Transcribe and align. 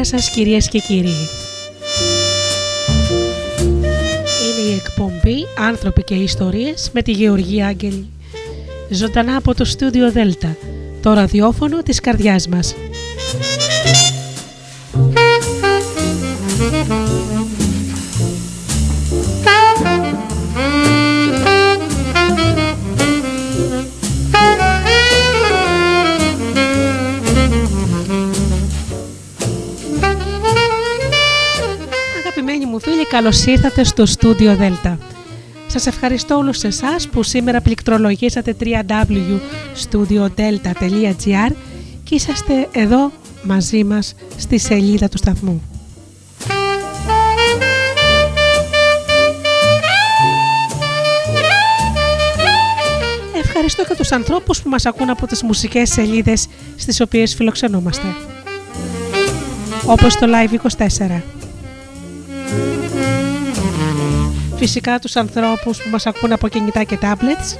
Καλησπέρα 0.00 0.22
σας 0.22 0.34
κυρίες 0.34 0.68
και 0.68 0.78
κύριοι. 0.78 1.14
Είναι 4.42 4.70
η 4.70 4.74
εκπομπή 4.74 5.46
«Άνθρωποι 5.58 6.02
και 6.02 6.14
Ιστορίες» 6.14 6.90
με 6.92 7.02
τη 7.02 7.12
Γεωργία 7.12 7.66
Άγγελη. 7.66 8.06
Ζωντανά 8.90 9.36
από 9.36 9.54
το 9.54 9.64
στούντιο 9.64 10.12
Δέλτα, 10.12 10.56
το 11.02 11.12
ραδιόφωνο 11.12 11.82
της 11.82 12.00
καρδιάς 12.00 12.48
μας. 12.48 12.74
Καλώς 33.22 33.44
ήρθατε 33.44 33.84
στο 33.84 34.06
στούντιο 34.06 34.56
Δέλτα. 34.56 34.98
Σας 35.66 35.86
ευχαριστώ 35.86 36.36
όλους 36.36 36.62
εσάς 36.62 37.08
που 37.08 37.22
σήμερα 37.22 37.60
πληκτρολογήσατε 37.60 38.56
www.studiodelta.gr 38.60 41.52
και 42.04 42.14
είσαστε 42.14 42.68
εδώ 42.72 43.12
μαζί 43.42 43.84
μας 43.84 44.14
στη 44.36 44.58
σελίδα 44.58 45.08
του 45.08 45.18
σταθμού. 45.18 45.62
Ευχαριστώ 53.42 53.84
και 53.84 53.94
τους 53.96 54.12
ανθρώπους 54.12 54.62
που 54.62 54.68
μας 54.68 54.86
ακούν 54.86 55.10
από 55.10 55.26
τις 55.26 55.42
μουσικές 55.42 55.90
σελίδες 55.90 56.46
στις 56.76 57.00
οποίες 57.00 57.34
φιλοξενούμαστε. 57.34 58.06
Όπως 59.86 60.16
το 60.16 60.26
Live24. 60.26 61.39
Φυσικά 64.60 64.98
τους 64.98 65.16
ανθρώπους 65.16 65.82
που 65.82 65.88
μας 65.90 66.06
ακούν 66.06 66.32
από 66.32 66.48
κινητά 66.48 66.84
και 66.84 66.98
tablets. 67.00 67.56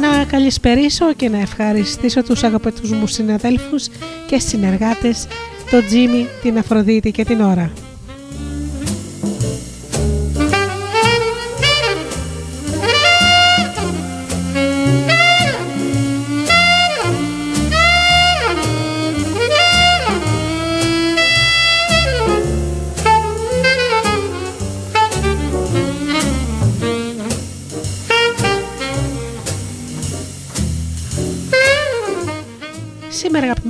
Να 0.00 0.24
καλησπερίσω 0.24 1.14
και 1.14 1.28
να 1.28 1.38
ευχαριστήσω 1.38 2.22
τους 2.22 2.42
αγαπητούς 2.42 2.90
μου 2.90 3.06
συναδέλφους 3.06 3.88
και 4.26 4.38
συνεργάτες, 4.38 5.26
τον 5.70 5.86
Τζίμι, 5.86 6.26
την 6.42 6.58
Αφροδίτη 6.58 7.10
και 7.10 7.24
την 7.24 7.40
Ωρα. 7.40 7.72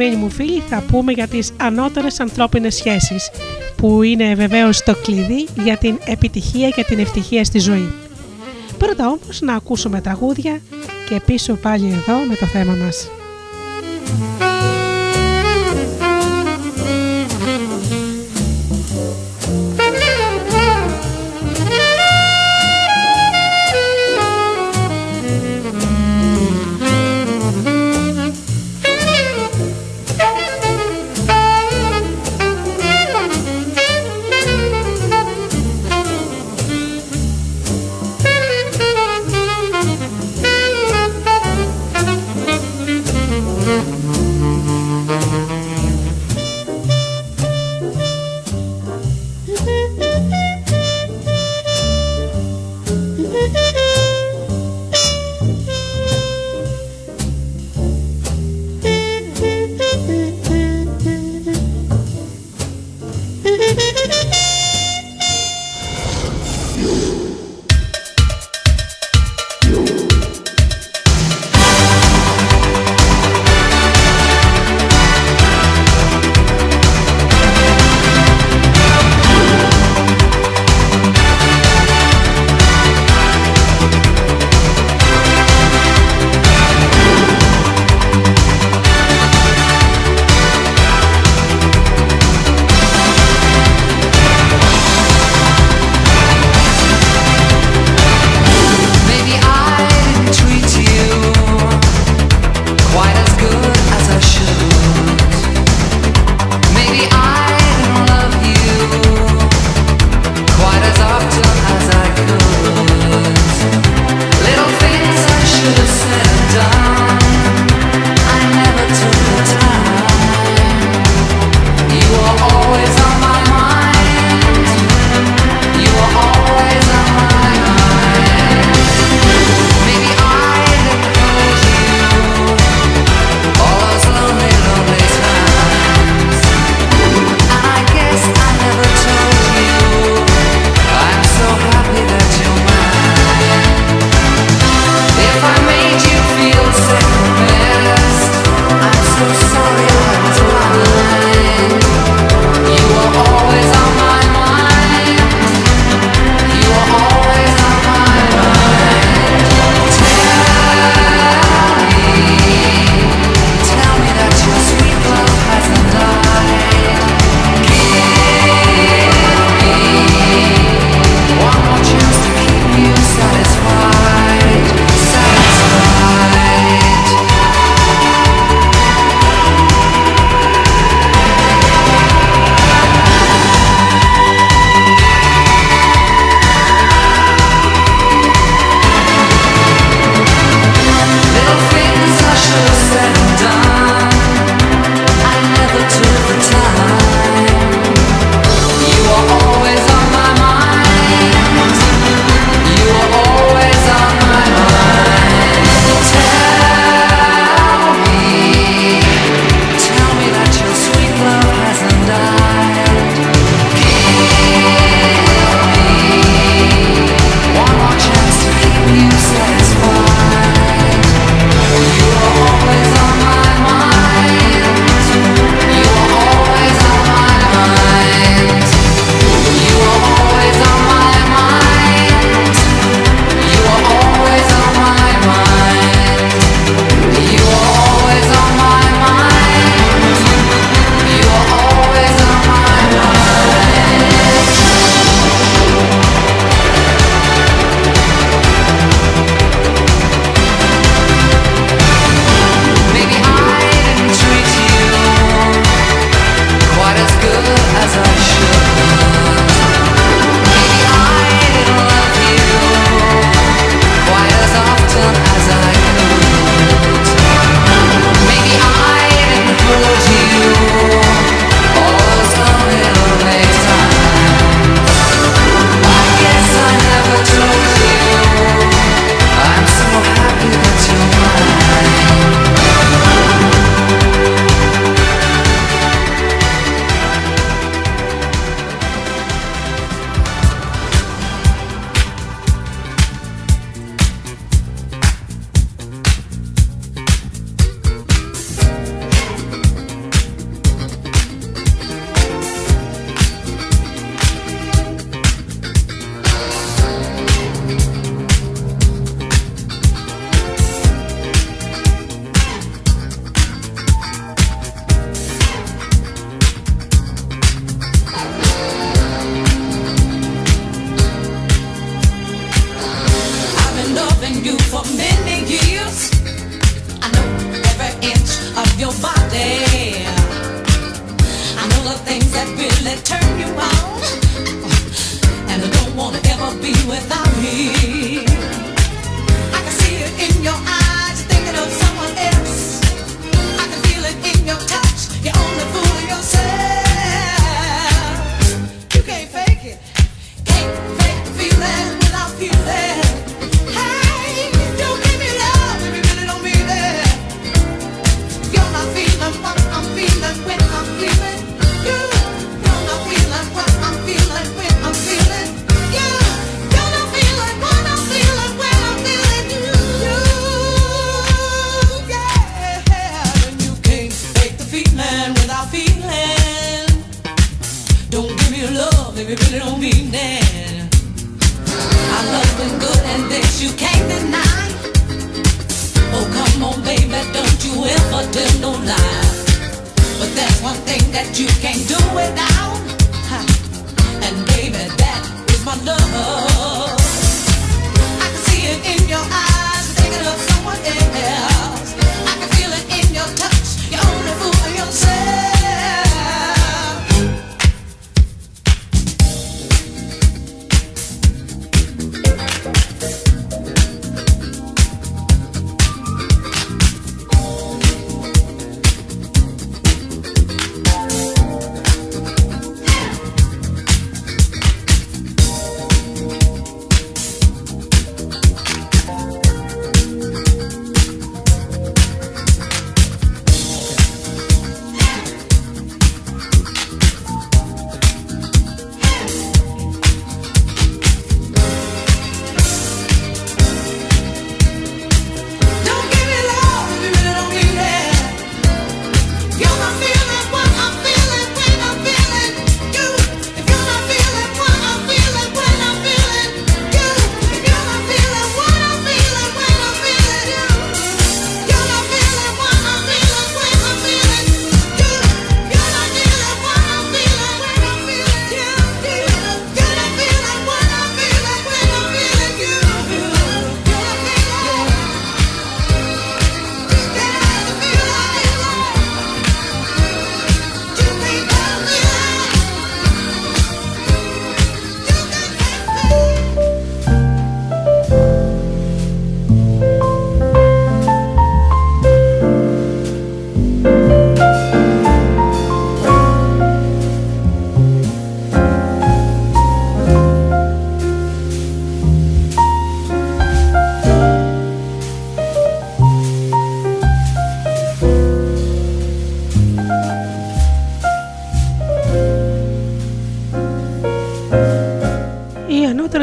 Αγαπημένοι 0.06 0.16
μου 0.16 0.30
φίλοι 0.30 0.62
θα 0.68 0.82
πούμε 0.90 1.12
για 1.12 1.28
τις 1.28 1.52
ανώτερες 1.56 2.20
ανθρώπινες 2.20 2.74
σχέσεις 2.74 3.30
που 3.76 4.02
είναι 4.02 4.34
βεβαίως 4.34 4.82
το 4.82 4.94
κλειδί 4.94 5.46
για 5.62 5.76
την 5.76 5.98
επιτυχία 6.04 6.68
και 6.68 6.84
την 6.84 6.98
ευτυχία 6.98 7.44
στη 7.44 7.58
ζωή. 7.58 7.92
Πρώτα 8.78 9.06
όμως 9.06 9.40
να 9.40 9.54
ακούσουμε 9.54 10.00
τραγούδια 10.00 10.60
και 11.08 11.20
πίσω 11.26 11.54
πάλι 11.54 11.86
εδώ 11.86 12.18
με 12.28 12.34
το 12.34 12.46
θέμα 12.46 12.72
μας. 12.72 13.08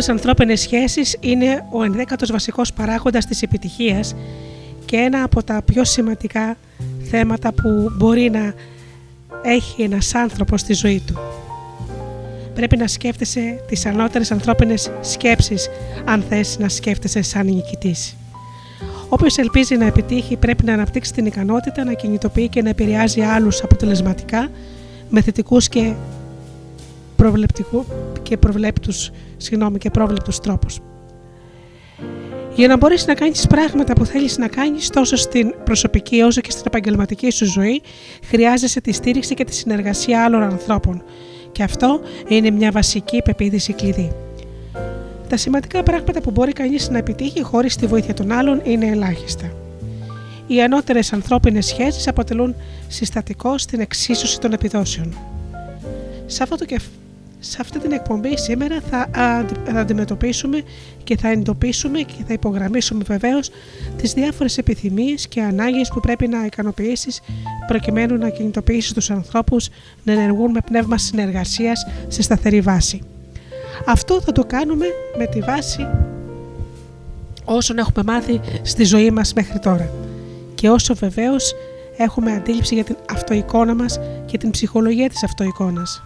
Ανθρώπινες 0.10 0.62
σχέσεις 0.62 1.18
είναι 1.20 1.66
ο 1.72 1.84
ενδέκατος 1.84 2.32
βασικός 2.32 2.74
παράγοντας 2.74 3.26
της 3.26 3.42
επιτυχίας 3.42 4.16
και 4.86 4.98
ένα 4.98 5.24
από 5.24 5.44
τα 5.44 5.62
πιο 5.66 5.84
σημαντικά 5.84 6.58
θέματα 7.10 7.54
που 7.54 7.92
μπορεί 7.98 8.30
να 8.30 8.54
έχει 9.44 9.82
ένας 9.82 10.16
άνθρωπος 10.16 10.62
στη 10.62 10.74
ζωή 10.74 11.04
του. 11.08 11.20
Πρέπει 12.54 12.78
να 12.78 12.88
σκέφτεσαι 12.88 13.64
τις 13.68 13.86
ανώτερες 13.86 14.32
ανθρώπινες 14.32 14.92
σκέψεις 15.02 15.70
αν 16.06 16.24
θες 16.30 16.58
να 16.60 16.70
σκέφτεσαι 16.70 17.22
σαν 17.22 17.46
νικητής. 17.46 18.16
Όποιος 19.10 19.38
ελπίζει 19.38 19.76
να 19.78 19.86
επιτύχει 19.86 20.36
πρέπει 20.36 20.66
να 20.66 20.74
αναπτύξει 20.74 21.14
την 21.14 21.26
ικανότητα 21.26 21.84
να 21.84 21.94
κινητοποιεί 21.94 22.48
και 22.48 22.62
να 22.62 22.70
επηρεάζει 22.70 23.22
άλλους 23.22 23.64
αποτελεσματικά 23.64 24.50
με 25.10 25.22
θετικούς 25.22 25.70
και 25.70 25.94
προβλεπτικούς 27.16 27.86
και 28.34 28.40
προβλέπτους, 28.40 29.12
συγγνώμη, 29.38 29.78
και 29.78 29.90
πρόβλεπτους 29.90 30.40
τρόπους. 30.40 30.80
Για 32.56 32.68
να 32.68 32.78
μπορέσεις 32.78 33.08
να 33.08 33.14
κάνεις 33.14 33.48
πράγματα 33.48 33.94
που 33.94 34.06
θέλεις 34.06 34.38
να 34.38 34.48
κάνεις 34.48 34.90
τόσο 34.90 35.16
στην 35.16 35.54
προσωπική 35.64 36.22
όσο 36.22 36.42
και 36.42 36.52
στην 36.52 36.64
επαγγελματική 36.68 37.32
σου 37.32 37.46
ζωή, 37.46 37.82
χρειάζεσαι 38.26 38.82
τη 38.82 38.92
στήριξη 38.92 39.34
και 39.34 39.44
τη 39.44 39.54
συνεργασία 39.56 40.24
άλλων 40.24 40.44
ανθρώπων. 40.44 41.04
Και 41.52 41.64
αυτό 41.64 42.02
είναι 42.28 42.50
μια 42.50 42.72
βασική 42.72 43.22
πεποίθηση 43.22 43.74
κλειδί. 43.74 44.12
Τα 45.30 45.38
σημαντικά 45.38 45.84
πράγματα 45.84 46.22
που 46.22 46.32
μπορεί 46.32 46.52
κανείς 46.52 46.90
να 46.90 46.98
επιτύχει 46.98 47.44
χωρίς 47.44 47.76
τη 47.76 47.86
βοήθεια 47.86 48.14
των 48.14 48.32
άλλων 48.32 48.62
είναι 48.64 48.86
ελάχιστα. 48.86 49.52
Οι 50.48 50.62
ανώτερες 50.62 51.14
ανθρώπινες 51.14 51.66
σχέσεις 51.66 52.08
αποτελούν 52.08 52.56
συστατικό 52.88 53.58
στην 53.58 53.80
εξίσωση 53.80 54.40
των 54.40 54.54
επιδόσεων. 54.54 55.18
Σε 56.26 56.44
αυτό 56.44 56.56
το 56.56 56.66
σε 57.46 57.58
αυτή 57.60 57.80
την 57.80 57.92
εκπομπή 57.92 58.38
σήμερα 58.38 58.82
θα, 58.90 59.10
αντιμετωπίσουμε 59.76 60.62
και 61.04 61.18
θα 61.18 61.28
εντοπίσουμε 61.30 62.00
και 62.00 62.24
θα 62.28 62.34
υπογραμμίσουμε 62.34 63.04
βεβαίως 63.08 63.50
τις 63.98 64.14
διάφορες 64.14 64.58
επιθυμίες 64.58 65.28
και 65.28 65.42
ανάγκες 65.42 65.90
που 65.94 66.00
πρέπει 66.00 66.28
να 66.28 66.46
ικανοποιήσεις 66.46 67.22
προκειμένου 67.68 68.18
να 68.18 68.30
κινητοποιήσεις 68.30 68.94
τους 68.94 69.10
ανθρώπους 69.10 69.70
να 70.04 70.12
ενεργούν 70.12 70.52
με 70.52 70.60
πνεύμα 70.66 70.98
συνεργασίας 70.98 71.86
σε 72.08 72.22
σταθερή 72.22 72.62
βάση. 72.62 73.02
Αυτό 73.86 74.22
θα 74.22 74.32
το 74.32 74.44
κάνουμε 74.46 74.86
με 75.18 75.26
τη 75.26 75.40
βάση 75.40 75.88
όσων 77.46 77.78
έχουμε 77.78 78.04
μάθει 78.04 78.40
στη 78.62 78.84
ζωή 78.84 79.12
μας 79.12 79.34
μέχρι 79.34 79.60
τώρα 79.60 79.90
και 80.56 80.70
όσο 80.70 80.96
βεβαίως 80.96 81.56
έχουμε 81.98 82.34
αντίληψη 82.34 82.76
για 82.76 82.84
την 82.84 82.96
αυτοεικόνα 83.14 83.76
μας 83.76 84.00
και 84.26 84.38
την 84.38 84.50
ψυχολογία 84.50 85.10
της 85.10 85.24
αυτοεικόνας 85.24 86.04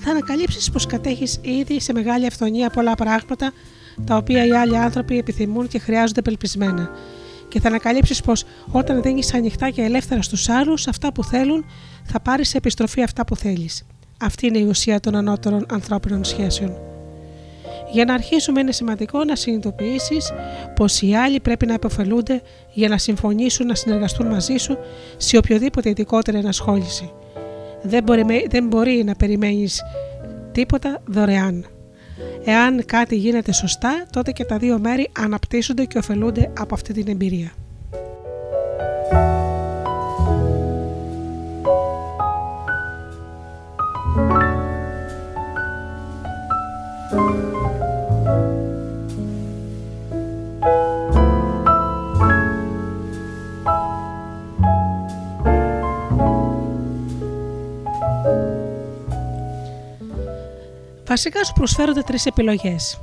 θα 0.00 0.10
ανακαλύψεις 0.10 0.70
πως 0.70 0.86
κατέχεις 0.86 1.38
ήδη 1.42 1.80
σε 1.80 1.92
μεγάλη 1.92 2.26
αυθονία 2.26 2.70
πολλά 2.70 2.94
πράγματα 2.94 3.52
τα 4.06 4.16
οποία 4.16 4.46
οι 4.46 4.50
άλλοι 4.50 4.76
άνθρωποι 4.76 5.18
επιθυμούν 5.18 5.68
και 5.68 5.78
χρειάζονται 5.78 6.22
πελπισμένα. 6.22 6.90
Και 7.48 7.60
θα 7.60 7.68
ανακαλύψεις 7.68 8.20
πως 8.20 8.44
όταν 8.70 9.02
δίνεις 9.02 9.34
ανοιχτά 9.34 9.70
και 9.70 9.82
ελεύθερα 9.82 10.22
στους 10.22 10.48
άλλους 10.48 10.86
αυτά 10.86 11.12
που 11.12 11.24
θέλουν, 11.24 11.64
θα 12.04 12.20
πάρεις 12.20 12.48
σε 12.48 12.56
επιστροφή 12.56 13.02
αυτά 13.02 13.24
που 13.24 13.36
θέλεις. 13.36 13.86
Αυτή 14.20 14.46
είναι 14.46 14.58
η 14.58 14.64
ουσία 14.64 15.00
των 15.00 15.14
ανώτερων 15.14 15.66
ανθρώπινων 15.70 16.24
σχέσεων. 16.24 16.76
Για 17.92 18.04
να 18.04 18.14
αρχίσουμε 18.14 18.60
είναι 18.60 18.72
σημαντικό 18.72 19.24
να 19.24 19.36
συνειδητοποιήσεις 19.36 20.32
πως 20.76 21.02
οι 21.02 21.14
άλλοι 21.14 21.40
πρέπει 21.40 21.66
να 21.66 21.74
επωφελούνται 21.74 22.42
για 22.72 22.88
να 22.88 22.98
συμφωνήσουν 22.98 23.66
να 23.66 23.74
συνεργαστούν 23.74 24.26
μαζί 24.26 24.56
σου 24.56 24.78
σε 25.16 25.36
οποιοδήποτε 25.36 25.88
ειδικότερη 25.88 26.38
ενασχόληση. 26.38 27.12
Δεν 27.82 28.02
μπορεί, 28.02 28.46
δεν 28.50 28.66
μπορεί 28.66 29.02
να 29.04 29.14
περιμένεις 29.14 29.82
τίποτα 30.52 31.02
δωρεάν. 31.06 31.66
Εάν 32.44 32.84
κάτι 32.86 33.16
γίνεται 33.16 33.52
σωστά, 33.52 34.04
τότε 34.10 34.32
και 34.32 34.44
τα 34.44 34.58
δύο 34.58 34.78
μέρη 34.78 35.08
αναπτύσσονται 35.18 35.84
και 35.84 35.98
ωφελούνται 35.98 36.52
από 36.58 36.74
αυτή 36.74 36.92
την 36.92 37.08
εμπειρία. 37.08 37.52
Βασικά 61.10 61.44
σου 61.44 61.52
προσφέρονται 61.52 62.00
τρεις 62.00 62.26
επιλογές. 62.26 63.00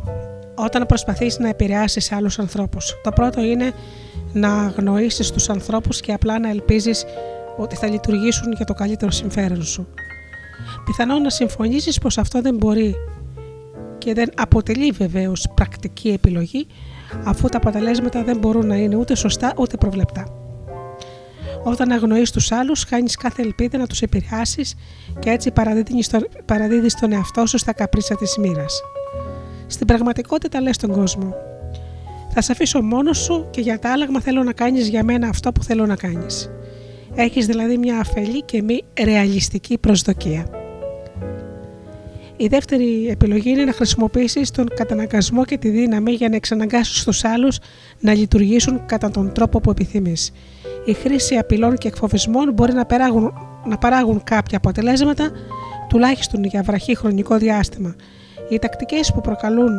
Όταν 0.56 0.86
προσπαθείς 0.86 1.40
να 1.40 1.50
επηρεάσεις 1.50 2.12
άλλους 2.12 2.40
ανθρώπους, 2.40 2.96
το 3.04 3.12
πρώτο 3.12 3.42
είναι 3.42 3.72
να 4.34 4.54
αγνοήσεις 4.54 5.32
τους 5.32 5.50
ανθρώπους 5.50 6.00
και 6.00 6.14
απλά 6.14 6.40
να 6.40 6.50
ελπίζεις 6.50 7.06
ότι 7.58 7.76
θα 7.76 7.88
λειτουργήσουν 7.88 8.52
για 8.52 8.66
το 8.66 8.74
καλύτερο 8.74 9.12
συμφέρον 9.12 9.64
σου. 9.64 9.88
Πιθανόν 10.86 11.22
να 11.22 11.30
συμφωνήσεις 11.30 11.98
πως 11.98 12.18
αυτό 12.18 12.42
δεν 12.42 12.56
μπορεί 12.56 12.96
και 13.98 14.14
δεν 14.14 14.30
αποτελεί 14.38 14.92
βεβαίως 14.92 15.48
πρακτική 15.54 16.10
επιλογή, 16.10 16.68
αφού 17.26 17.50
τα 17.50 17.58
αποτελέσματα 17.58 18.24
δεν 18.24 18.38
μπορούν 18.38 18.68
να 18.68 18.76
είναι 18.76 18.96
ούτε 18.96 19.16
σωστά 19.16 19.54
ούτε 19.58 19.78
προβλεπτά. 19.78 20.47
Όταν 21.70 21.92
αγνοείς 21.92 22.32
τους 22.32 22.52
άλλους, 22.52 22.84
χάνεις 22.84 23.16
κάθε 23.16 23.42
ελπίδα 23.42 23.78
να 23.78 23.88
τους 23.88 24.02
επηρεάσεις 24.02 24.76
και 25.20 25.30
έτσι 25.30 25.52
παραδίδεις 26.46 26.96
τον 26.96 27.12
εαυτό 27.12 27.46
σου 27.46 27.58
στα 27.58 27.74
καπρίσια 27.74 28.16
της 28.16 28.38
μοίρας. 28.38 28.82
Στην 29.68 29.88
πραγματικότητα 29.88 30.62
λες 30.62 30.78
τον 30.78 30.92
κόσμο. 30.92 31.36
Θα 32.34 32.42
σε 32.42 32.52
αφήσω 32.52 32.82
μόνος 32.82 33.18
σου 33.18 33.48
και 33.50 33.62
για 33.62 33.80
τα 33.80 33.92
άλλαγμα 33.92 34.22
θέλω 34.22 34.44
να 34.44 34.54
κάνεις 34.54 34.88
για 34.88 35.04
μένα 35.04 35.28
αυτό 35.28 35.52
που 35.52 35.64
θέλω 35.64 35.86
να 35.86 35.96
κάνεις. 35.96 36.50
Έχεις 37.16 37.46
δηλαδή 37.46 37.78
μια 37.78 38.00
αφελή 38.00 38.44
και 38.44 38.62
μη 38.62 38.84
ρεαλιστική 39.04 39.78
προσδοκία. 39.78 40.57
Η 42.38 42.48
δεύτερη 42.48 43.08
επιλογή 43.10 43.50
είναι 43.50 43.64
να 43.64 43.74
χρησιμοποιήσεις 43.74 44.52
τον 44.52 44.68
καταναγκασμό 44.76 45.46
και 45.46 45.58
τη 45.58 45.70
δύναμη 45.70 46.12
για 46.12 46.30
να 46.30 46.36
εξαναγκάσεις 46.36 47.04
τους 47.04 47.24
άλλους 47.24 47.58
να 48.00 48.14
λειτουργήσουν 48.14 48.86
κατά 48.86 49.12
τον 49.12 49.34
τρόπο 49.34 49.60
που 49.60 49.70
επιθυμείς 49.70 50.32
η 50.88 50.94
χρήση 50.94 51.36
απειλών 51.36 51.78
και 51.78 51.88
εκφοβισμών 51.88 52.54
μπορεί 52.54 52.74
να, 52.74 52.86
παράγουν, 52.86 53.34
να 53.66 53.78
παράγουν 53.78 54.24
κάποια 54.24 54.58
αποτελέσματα, 54.58 55.32
τουλάχιστον 55.90 56.44
για 56.44 56.64
βραχή 56.64 56.96
χρονικό 56.96 57.38
διάστημα. 57.38 57.96
Οι 58.50 58.60
τακτικές 58.60 59.12
που 59.14 59.22
προκαλούν 59.22 59.76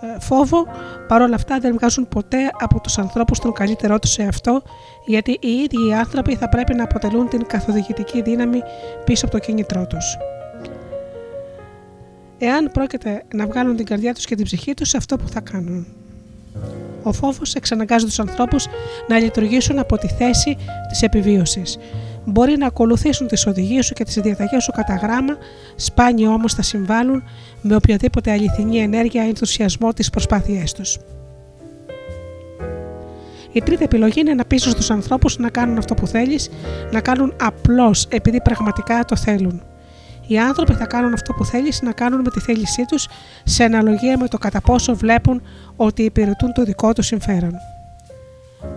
ε, 0.00 0.20
φόβο, 0.20 0.66
παρόλα 1.08 1.34
αυτά 1.34 1.58
δεν 1.58 1.72
βγάζουν 1.72 2.08
ποτέ 2.08 2.38
από 2.60 2.80
τους 2.80 2.98
ανθρώπους 2.98 3.38
τον 3.38 3.52
καλύτερό 3.52 3.98
τους 3.98 4.10
σε 4.10 4.22
αυτό, 4.22 4.62
γιατί 5.06 5.30
οι 5.40 5.48
ίδιοι 5.48 5.88
οι 5.88 5.94
άνθρωποι 5.94 6.36
θα 6.36 6.48
πρέπει 6.48 6.74
να 6.74 6.84
αποτελούν 6.84 7.28
την 7.28 7.46
καθοδηγητική 7.46 8.22
δύναμη 8.22 8.62
πίσω 9.04 9.26
από 9.26 9.34
το 9.34 9.40
κίνητρό 9.40 9.86
τους. 9.86 10.16
Εάν 12.38 12.70
πρόκειται 12.72 13.22
να 13.34 13.46
βγάλουν 13.46 13.76
την 13.76 13.84
καρδιά 13.84 14.14
τους 14.14 14.24
και 14.24 14.34
την 14.34 14.44
ψυχή 14.44 14.74
τους, 14.74 14.94
αυτό 14.94 15.16
που 15.16 15.28
θα 15.28 15.40
κάνουν. 15.40 15.86
Ο 17.02 17.12
φόβος 17.12 17.54
εξαναγκάζει 17.54 18.04
τους 18.04 18.18
ανθρώπους 18.18 18.66
να 19.08 19.18
λειτουργήσουν 19.18 19.78
από 19.78 19.98
τη 19.98 20.08
θέση 20.08 20.56
της 20.88 21.02
επιβίωσης. 21.02 21.78
Μπορεί 22.24 22.56
να 22.56 22.66
ακολουθήσουν 22.66 23.26
τις 23.26 23.46
οδηγίες 23.46 23.86
σου 23.86 23.94
και 23.94 24.04
τις 24.04 24.14
διαταγές 24.14 24.62
σου 24.62 24.72
κατά 24.72 24.94
γράμμα, 24.94 25.36
σπάνιο 25.76 26.30
όμως 26.32 26.54
θα 26.54 26.62
συμβάλλουν 26.62 27.22
με 27.62 27.74
οποιαδήποτε 27.74 28.30
αληθινή 28.30 28.78
ενέργεια 28.78 29.24
ή 29.24 29.28
ενθουσιασμό 29.28 29.92
τις 29.92 30.10
προσπάθειές 30.10 30.72
τους. 30.72 30.98
Η 33.52 33.62
τρίτη 33.62 33.84
επιλογή 33.84 34.20
είναι 34.20 34.34
να 34.34 34.44
πείσει 34.44 34.74
τους 34.74 34.90
ανθρώπους 34.90 35.38
να 35.38 35.50
κάνουν 35.50 35.78
αυτό 35.78 35.94
που 35.94 36.06
θέλεις, 36.06 36.50
να 36.92 37.00
κάνουν 37.00 37.34
απλώς 37.40 38.06
επειδή 38.08 38.40
πραγματικά 38.40 39.04
το 39.04 39.16
θέλουν. 39.16 39.62
Οι 40.28 40.38
άνθρωποι 40.38 40.74
θα 40.74 40.86
κάνουν 40.86 41.12
αυτό 41.12 41.32
που 41.32 41.44
θέλεις 41.44 41.82
να 41.82 41.92
κάνουν 41.92 42.20
με 42.20 42.30
τη 42.30 42.40
θέλησή 42.40 42.84
τους 42.84 43.08
σε 43.44 43.64
αναλογία 43.64 44.18
με 44.18 44.28
το 44.28 44.38
κατά 44.38 44.60
πόσο 44.60 44.96
βλέπουν 44.96 45.42
ότι 45.76 46.02
υπηρετούν 46.02 46.52
το 46.52 46.64
δικό 46.64 46.92
τους 46.92 47.06
συμφέρον. 47.06 47.52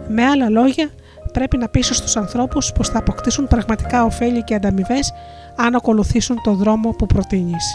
Με 0.08 0.26
άλλα 0.26 0.50
λόγια, 0.50 0.90
πρέπει 1.34 1.58
να 1.58 1.68
πείσω 1.68 1.94
στους 1.94 2.16
ανθρώπους 2.18 2.72
πως 2.72 2.90
θα 2.90 2.98
αποκτήσουν 2.98 3.48
πραγματικά 3.48 4.04
ωφέλη 4.04 4.44
και 4.44 4.56
ανταμοιβές 4.56 5.14
αν 5.56 5.76
ακολουθήσουν 5.76 6.42
το 6.44 6.54
δρόμο 6.54 6.90
που 6.90 7.06
προτείνεις. 7.06 7.66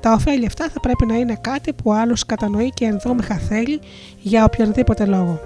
Τα 0.00 0.12
ωφέλη 0.12 0.46
αυτά 0.46 0.68
θα 0.68 0.80
πρέπει 0.80 1.06
να 1.06 1.14
είναι 1.14 1.38
κάτι 1.40 1.72
που 1.72 1.92
άλλος 1.92 2.26
κατανοεί 2.26 2.70
και 2.70 2.84
ενδόμηχα 2.84 3.34
θέλει 3.34 3.80
για 4.20 4.44
οποιονδήποτε 4.44 5.04
λόγο. 5.04 5.40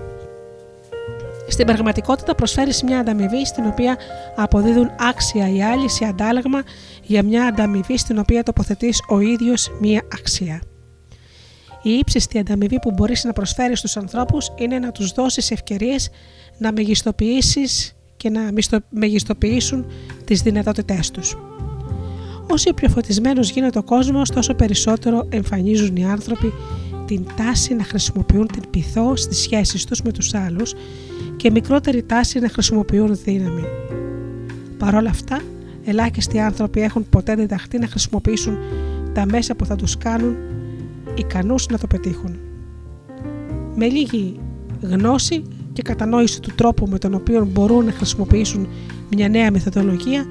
Στην 1.50 1.66
πραγματικότητα 1.66 2.34
προσφέρει 2.34 2.70
μια 2.84 2.98
ανταμοιβή 2.98 3.46
στην 3.46 3.66
οποία 3.66 3.96
αποδίδουν 4.36 4.90
άξια 4.98 5.48
οι 5.48 5.62
άλλοι 5.62 5.88
σε 5.88 6.04
αντάλλαγμα 6.04 6.62
για 7.02 7.22
μια 7.22 7.44
ανταμοιβή 7.44 7.98
στην 7.98 8.18
οποία 8.18 8.42
τοποθετείς 8.42 9.02
ο 9.08 9.20
ίδιος 9.20 9.70
μια 9.80 10.02
αξία. 10.12 10.62
Η 11.82 11.90
ύψιστη 11.90 12.38
ανταμοιβή 12.38 12.78
που 12.78 12.90
μπορείς 12.90 13.24
να 13.24 13.32
προσφέρεις 13.32 13.78
στους 13.78 13.96
ανθρώπους 13.96 14.52
είναι 14.56 14.78
να 14.78 14.92
τους 14.92 15.12
δώσεις 15.12 15.50
ευκαιρίες 15.50 16.10
να 16.58 16.72
μεγιστοποιήσεις 16.72 17.96
και 18.16 18.30
να 18.30 18.40
μεγιστοποιήσουν 18.88 19.86
τις 20.24 20.42
δυνατότητές 20.42 21.10
τους. 21.10 21.36
Όσο 22.50 22.74
πιο 22.74 22.88
φωτισμένος 22.88 23.50
γίνεται 23.50 23.78
ο 23.78 23.82
κόσμος, 23.82 24.30
τόσο 24.30 24.54
περισσότερο 24.54 25.26
εμφανίζουν 25.30 25.96
οι 25.96 26.04
άνθρωποι 26.04 26.52
την 27.06 27.26
τάση 27.36 27.74
να 27.74 27.84
χρησιμοποιούν 27.84 28.46
την 28.46 28.70
πυθό 28.70 29.16
στις 29.16 29.38
σχέσεις 29.38 29.84
τους 29.84 30.02
με 30.02 30.12
τους 30.12 30.34
άλλους 30.34 30.74
και 31.40 31.50
μικρότερη 31.50 32.02
τάση 32.02 32.38
να 32.38 32.48
χρησιμοποιούν 32.48 33.18
δύναμη. 33.24 33.64
Παρ' 34.78 34.94
όλα 34.94 35.10
αυτά, 35.10 35.40
ελάχιστοι 35.84 36.38
άνθρωποι 36.38 36.80
έχουν 36.80 37.06
ποτέ 37.10 37.34
διδαχτεί 37.34 37.78
να 37.78 37.86
χρησιμοποιήσουν 37.86 38.58
τα 39.12 39.26
μέσα 39.26 39.54
που 39.54 39.64
θα 39.64 39.76
τους 39.76 39.98
κάνουν 39.98 40.36
ικανούς 41.14 41.66
να 41.66 41.78
το 41.78 41.86
πετύχουν. 41.86 42.38
Με 43.74 43.86
λίγη 43.86 44.40
γνώση 44.80 45.42
και 45.72 45.82
κατανόηση 45.82 46.40
του 46.40 46.50
τρόπου 46.54 46.86
με 46.86 46.98
τον 46.98 47.14
οποίο 47.14 47.44
μπορούν 47.44 47.84
να 47.84 47.92
χρησιμοποιήσουν 47.92 48.68
μια 49.10 49.28
νέα 49.28 49.50
μεθοδολογία, 49.50 50.24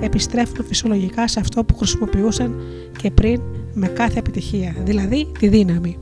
επιστρέφουν 0.00 0.64
φυσιολογικά 0.64 1.28
σε 1.28 1.40
αυτό 1.40 1.64
που 1.64 1.76
χρησιμοποιούσαν 1.76 2.54
και 2.98 3.10
πριν 3.10 3.40
με 3.74 3.86
κάθε 3.86 4.18
επιτυχία, 4.18 4.76
δηλαδή 4.84 5.32
τη 5.38 5.48
δύναμη. 5.48 5.98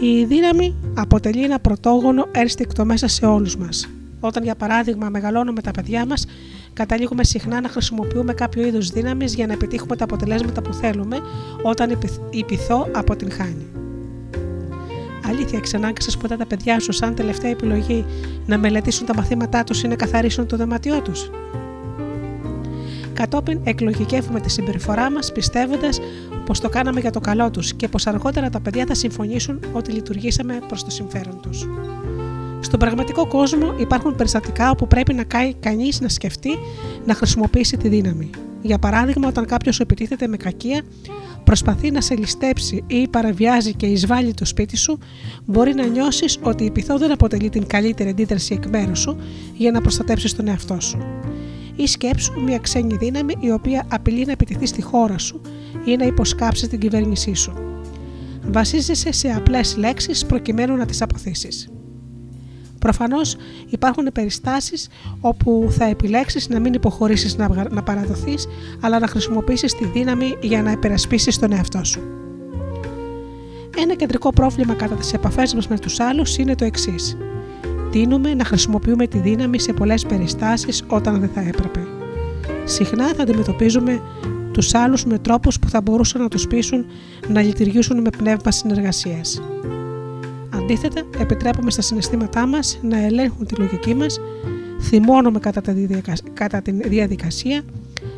Η 0.00 0.24
δύναμη 0.24 0.74
αποτελεί 0.94 1.44
ένα 1.44 1.58
πρωτόγονο 1.58 2.28
ένστικτο 2.30 2.84
μέσα 2.84 3.08
σε 3.08 3.26
όλους 3.26 3.56
μας. 3.56 3.88
Όταν, 4.20 4.42
για 4.42 4.54
παράδειγμα, 4.54 5.08
μεγαλώνουμε 5.08 5.60
τα 5.60 5.70
παιδιά 5.70 6.06
μας, 6.06 6.26
καταλήγουμε 6.72 7.24
συχνά 7.24 7.60
να 7.60 7.68
χρησιμοποιούμε 7.68 8.32
κάποιο 8.32 8.66
είδους 8.66 8.88
δύναμης 8.88 9.34
για 9.34 9.46
να 9.46 9.52
επιτύχουμε 9.52 9.96
τα 9.96 10.04
αποτελέσματα 10.04 10.62
που 10.62 10.72
θέλουμε, 10.72 11.18
όταν 11.62 11.98
η 12.30 12.44
πυθό 12.44 12.88
αποτυγχάνει. 12.92 13.66
Αλήθεια, 15.28 15.58
εξανάγκασες 15.58 16.16
ποτέ 16.16 16.36
τα 16.36 16.46
παιδιά 16.46 16.80
σου, 16.80 16.92
σαν 16.92 17.14
τελευταία 17.14 17.50
επιλογή, 17.50 18.04
να 18.46 18.58
μελετήσουν 18.58 19.06
τα 19.06 19.14
μαθήματά 19.14 19.64
τους 19.64 19.82
ή 19.82 19.88
να 19.88 19.94
καθαρίσουν 19.94 20.46
το 20.46 20.56
δωμάτιό 20.56 21.00
τους; 21.02 21.30
Κατόπιν 23.14 23.60
εκλογικεύουμε 23.64 24.40
τη 24.40 24.50
συμπεριφορά 24.50 25.10
μας 25.10 25.32
πιστεύοντας 25.32 26.00
πως 26.46 26.60
το 26.60 26.68
κάναμε 26.68 27.00
για 27.00 27.10
το 27.10 27.20
καλό 27.20 27.50
τους 27.50 27.74
και 27.74 27.88
πως 27.88 28.06
αργότερα 28.06 28.50
τα 28.50 28.60
παιδιά 28.60 28.84
θα 28.86 28.94
συμφωνήσουν 28.94 29.60
ότι 29.72 29.92
λειτουργήσαμε 29.92 30.58
προς 30.68 30.84
το 30.84 30.90
συμφέρον 30.90 31.40
τους. 31.42 31.66
Στον 32.60 32.78
πραγματικό 32.78 33.26
κόσμο 33.26 33.74
υπάρχουν 33.78 34.14
περιστατικά 34.14 34.70
όπου 34.70 34.86
πρέπει 34.86 35.14
να 35.14 35.24
κάνει 35.24 35.54
κανείς 35.60 36.00
να 36.00 36.08
σκεφτεί 36.08 36.50
να 37.06 37.14
χρησιμοποιήσει 37.14 37.76
τη 37.76 37.88
δύναμη. 37.88 38.30
Για 38.62 38.78
παράδειγμα, 38.78 39.28
όταν 39.28 39.46
κάποιος 39.46 39.74
σου 39.74 39.82
επιτίθεται 39.82 40.26
με 40.26 40.36
κακία, 40.36 40.82
προσπαθεί 41.44 41.90
να 41.90 42.00
σε 42.00 42.14
ληστέψει 42.14 42.84
ή 42.86 43.08
παραβιάζει 43.08 43.74
και 43.74 43.86
εισβάλλει 43.86 44.34
το 44.34 44.44
σπίτι 44.44 44.76
σου, 44.76 44.98
μπορεί 45.44 45.74
να 45.74 45.86
νιώσεις 45.86 46.38
ότι 46.42 46.64
η 46.64 46.70
πυθό 46.70 46.98
δεν 46.98 47.12
αποτελεί 47.12 47.48
την 47.48 47.66
καλύτερη 47.66 48.08
αντίδραση 48.08 48.54
εκ 48.54 48.66
μέρους 48.66 49.00
σου 49.00 49.16
για 49.56 49.70
να 49.70 49.80
προστατέψεις 49.80 50.36
τον 50.36 50.48
εαυτό 50.48 50.80
σου. 50.80 50.98
Ή 51.76 51.86
σκέψου 51.86 52.40
μια 52.40 52.58
ξένη 52.58 52.96
δύναμη 52.96 53.34
η 53.40 53.50
οποία 53.50 53.86
απειλεί 53.88 54.24
να 54.24 54.32
επιτεθεί 54.32 54.66
στη 54.66 54.82
χώρα 54.82 55.18
σου 55.18 55.40
ή 55.84 55.96
να 55.96 56.04
υποσκάψεις 56.04 56.68
την 56.68 56.78
κυβέρνησή 56.78 57.34
σου. 57.34 57.52
Βασίζεσαι 58.50 59.12
σε 59.12 59.28
απλές 59.28 59.76
λέξεις 59.76 60.26
προκειμένου 60.26 60.76
να 60.76 60.86
τις 60.86 61.02
αποθήσεις. 61.02 61.68
Προφανώς 62.78 63.36
υπάρχουν 63.68 64.08
περιστάσεις 64.12 64.88
όπου 65.20 65.66
θα 65.70 65.84
επιλέξεις 65.84 66.48
να 66.48 66.60
μην 66.60 66.72
υποχωρήσεις 66.74 67.36
να, 67.36 67.68
να 67.70 67.82
παραδοθείς, 67.82 68.46
αλλά 68.80 68.98
να 68.98 69.06
χρησιμοποιήσεις 69.06 69.74
τη 69.74 69.84
δύναμη 69.84 70.36
για 70.40 70.62
να 70.62 70.70
υπερασπίσεις 70.70 71.38
τον 71.38 71.52
εαυτό 71.52 71.84
σου. 71.84 72.00
Ένα 73.76 73.94
κεντρικό 73.94 74.30
πρόβλημα 74.30 74.74
κατά 74.74 74.94
τις 74.94 75.12
επαφές 75.12 75.54
μας 75.54 75.68
με 75.68 75.78
τους 75.78 76.00
άλλους 76.00 76.36
είναι 76.36 76.54
το 76.54 76.64
εξής. 76.64 77.16
Τίνουμε 77.90 78.34
να 78.34 78.44
χρησιμοποιούμε 78.44 79.06
τη 79.06 79.18
δύναμη 79.18 79.60
σε 79.60 79.72
πολλές 79.72 80.06
περιστάσεις 80.06 80.84
όταν 80.86 81.20
δεν 81.20 81.30
θα 81.34 81.40
έπρεπε. 81.40 81.80
Συχνά 82.64 83.06
θα 83.14 83.22
αντιμετωπίζουμε 83.22 84.02
τους 84.54 84.74
άλλους 84.74 85.04
με 85.04 85.18
τρόπους 85.18 85.58
που 85.58 85.68
θα 85.68 85.80
μπορούσαν 85.80 86.22
να 86.22 86.28
τους 86.28 86.46
πείσουν 86.46 86.84
να 87.28 87.42
λειτουργήσουν 87.42 88.00
με 88.00 88.10
πνεύμα 88.10 88.50
συνεργασίας. 88.50 89.42
Αντίθετα, 90.54 91.02
επιτρέπουμε 91.18 91.70
στα 91.70 91.82
συναισθήματά 91.82 92.46
μας 92.46 92.78
να 92.82 93.04
ελέγχουν 93.04 93.46
τη 93.46 93.54
λογική 93.54 93.94
μας, 93.94 94.20
θυμώνουμε 94.80 95.38
κατά 95.38 95.60
τη 96.62 96.72
διαδικασία, 96.88 97.62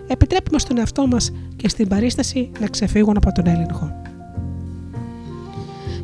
επιτρέπουμε 0.06 0.58
στον 0.58 0.78
εαυτό 0.78 1.06
μας 1.06 1.32
και 1.56 1.68
στην 1.68 1.88
παρίσταση 1.88 2.50
να 2.60 2.66
ξεφύγουν 2.66 3.16
από 3.16 3.32
τον 3.32 3.46
έλεγχο. 3.46 4.00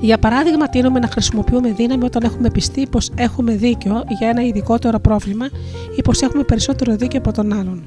Για 0.01 0.19
παράδειγμα, 0.19 0.69
τίνουμε 0.69 0.99
να 0.99 1.07
χρησιμοποιούμε 1.07 1.73
δύναμη 1.73 2.05
όταν 2.05 2.23
έχουμε 2.23 2.51
πιστεί 2.51 2.87
πως 2.91 3.11
έχουμε 3.15 3.55
δίκιο 3.55 4.05
για 4.19 4.29
ένα 4.29 4.43
ειδικότερο 4.43 4.99
πρόβλημα 4.99 5.49
ή 5.97 6.03
πως 6.03 6.23
έχουμε 6.23 6.43
περισσότερο 6.43 6.97
δίκιο 6.97 7.19
από 7.19 7.33
τον 7.33 7.53
άλλον. 7.53 7.83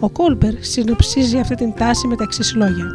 Ο 0.00 0.08
Κόλπερ 0.08 0.54
συνοψίζει 0.64 1.38
αυτή 1.38 1.54
την 1.54 1.74
τάση 1.74 2.06
με 2.06 2.16
τα 2.16 2.22
εξής 2.22 2.54
λόγια. 2.54 2.86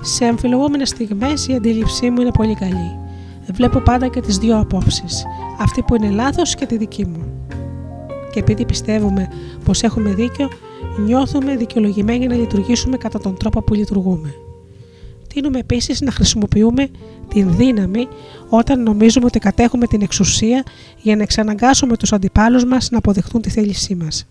Σε 0.00 0.24
αμφιλογόμενε 0.24 0.84
στιγμές 0.84 1.46
η 1.46 1.54
αντίληψή 1.54 2.10
μου 2.10 2.20
είναι 2.20 2.30
πολύ 2.30 2.54
καλή. 2.54 2.98
Βλέπω 3.52 3.80
πάντα 3.80 4.08
και 4.08 4.20
τις 4.20 4.38
δύο 4.38 4.58
απόψεις, 4.58 5.24
αυτή 5.58 5.82
που 5.82 5.94
είναι 5.94 6.10
λάθος 6.10 6.54
και 6.54 6.66
τη 6.66 6.76
δική 6.76 7.06
μου. 7.06 7.46
Και 8.32 8.38
επειδή 8.38 8.64
πιστεύουμε 8.64 9.28
πως 9.64 9.82
έχουμε 9.82 10.14
δίκιο, 10.14 10.48
νιώθουμε 10.98 11.56
δικαιολογημένοι 11.56 12.26
να 12.26 12.34
λειτουργήσουμε 12.34 12.96
κατά 12.96 13.18
τον 13.18 13.36
τρόπο 13.36 13.62
που 13.62 13.74
λειτουργούμε. 13.74 14.34
Τίνουμε 15.34 15.58
επίσης 15.58 16.00
να 16.00 16.10
χρησιμοποιούμε 16.10 16.88
την 17.28 17.56
δύναμη 17.56 18.08
όταν 18.48 18.82
νομίζουμε 18.82 19.26
ότι 19.26 19.38
κατέχουμε 19.38 19.86
την 19.86 20.02
εξουσία 20.02 20.62
για 20.96 21.16
να 21.16 21.22
εξαναγκάσουμε 21.22 21.96
τους 21.96 22.12
αντιπάλους 22.12 22.64
μας 22.64 22.90
να 22.90 22.98
αποδεχτούν 22.98 23.40
τη 23.40 23.50
θέλησή 23.50 23.94
μας. 23.94 24.26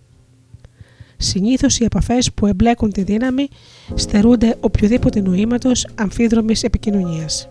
Συνήθως 1.21 1.79
οι 1.79 1.83
επαφές 1.83 2.31
που 2.33 2.47
εμπλέκουν 2.47 2.91
τη 2.91 3.03
δύναμη 3.03 3.47
στερούνται 3.93 4.57
οποιοδήποτε 4.59 5.21
νοήματος 5.21 5.87
αμφίδρομης 5.95 6.63
επικοινωνίας. 6.63 7.49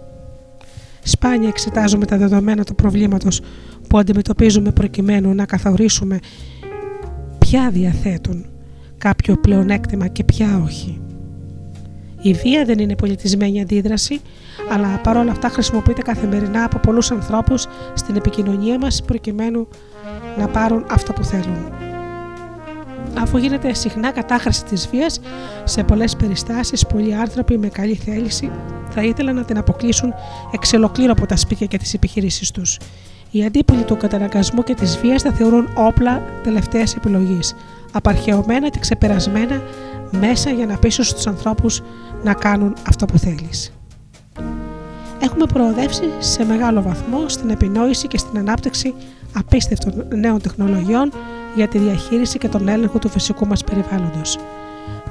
Σπάνια 1.02 1.48
εξετάζουμε 1.48 2.06
τα 2.06 2.16
δεδομένα 2.16 2.64
του 2.64 2.74
προβλήματος 2.74 3.40
που 3.88 3.98
αντιμετωπίζουμε 3.98 4.70
προκειμένου 4.70 5.34
να 5.34 5.44
καθορίσουμε 5.44 6.18
ποια 7.38 7.70
διαθέτουν 7.70 8.46
κάποιο 8.98 9.36
πλεονέκτημα 9.36 10.06
και 10.06 10.24
ποια 10.24 10.62
όχι. 10.64 11.00
Η 12.22 12.32
βία 12.32 12.64
δεν 12.64 12.78
είναι 12.78 12.96
πολιτισμένη 12.96 13.60
αντίδραση, 13.60 14.20
αλλά 14.70 15.00
παρόλα 15.02 15.30
αυτά 15.30 15.48
χρησιμοποιείται 15.48 16.02
καθημερινά 16.02 16.64
από 16.64 16.78
πολλούς 16.78 17.10
ανθρώπους 17.10 17.66
στην 17.94 18.16
επικοινωνία 18.16 18.78
μας 18.78 19.02
προκειμένου 19.02 19.68
να 20.38 20.48
πάρουν 20.48 20.84
αυτό 20.90 21.12
που 21.12 21.24
θέλουν. 21.24 21.89
Αφού 23.18 23.36
γίνεται 23.36 23.72
συχνά 23.74 24.10
κατάχρηση 24.10 24.64
της 24.64 24.88
βίας, 24.88 25.20
σε 25.64 25.82
πολλές 25.82 26.16
περιστάσεις 26.16 26.86
πολλοί 26.86 27.14
άνθρωποι 27.14 27.58
με 27.58 27.68
καλή 27.68 27.94
θέληση 27.94 28.50
θα 28.90 29.02
ήθελαν 29.02 29.34
να 29.34 29.44
την 29.44 29.58
αποκλείσουν 29.58 30.14
εξ 30.50 30.72
ολοκλήρου 30.72 31.12
από 31.12 31.26
τα 31.26 31.36
σπίτια 31.36 31.66
και 31.66 31.78
τις 31.78 31.94
επιχειρήσεις 31.94 32.50
τους. 32.50 32.78
Οι 33.30 33.44
αντίπολοι 33.44 33.82
του 33.82 33.96
καταναγκασμού 33.96 34.62
και 34.62 34.74
της 34.74 34.98
βίας 34.98 35.22
θα 35.22 35.32
θεωρούν 35.32 35.68
όπλα 35.74 36.22
τελευταίας 36.42 36.94
επιλογής, 36.96 37.54
απαρχαιωμένα 37.92 38.68
και 38.68 38.78
ξεπερασμένα 38.78 39.62
μέσα 40.10 40.50
για 40.50 40.66
να 40.66 40.76
πείσω 40.76 41.02
στους 41.02 41.26
ανθρώπους 41.26 41.82
να 42.22 42.34
κάνουν 42.34 42.74
αυτό 42.88 43.06
που 43.06 43.18
θέλεις. 43.18 43.72
Έχουμε 45.22 45.46
προοδεύσει 45.46 46.04
σε 46.18 46.44
μεγάλο 46.44 46.82
βαθμό 46.82 47.28
στην 47.28 47.50
επινόηση 47.50 48.08
και 48.08 48.18
στην 48.18 48.38
ανάπτυξη 48.38 48.94
απίστευτων 49.34 50.04
νέων 50.14 50.40
τεχνολογιών 50.40 51.12
για 51.54 51.68
τη 51.68 51.78
διαχείριση 51.78 52.38
και 52.38 52.48
τον 52.48 52.68
έλεγχο 52.68 52.98
του 52.98 53.08
φυσικού 53.08 53.46
μας 53.46 53.64
περιβάλλοντος. 53.64 54.38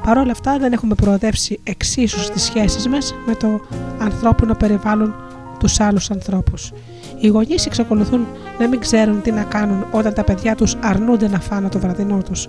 Παρ' 0.06 0.18
όλα 0.18 0.32
αυτά 0.32 0.58
δεν 0.58 0.74
έχουμε 0.74 0.96
προοδεύσει 0.96 1.60
εξίσου 1.64 2.20
στις 2.20 2.44
σχέσεις 2.44 2.88
μας 2.88 3.16
με 3.26 3.36
το 3.36 3.62
ανθρώπινο 4.00 4.54
περιβάλλον 4.54 5.16
τους 5.60 5.80
άλλους 5.80 6.12
ανθρώπους. 6.12 6.72
Οι 7.20 7.28
γονείς 7.28 7.66
εξακολουθούν 7.66 8.28
να 8.60 8.68
μην 8.68 8.80
ξέρουν 8.80 9.22
τι 9.22 9.32
να 9.32 9.44
κάνουν 9.44 9.86
όταν 9.92 10.14
τα 10.14 10.24
παιδιά 10.24 10.56
τους 10.56 10.76
αρνούνται 10.82 11.28
να 11.28 11.40
φάνε 11.40 11.70
το 11.70 11.80
βραδινό 11.80 12.18
τους. 12.18 12.48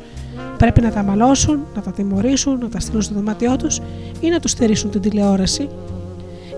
Πρέπει 0.59 0.81
να 0.81 0.91
τα 0.91 1.03
μαλώσουν, 1.03 1.61
να 1.75 1.81
τα 1.81 1.91
τιμωρήσουν, 1.91 2.59
να 2.59 2.69
τα 2.69 2.81
στείλουν 2.81 3.03
στο 3.03 3.15
δωμάτιό 3.15 3.57
τους 3.57 3.81
ή 4.21 4.29
να 4.29 4.41
τους 4.41 4.51
στερήσουν 4.51 4.91
την 4.91 5.01
τηλεόραση, 5.01 5.69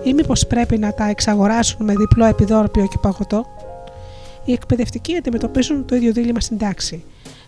ή 0.03 0.13
μήπως 0.13 0.47
πρέπει 0.47 0.77
να 0.77 0.93
τα 0.93 1.09
εξαγοράσουν 1.09 1.85
με 1.85 1.93
διπλό 1.95 2.25
επιδόρπιο 2.25 2.87
και 2.87 2.97
παγωτό. 3.01 3.45
Οι 4.45 4.51
εκπαιδευτικοί 4.51 5.15
αντιμετωπίζουν 5.15 5.85
το 5.85 5.95
ίδιο 5.95 6.11
δίλημα 6.11 6.39
στην 6.39 6.57
τάξη. 6.57 7.03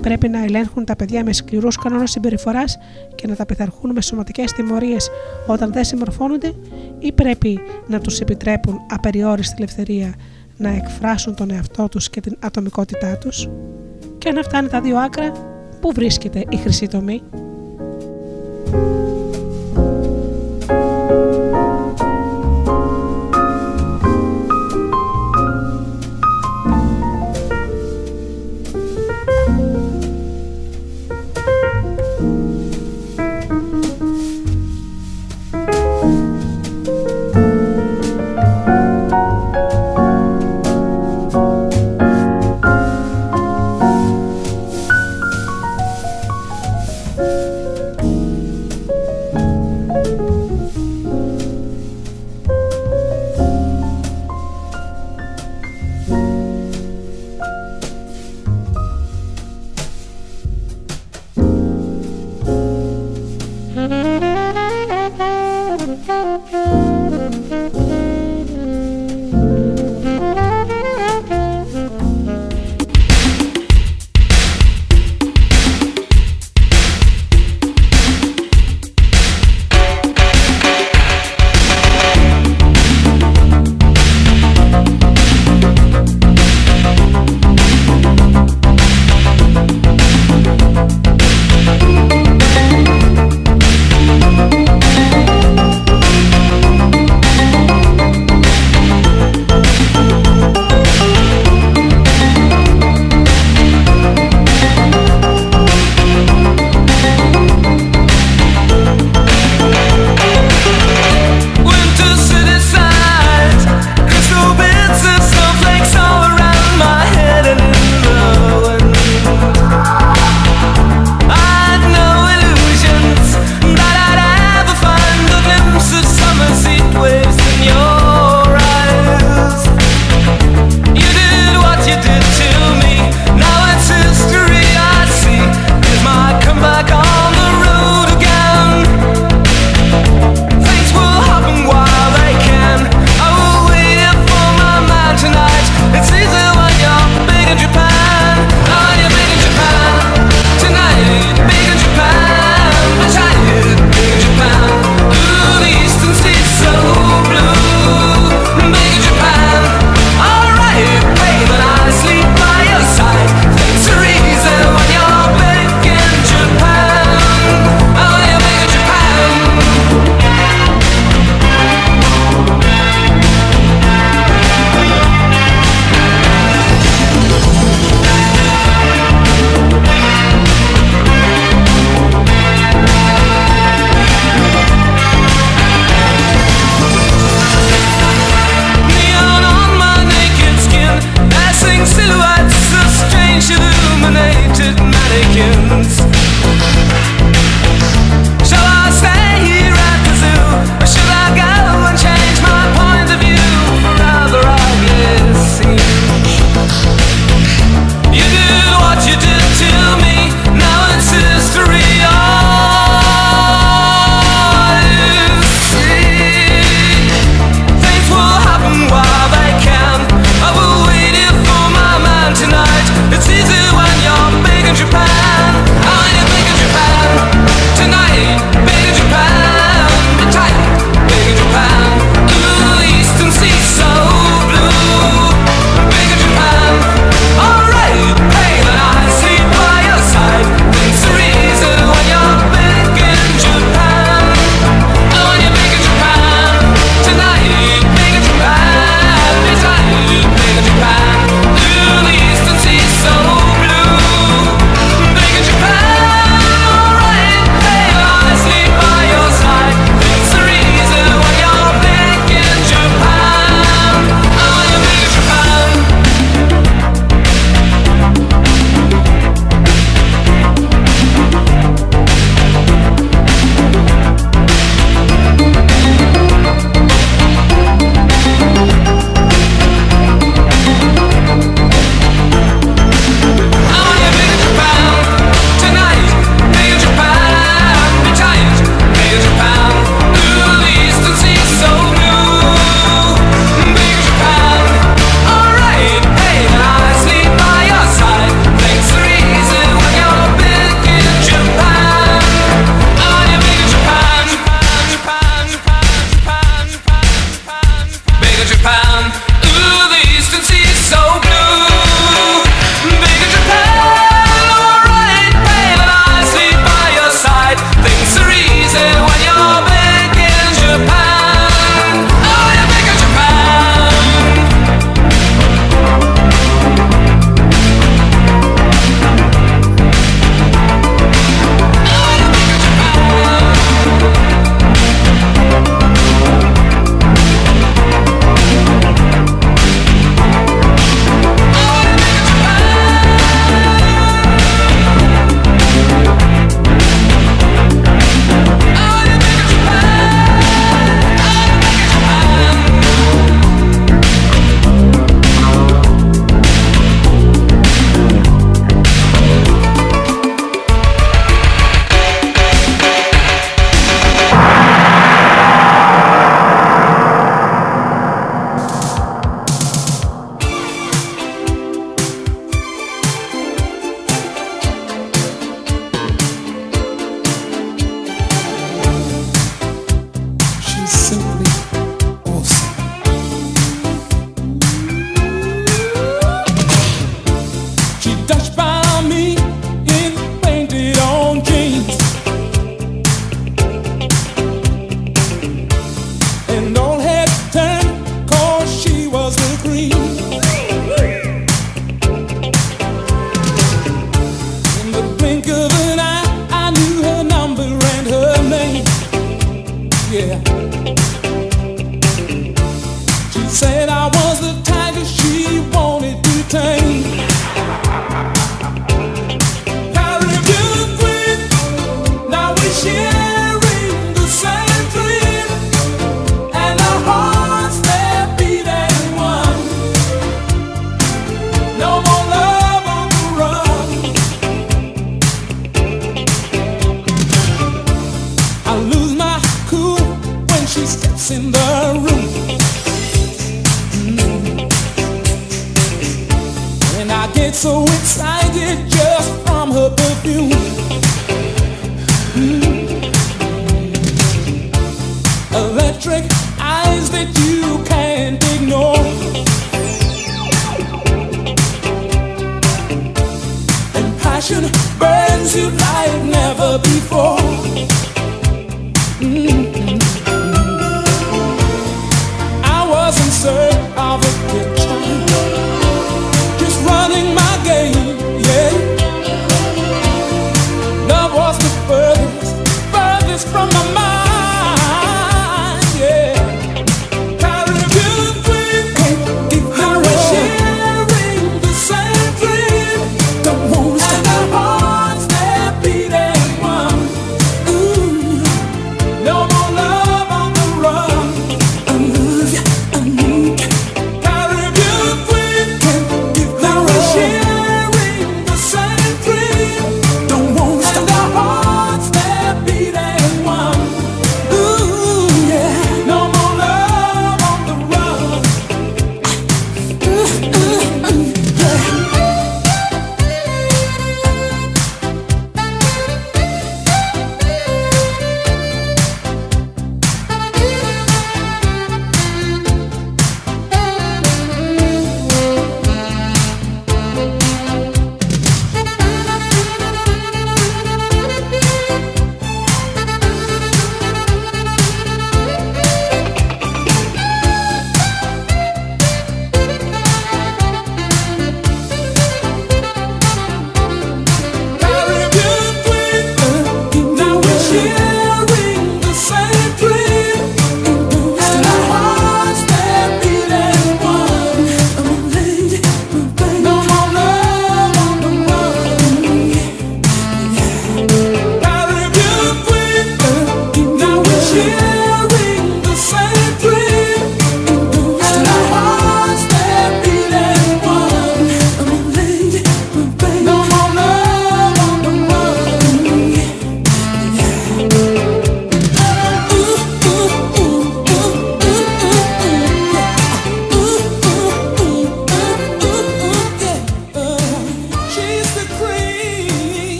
Πρέπει 0.00 0.28
να 0.28 0.44
ελέγχουν 0.44 0.84
τα 0.84 0.96
παιδιά 0.96 1.24
με 1.24 1.32
σκληρούς 1.32 1.76
κανόνες 1.76 2.10
συμπεριφοράς 2.10 2.78
και 3.14 3.26
να 3.26 3.36
τα 3.36 3.46
πειθαρχούν 3.46 3.92
με 3.92 4.00
σωματικές 4.00 4.52
τιμωρίες 4.52 5.10
όταν 5.46 5.72
δεν 5.72 5.84
συμμορφώνονται, 5.84 6.54
ή 6.98 7.12
πρέπει 7.12 7.60
να 7.86 8.00
τους 8.00 8.20
επιτρέπουν 8.20 8.80
απεριόριστη 8.90 9.54
ελευθερία 9.56 10.14
να 10.56 10.68
εκφράσουν 10.68 11.34
τον 11.34 11.50
εαυτό 11.50 11.88
τους 11.88 12.10
και 12.10 12.20
την 12.20 12.36
ατομικότητά 12.38 13.18
τους. 13.18 13.48
Και 14.18 14.28
αν 14.28 14.38
αυτά 14.38 14.58
είναι 14.58 14.68
τα 14.68 14.80
δύο 14.80 14.98
άκρα, 14.98 15.32
πού 15.80 15.92
βρίσκεται 15.92 16.44
η 16.48 16.56
χρυσή 16.56 16.86
τομή; 16.86 17.22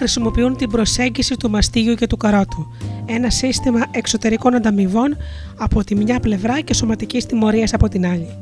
Χρησιμοποιούν 0.00 0.56
την 0.56 0.70
προσέγγιση 0.70 1.36
του 1.36 1.50
μαστίγιου 1.50 1.94
και 1.94 2.06
του 2.06 2.16
καρότου, 2.16 2.66
ένα 3.06 3.30
σύστημα 3.30 3.86
εξωτερικών 3.90 4.54
ανταμοιβών 4.54 5.16
από 5.56 5.84
τη 5.84 5.94
μια 5.94 6.20
πλευρά 6.20 6.60
και 6.60 6.74
σωματικής 6.74 7.26
τιμωρίας 7.26 7.74
από 7.74 7.88
την 7.88 8.06
άλλη. 8.06 8.36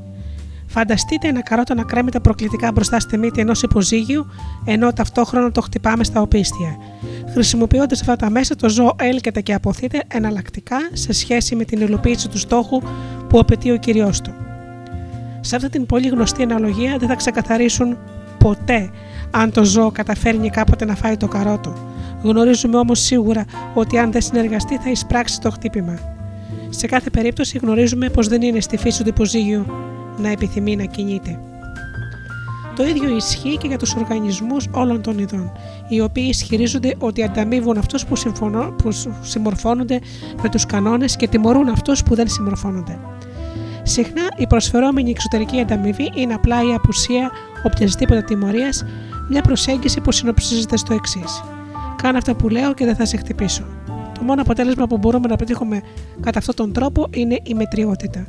Φανταστείτε 0.67 1.29
ένα 1.29 1.43
καρότο 1.43 1.75
να 1.75 1.83
κρέμεται 1.83 2.21
προκλητικά 2.21 2.73
μπροστά 2.73 3.01
στη 3.01 3.19
μύτη 3.19 3.41
ενός 3.41 3.63
υποζύγιου, 3.63 4.27
ενώ 4.65 4.93
ταυτόχρονα 4.93 5.53
το 5.53 5.61
χτυπάμε 5.61 6.05
στα 6.05 6.21
οπίστια. 6.21 6.77
Χρησιμοποιώντας 7.33 8.01
αυτά 8.01 8.17
τα 8.17 8.31
μέσα, 8.31 8.57
το 8.57 8.69
ζώο 8.69 8.95
έλκεται 8.99 9.41
και 9.41 9.55
αποθείται 9.55 10.03
εναλλακτικά 10.09 10.77
σε 10.93 11.13
σχέση 11.13 11.55
με 11.55 11.65
την 11.65 11.81
υλοποίηση 11.81 12.29
του 12.29 12.39
στόχου 12.39 12.83
που 13.29 13.39
απαιτεί 13.39 13.71
ο 13.71 13.77
κυριό 13.77 14.11
του. 14.25 14.35
Σε 15.41 15.57
αυτή 15.57 15.69
την 15.69 15.87
πολύ 15.87 16.09
γνωστή 16.09 16.43
αναλογία 16.43 16.97
δεν 16.99 17.09
θα 17.09 17.15
ξεκαθαρίσουν 17.15 17.99
ποτέ 18.39 18.91
αν 19.31 19.53
το 19.53 19.65
ζώο 19.65 19.91
καταφέρνει 19.91 20.51
κάποτε 20.51 20.85
να 20.85 20.95
φάει 20.95 21.17
το 21.17 21.29
καρότο. 21.29 21.73
Γνωρίζουμε 22.23 22.79
όμως 22.79 23.01
σίγουρα 23.01 23.45
ότι 23.75 23.99
αν 23.99 24.13
δεν 24.13 24.21
συνεργαστεί 24.21 24.77
θα 24.77 24.91
εισπράξει 24.91 25.41
το 25.41 25.51
χτύπημα. 25.51 25.99
Σε 26.69 26.87
κάθε 26.87 27.11
περίπτωση 27.11 27.59
γνωρίζουμε 27.59 28.09
πως 28.09 28.29
δεν 28.29 28.43
είναι 28.43 28.61
στη 28.61 28.77
φύση 28.77 29.03
του 29.03 29.09
υποζύγιου 29.09 29.67
να 30.19 30.29
επιθυμεί 30.29 30.77
να 30.77 30.85
κινείται. 30.85 31.39
Το 32.77 32.85
ίδιο 32.85 33.17
ισχύει 33.17 33.57
και 33.57 33.67
για 33.67 33.79
τους 33.79 33.95
οργανισμούς 33.95 34.67
όλων 34.71 35.03
των 35.03 35.19
ειδών, 35.19 35.53
οι 35.89 36.01
οποίοι 36.01 36.27
ισχυρίζονται 36.29 36.95
ότι 36.99 37.23
ανταμείβουν 37.23 37.79
αυτούς 37.79 38.07
που, 38.07 38.15
που 38.77 38.89
συμμορφώνονται 39.23 40.01
με 40.43 40.49
τους 40.49 40.67
κανόνες 40.67 41.17
και 41.17 41.29
τιμωρούν 41.29 41.69
αυτούς 41.69 42.03
που 42.03 42.15
δεν 42.15 42.29
συμμορφώνονται. 42.29 42.99
Συχνά 43.83 44.23
η 44.37 44.47
προσφερόμενη 44.47 45.11
εξωτερική 45.11 45.61
ανταμοιβή 45.61 46.11
είναι 46.15 46.35
απλά 46.35 46.63
η 46.63 46.75
απουσία 46.75 47.31
οποιασδήποτε 47.63 48.23
τιμωρίας 48.23 48.85
μια 49.29 49.43
προσέγγιση 49.43 50.01
που 50.01 50.13
συνοψίζεται 50.13 50.77
στο 50.77 50.95
εξής. 50.95 51.43
Κάνε 52.03 52.19
αυτά 52.19 52.35
που 52.35 52.49
λέω 52.49 52.75
και 52.75 52.85
δεν 52.85 52.97
θα 52.97 53.05
σε 53.05 53.17
χτυπήσω. 53.17 53.65
Το 54.19 54.25
μόνο 54.25 54.43
αποτέλεσμα 54.43 54.87
που 54.87 54.99
μπορούμε 54.99 55.29
να 55.29 55.37
πετύχουμε 55.37 55.81
κατά 56.21 56.39
αυτόν 56.39 56.55
τον 56.55 56.73
τρόπο 56.73 57.07
είναι 57.11 57.39
η 57.43 57.55
μετριότητα. 57.55 58.27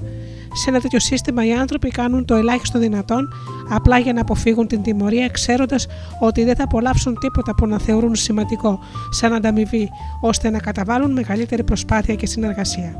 Σε 0.54 0.70
ένα 0.70 0.80
τέτοιο 0.80 1.00
σύστημα 1.00 1.46
οι 1.46 1.54
άνθρωποι 1.54 1.90
κάνουν 1.90 2.26
το 2.26 2.36
ελάχιστο 2.36 2.80
δυνατόν 2.80 3.28
απλά 3.70 3.98
για 3.98 4.14
να 4.14 4.22
αποφύγουν 4.22 4.68
την 4.68 4.82
τιμωρία, 4.82 5.28
ξέροντας 5.28 5.88
ότι 6.20 6.44
δεν 6.44 6.56
θα 6.56 6.64
απολαύσουν 6.64 7.18
τίποτα 7.20 7.56
που 7.56 7.68
να 7.68 7.80
θεωρούν 7.80 8.16
σημαντικό 8.16 8.80
σαν 9.10 9.34
ανταμοιβή, 9.34 9.90
ώστε 10.22 10.50
να 10.50 10.60
καταβάλουν 10.60 11.12
μεγαλύτερη 11.12 11.64
προσπάθεια 11.64 12.16
και 12.16 12.26
συνεργασία. 12.26 12.96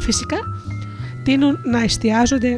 Φυσικά, 0.00 0.36
τείνουν 1.24 1.58
να 1.70 1.82
εστιάζονται 1.82 2.56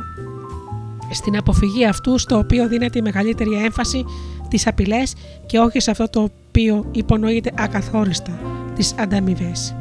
στην 1.11 1.37
αποφυγή 1.37 1.85
αυτού 1.85 2.19
στο 2.19 2.39
οποίο 2.39 2.69
δίνεται 2.69 2.99
η 2.99 3.03
μεγαλύτερη 3.03 3.55
έμφαση 3.55 4.05
τις 4.49 4.67
απειλές 4.67 5.15
και 5.47 5.59
όχι 5.59 5.81
σε 5.81 5.91
αυτό 5.91 6.09
το 6.09 6.21
οποίο 6.21 6.85
υπονοείται 6.93 7.53
ακαθόριστα, 7.59 8.39
τις 8.75 8.95
ανταμοιβές. 8.99 9.75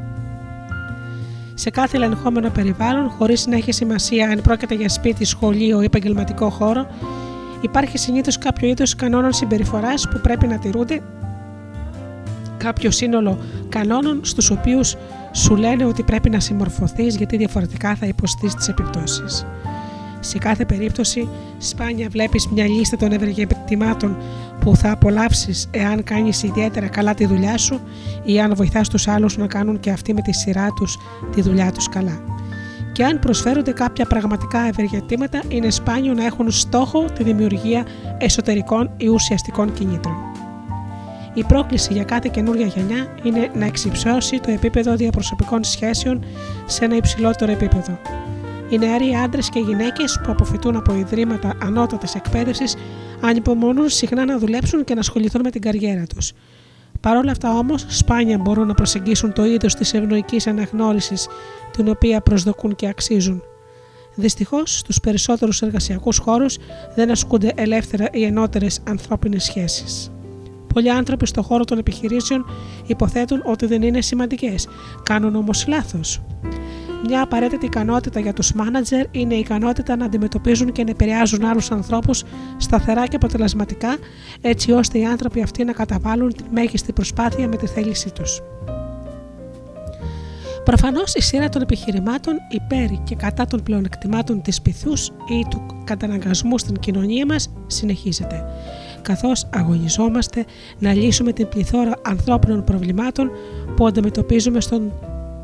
Σε 1.54 1.70
κάθε 1.70 1.98
ελεγχόμενο 1.98 2.50
περιβάλλον, 2.50 3.10
χωρίς 3.10 3.48
να 3.48 3.56
έχει 3.56 3.72
σημασία 3.72 4.30
αν 4.30 4.42
πρόκειται 4.42 4.76
για 4.76 4.90
σπίτι, 4.90 5.26
σχολείο 5.26 5.82
ή 5.82 5.86
επαγγελματικό 5.86 6.50
χώρο, 6.50 6.88
υπάρχει 7.62 7.98
συνήθως 7.98 8.38
κάποιο 8.38 8.68
είδος 8.68 8.96
κανόνων 8.96 9.34
συμπεριφοράς 9.34 10.08
που 10.12 10.20
πρέπει 10.22 10.48
να 10.48 10.60
τηρούνται, 10.60 11.02
κάποιο 12.58 12.92
σύνολο 12.92 13.40
κανόνων 13.70 14.20
στους 14.24 14.50
οποίους 14.50 14.96
σου 15.32 15.56
λένε 15.56 15.86
ότι 15.86 16.04
πρέπει 16.04 16.30
να 16.30 16.40
συμμορφωθείς 16.40 17.16
γιατί 17.16 17.38
διαφορετικά 17.38 17.96
θα 17.96 18.06
υποστείς 18.06 18.56
τις 18.56 18.68
επιπτώσεις. 18.68 19.46
Σε 20.20 20.38
κάθε 20.38 20.66
περίπτωση, 20.66 21.30
σπάνια 21.58 22.08
βλέπεις 22.10 22.48
μια 22.48 22.68
λίστα 22.68 22.98
των 22.98 23.12
ευεργετημάτων 23.12 24.18
που 24.60 24.76
θα 24.76 24.92
απολαύσεις 24.92 25.68
εάν 25.72 26.04
κάνεις 26.04 26.44
ιδιαίτερα 26.44 26.88
καλά 26.88 27.14
τη 27.14 27.26
δουλειά 27.26 27.58
σου 27.58 27.80
ή 28.24 28.40
αν 28.40 28.56
βοηθάς 28.56 28.90
τους 28.90 29.08
άλλους 29.08 29.38
να 29.38 29.48
κάνουν 29.48 29.80
και 29.80 29.92
αυτοί 29.92 30.14
με 30.14 30.22
τη 30.22 30.34
σειρά 30.34 30.68
τους 30.76 30.98
τη 31.36 31.42
δουλειά 31.42 31.72
τους 31.72 31.90
καλά. 31.90 32.22
Και 32.92 33.04
αν 33.04 33.20
προσφέρονται 33.20 33.72
κάποια 33.72 34.06
πραγματικά 34.06 34.60
ευεργετήματα, 34.60 35.42
είναι 35.48 35.70
σπάνιο 35.70 36.14
να 36.14 36.26
έχουν 36.26 36.52
στόχο 36.52 37.04
τη 37.04 37.24
δημιουργία 37.24 37.86
εσωτερικών 38.18 38.90
ή 38.98 39.08
ουσιαστικών 39.08 39.74
κινήτρων. 39.74 40.16
Η 41.34 41.44
πρόκληση 41.44 41.94
για 41.94 42.04
κάθε 42.04 42.30
καινούργια 42.34 42.66
γενιά 42.66 43.08
είναι 43.24 43.52
να 43.54 43.66
εξυψώσει 43.66 44.40
το 44.40 44.52
επίπεδο 44.52 44.96
διαπροσωπικών 44.96 45.64
σχέσεων 45.64 46.26
σε 46.66 46.86
ένα 46.86 46.96
υψηλότερο 46.96 47.52
επίπεδο. 47.52 48.00
Οι 48.70 48.78
νεαροί 48.78 49.16
άντρες 49.24 49.50
και 49.50 49.60
γυναίκες 49.60 50.20
που 50.24 50.32
αποφυτούν 50.32 50.76
από 50.76 50.94
ιδρύματα 50.94 51.54
ανώτατη 51.62 52.08
εκπαίδευσης 52.16 52.76
ανυπομονούν 53.22 53.90
συχνά 53.90 54.26
να 54.26 54.38
δουλέψουν 54.38 54.84
και 54.84 54.94
να 54.94 55.00
ασχοληθούν 55.00 55.42
με 55.44 55.50
την 55.50 55.62
καριέρα 55.62 56.04
τους. 56.16 56.32
Παρ' 57.00 57.18
όλα 57.18 57.32
αυτά 57.32 57.58
όμως, 57.58 57.86
σπάνια 57.88 58.38
μπορούν 58.38 58.68
να 58.68 58.74
προσεγγίσουν 58.74 59.34
το 59.34 59.46
είδος 59.46 59.76
της 59.76 59.94
ευνοϊκής 59.94 60.48
αναγνώρισης 60.48 61.28
την 61.72 61.90
οποία 61.90 62.22
προσδοκούν 62.22 62.76
και 62.76 62.88
αξίζουν. 62.88 63.44
Δυστυχώς, 64.16 64.78
στους 64.78 65.00
περισσότερους 65.00 65.62
εργασιακούς 65.62 66.18
χώρους 66.18 66.58
δεν 66.96 67.12
ασκούνται 67.12 67.52
ελεύθερα 67.56 68.08
οι 68.12 68.24
ενώτερες 68.24 68.80
ανθρώπινες 68.88 69.44
σχέσεις. 69.44 70.12
Πολλοί 70.74 70.92
άνθρωποι 70.92 71.26
στον 71.28 71.44
χώρο 71.44 71.64
των 71.64 71.78
επιχειρήσεων 71.78 72.46
υποθέτουν 72.86 73.42
ότι 73.46 73.66
δεν 73.66 73.82
είναι 73.82 74.02
σημαντικές, 74.02 74.68
κάνουν 75.04 75.36
όμως 75.36 75.68
λάθος. 75.68 76.22
Μια 77.06 77.22
απαραίτητη 77.22 77.66
ικανότητα 77.66 78.20
για 78.20 78.34
τους 78.34 78.54
μάνατζερ 78.54 79.06
είναι 79.12 79.34
η 79.36 79.40
ικανότητα 79.40 79.96
να 79.96 80.06
αντιμετωπίζουν 80.06 80.72
και 80.72 80.84
να 80.84 80.90
επηρεάζουν 80.90 81.46
άλλους 81.46 81.72
ανθρώπους 81.72 82.24
σταθερά 82.58 83.08
και 83.08 83.16
αποτελεσματικά, 83.16 83.98
έτσι 84.42 84.72
ώστε 84.72 85.00
οι 85.00 85.06
άνθρωποι 85.06 85.42
αυτοί 85.42 85.64
να 85.64 85.72
καταβάλουν 85.72 86.34
τη 86.34 86.44
μέγιστη 86.52 86.94
προσπάθεια 86.94 87.48
με 87.48 87.56
τη 87.56 87.68
θέλησή 87.68 88.12
τους. 88.12 88.42
Προφανώς 90.64 91.14
η 91.14 91.22
σειρά 91.22 91.50
των 91.50 91.62
επιχειρημάτων 91.62 92.34
υπέρ 92.50 93.04
και 93.04 93.16
κατά 93.16 93.46
των 93.46 93.64
πλεονεκτημάτων 93.64 94.42
της 94.42 94.62
πυθούς 94.62 95.08
ή 95.08 95.46
του 95.50 95.66
καταναγκασμού 95.84 96.58
στην 96.58 96.80
κοινωνία 96.80 97.26
μας 97.26 97.50
συνεχίζεται, 97.68 98.46
καθώς 99.02 99.50
αγωνιζόμαστε 99.54 100.46
να 100.80 100.94
λύσουμε 100.94 101.34
την 101.34 101.50
πληθώρα 101.50 101.92
ανθρώπινων 102.02 102.64
προβλημάτων 102.64 103.32
που 103.76 103.88
αντιμετωπίζουμε 103.88 104.62
στον 104.62 104.92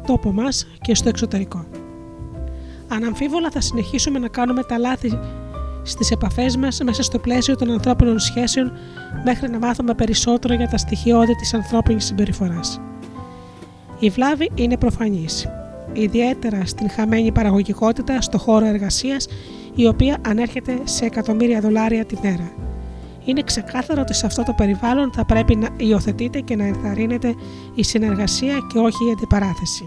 τόπο 0.06 0.32
μας 0.32 0.68
και 0.82 0.96
στο 0.96 1.10
εξωτερικό. 1.10 1.66
Αναμφίβολα 2.88 3.50
θα 3.52 3.62
συνεχίσουμε 3.62 4.20
να 4.20 4.28
κάνουμε 4.28 4.64
τα 4.64 4.78
λάθη 4.78 5.20
στις 5.84 6.12
επαφές 6.12 6.58
μας 6.58 6.80
μέσα 6.84 7.04
στο 7.04 7.20
πλαίσιο 7.20 7.56
των 7.56 7.72
ανθρώπινων 7.72 8.20
σχέσεων 8.20 8.72
μέχρι 9.24 9.50
να 9.50 9.58
μάθουμε 9.58 9.94
περισσότερο 9.94 10.54
για 10.54 10.68
τα 10.68 10.78
στοιχειώδη 10.78 11.36
της 11.36 11.54
ανθρώπινης 11.54 12.06
συμπεριφοράς. 12.06 12.82
Η 14.00 14.10
βλάβη 14.10 14.52
είναι 14.56 14.78
προφανής, 14.78 15.48
ιδιαίτερα 15.94 16.66
στην 16.66 16.90
χαμένη 16.90 17.32
παραγωγικότητα 17.32 18.22
στο 18.22 18.38
χώρο 18.38 18.66
εργασίας 18.66 19.28
η 19.76 19.88
οποία 19.88 20.18
ανέρχεται 20.28 20.82
σε 20.84 21.06
εκατομμύρια 21.06 21.60
δολάρια 21.60 22.06
τη 22.06 22.16
μέρα– 22.22 22.52
είναι 23.26 23.42
ξεκάθαρο 23.42 24.02
ότι 24.02 24.14
σε 24.14 24.26
αυτό 24.26 24.44
το 24.44 24.54
περιβάλλον 24.54 25.12
θα 25.14 25.26
πρέπει 25.26 25.56
να 25.56 25.70
υιοθετείται 25.78 26.40
και 26.40 26.56
να 26.56 26.66
ενθαρρύνεται 26.66 27.36
η 27.76 27.84
συνεργασία 27.84 28.54
και 28.74 28.78
όχι 28.78 29.08
η 29.08 29.12
αντιπαράθεση. 29.12 29.86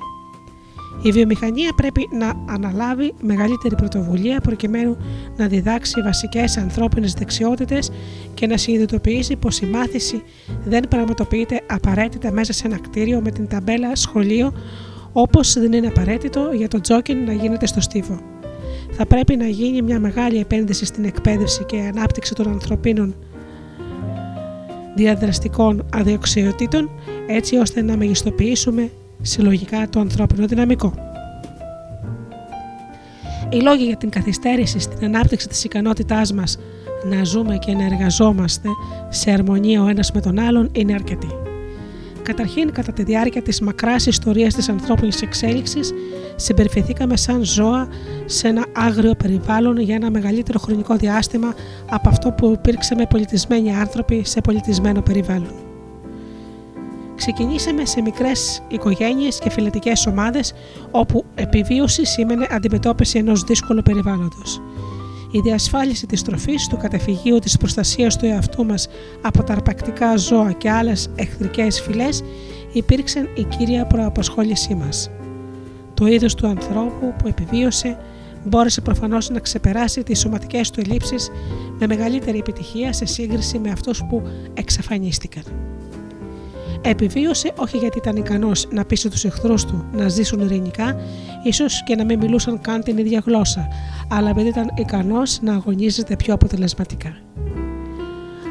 Η 1.02 1.10
βιομηχανία 1.10 1.72
πρέπει 1.76 2.08
να 2.12 2.32
αναλάβει 2.54 3.14
μεγαλύτερη 3.20 3.74
πρωτοβουλία 3.74 4.40
προκειμένου 4.40 4.96
να 5.36 5.46
διδάξει 5.46 6.00
βασικές 6.02 6.56
ανθρώπινες 6.56 7.12
δεξιότητες 7.12 7.90
και 8.34 8.46
να 8.46 8.56
συνειδητοποιήσει 8.56 9.36
πως 9.36 9.60
η 9.60 9.66
μάθηση 9.66 10.22
δεν 10.64 10.88
πραγματοποιείται 10.88 11.60
απαραίτητα 11.66 12.32
μέσα 12.32 12.52
σε 12.52 12.66
ένα 12.66 12.78
κτίριο 12.78 13.20
με 13.20 13.30
την 13.30 13.48
ταμπέλα 13.48 13.96
σχολείο 13.96 14.52
όπως 15.12 15.52
δεν 15.52 15.72
είναι 15.72 15.86
απαραίτητο 15.86 16.50
για 16.54 16.68
το 16.68 16.80
τζόκιν 16.80 17.24
να 17.24 17.32
γίνεται 17.32 17.66
στο 17.66 17.80
στίβο 17.80 18.20
θα 18.90 19.06
πρέπει 19.06 19.36
να 19.36 19.46
γίνει 19.46 19.82
μια 19.82 20.00
μεγάλη 20.00 20.38
επένδυση 20.38 20.84
στην 20.84 21.04
εκπαίδευση 21.04 21.64
και 21.64 21.90
ανάπτυξη 21.94 22.34
των 22.34 22.48
ανθρωπίνων 22.48 23.14
διαδραστικών 24.96 25.86
αδειοξιοτήτων 25.92 26.90
έτσι 27.26 27.56
ώστε 27.56 27.82
να 27.82 27.96
μεγιστοποιήσουμε 27.96 28.90
συλλογικά 29.22 29.88
το 29.88 30.00
ανθρώπινο 30.00 30.46
δυναμικό. 30.46 30.92
Οι 33.50 33.60
λόγοι 33.60 33.84
για 33.84 33.96
την 33.96 34.10
καθυστέρηση 34.10 34.78
στην 34.78 35.04
ανάπτυξη 35.04 35.48
της 35.48 35.64
ικανότητάς 35.64 36.32
μας 36.32 36.58
να 37.04 37.24
ζούμε 37.24 37.58
και 37.58 37.72
να 37.72 37.84
εργαζόμαστε 37.84 38.68
σε 39.08 39.30
αρμονία 39.30 39.82
ο 39.82 39.88
ένας 39.88 40.12
με 40.12 40.20
τον 40.20 40.38
άλλον 40.38 40.68
είναι 40.72 40.94
αρκετοί. 40.94 41.45
Καταρχήν, 42.26 42.72
κατά 42.72 42.92
τη 42.92 43.02
διάρκεια 43.02 43.42
της 43.42 43.60
μακράς 43.60 44.06
ιστορίας 44.06 44.54
της 44.54 44.68
ανθρώπινης 44.68 45.22
εξέλιξης, 45.22 45.92
συμπεριφερθήκαμε 46.36 47.16
σαν 47.16 47.44
ζώα 47.44 47.88
σε 48.24 48.48
ένα 48.48 48.64
άγριο 48.72 49.14
περιβάλλον 49.14 49.78
για 49.78 49.94
ένα 49.94 50.10
μεγαλύτερο 50.10 50.58
χρονικό 50.58 50.96
διάστημα 50.96 51.54
από 51.90 52.08
αυτό 52.08 52.32
που 52.32 52.52
υπήρξαμε 52.52 53.06
πολιτισμένοι 53.06 53.74
άνθρωποι 53.74 54.22
σε 54.24 54.40
πολιτισμένο 54.40 55.02
περιβάλλον. 55.02 55.54
Ξεκινήσαμε 57.16 57.84
σε 57.84 58.00
μικρές 58.00 58.62
οικογένειες 58.68 59.38
και 59.38 59.50
φυλετικές 59.50 60.06
ομάδες 60.06 60.52
όπου 60.90 61.24
επιβίωση 61.34 62.06
σήμαινε 62.06 62.46
αντιμετώπιση 62.50 63.18
ενός 63.18 63.42
δύσκολου 63.42 63.82
περιβάλλοντος. 63.82 64.60
Η 65.36 65.40
διασφάλιση 65.40 66.06
της 66.06 66.22
τροφής, 66.22 66.66
του 66.66 66.76
καταφυγίου 66.76 67.38
της 67.38 67.56
προστασίας 67.56 68.16
του 68.16 68.26
εαυτού 68.26 68.64
μας 68.64 68.88
από 69.22 69.42
τα 69.42 69.52
αρπακτικά 69.52 70.16
ζώα 70.16 70.52
και 70.52 70.70
άλλες 70.70 71.08
εχθρικές 71.14 71.80
φυλές 71.80 72.22
υπήρξαν 72.72 73.28
η 73.34 73.42
κύρια 73.42 73.86
προαπασχόλησή 73.86 74.74
μας. 74.74 75.10
Το 75.94 76.06
είδος 76.06 76.34
του 76.34 76.46
ανθρώπου 76.46 77.14
που 77.18 77.28
επιβίωσε 77.28 77.98
μπόρεσε 78.44 78.80
προφανώς 78.80 79.30
να 79.30 79.38
ξεπεράσει 79.38 80.02
τις 80.02 80.18
σωματικές 80.18 80.70
του 80.70 80.80
ελλείψεις 80.80 81.30
με 81.78 81.86
μεγαλύτερη 81.86 82.38
επιτυχία 82.38 82.92
σε 82.92 83.04
σύγκριση 83.04 83.58
με 83.58 83.70
αυτούς 83.70 84.02
που 84.08 84.22
εξαφανίστηκαν. 84.54 85.42
Επιβίωσε 86.88 87.52
όχι 87.56 87.76
γιατί 87.76 87.98
ήταν 87.98 88.16
ικανός 88.16 88.68
να 88.70 88.84
πείσει 88.84 89.10
τους 89.10 89.24
εχθρούς 89.24 89.64
του 89.64 89.84
να 89.92 90.08
ζήσουν 90.08 90.40
ειρηνικά, 90.40 90.96
ίσως 91.42 91.84
και 91.84 91.94
να 91.94 92.04
μην 92.04 92.18
μιλούσαν 92.18 92.60
καν 92.60 92.82
την 92.82 92.98
ίδια 92.98 93.22
γλώσσα, 93.26 93.68
αλλά 94.08 94.30
επειδή 94.30 94.48
ήταν 94.48 94.72
ικανός 94.74 95.38
να 95.42 95.52
αγωνίζεται 95.54 96.16
πιο 96.16 96.34
αποτελεσματικά. 96.34 97.16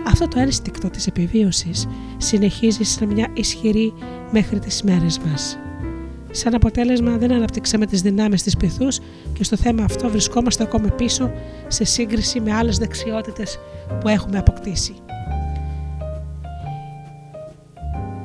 Αυτό 0.07 0.27
το 0.27 0.39
ένστικτο 0.39 0.89
της 0.89 1.07
επιβίωσης 1.07 1.87
συνεχίζει 2.17 2.83
σε 2.83 3.05
μια 3.05 3.27
ισχυρή 3.33 3.93
μέχρι 4.31 4.59
τις 4.59 4.83
μέρες 4.83 5.19
μας. 5.19 5.57
Σαν 6.31 6.53
αποτέλεσμα 6.55 7.17
δεν 7.17 7.31
αναπτύξαμε 7.31 7.85
τις 7.85 8.01
δυνάμεις 8.01 8.43
της 8.43 8.57
πυθούς 8.57 8.99
και 9.33 9.43
στο 9.43 9.55
θέμα 9.55 9.83
αυτό 9.83 10.09
βρισκόμαστε 10.09 10.63
ακόμη 10.63 10.91
πίσω 10.91 11.31
σε 11.67 11.83
σύγκριση 11.83 12.39
με 12.39 12.53
άλλες 12.53 12.77
δεξιότητες 12.77 13.59
που 13.99 14.07
έχουμε 14.07 14.37
αποκτήσει. 14.37 14.95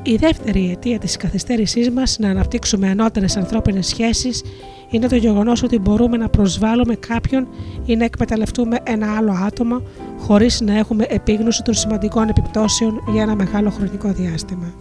Η 0.03 0.17
δεύτερη 0.17 0.71
αιτία 0.71 0.99
της 0.99 1.17
καθυστέρησής 1.17 1.91
μας 1.91 2.19
να 2.19 2.31
αναπτύξουμε 2.31 2.89
ανώτερες 2.89 3.37
ανθρώπινες 3.37 3.87
σχέσεις 3.87 4.43
είναι 4.91 5.09
το 5.09 5.17
γεγονός 5.17 5.63
ότι 5.63 5.79
μπορούμε 5.79 6.17
να 6.17 6.29
προσβάλλουμε 6.29 6.95
κάποιον 6.95 7.49
ή 7.85 7.97
να 7.97 8.05
εκμεταλλευτούμε 8.05 8.79
ένα 8.83 9.17
άλλο 9.17 9.33
άτομο 9.33 9.83
χωρίς 10.19 10.61
να 10.61 10.79
έχουμε 10.79 11.07
επίγνωση 11.09 11.63
των 11.63 11.75
σημαντικών 11.75 12.29
επιπτώσεων 12.29 13.01
για 13.13 13.23
ένα 13.23 13.35
μεγάλο 13.35 13.71
χρονικό 13.71 14.13
διάστημα. 14.13 14.75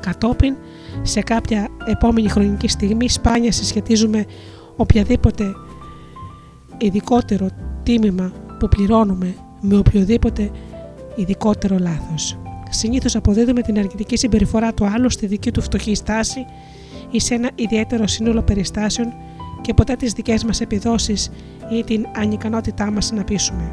Κατόπιν, 0.00 0.56
σε 1.02 1.20
κάποια 1.20 1.68
επόμενη 1.86 2.28
χρονική 2.28 2.68
στιγμή 2.68 3.08
σπάνια 3.08 3.52
συσχετίζουμε 3.52 4.24
οποιαδήποτε 4.76 5.44
ειδικότερο 6.78 7.48
τίμημα 7.82 8.32
που 8.62 8.68
πληρώνουμε 8.68 9.34
με 9.60 9.76
οποιοδήποτε 9.76 10.50
ειδικότερο 11.14 11.78
λάθος. 11.78 12.38
Συνήθως 12.70 13.16
αποδίδουμε 13.16 13.62
την 13.62 13.78
αρνητική 13.78 14.16
συμπεριφορά 14.16 14.74
του 14.74 14.84
άλλου 14.84 15.10
στη 15.10 15.26
δική 15.26 15.50
του 15.50 15.62
φτωχή 15.62 15.94
στάση 15.94 16.46
ή 17.10 17.20
σε 17.20 17.34
ένα 17.34 17.50
ιδιαίτερο 17.54 18.06
σύνολο 18.06 18.42
περιστάσεων 18.42 19.12
και 19.60 19.74
ποτέ 19.74 19.94
τις 19.94 20.12
δικές 20.12 20.44
μας 20.44 20.60
επιδόσεις 20.60 21.30
ή 21.70 21.84
την 21.84 22.06
ανικανότητά 22.16 22.90
μας 22.90 23.12
να 23.12 23.24
πείσουμε. 23.24 23.72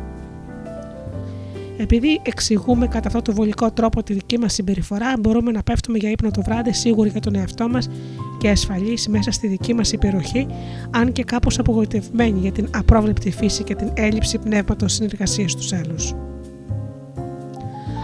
Επειδή 1.81 2.19
εξηγούμε 2.23 2.87
κατά 2.87 3.07
αυτόν 3.07 3.23
τον 3.23 3.35
βολικό 3.35 3.71
τρόπο 3.71 4.03
τη 4.03 4.13
δική 4.13 4.39
μας 4.39 4.53
συμπεριφορά, 4.53 5.13
μπορούμε 5.19 5.51
να 5.51 5.63
πέφτουμε 5.63 5.97
για 5.97 6.09
ύπνο 6.09 6.31
το 6.31 6.41
βράδυ 6.41 6.73
σίγουροι 6.73 7.09
για 7.09 7.19
τον 7.19 7.35
εαυτό 7.35 7.69
μας 7.69 7.89
και 8.37 8.49
ασφαλείς 8.49 9.07
μέσα 9.07 9.31
στη 9.31 9.47
δική 9.47 9.73
μας 9.73 9.91
υπεροχή, 9.91 10.47
αν 10.91 11.11
και 11.11 11.23
κάπως 11.23 11.59
απογοητευμένοι 11.59 12.39
για 12.39 12.51
την 12.51 12.67
απρόβλεπτη 12.75 13.31
φύση 13.31 13.63
και 13.63 13.75
την 13.75 13.91
έλλειψη 13.93 14.37
πνεύματος 14.37 14.93
συνεργασίας 14.93 15.51
στου 15.51 15.75
άλλους. 15.75 16.13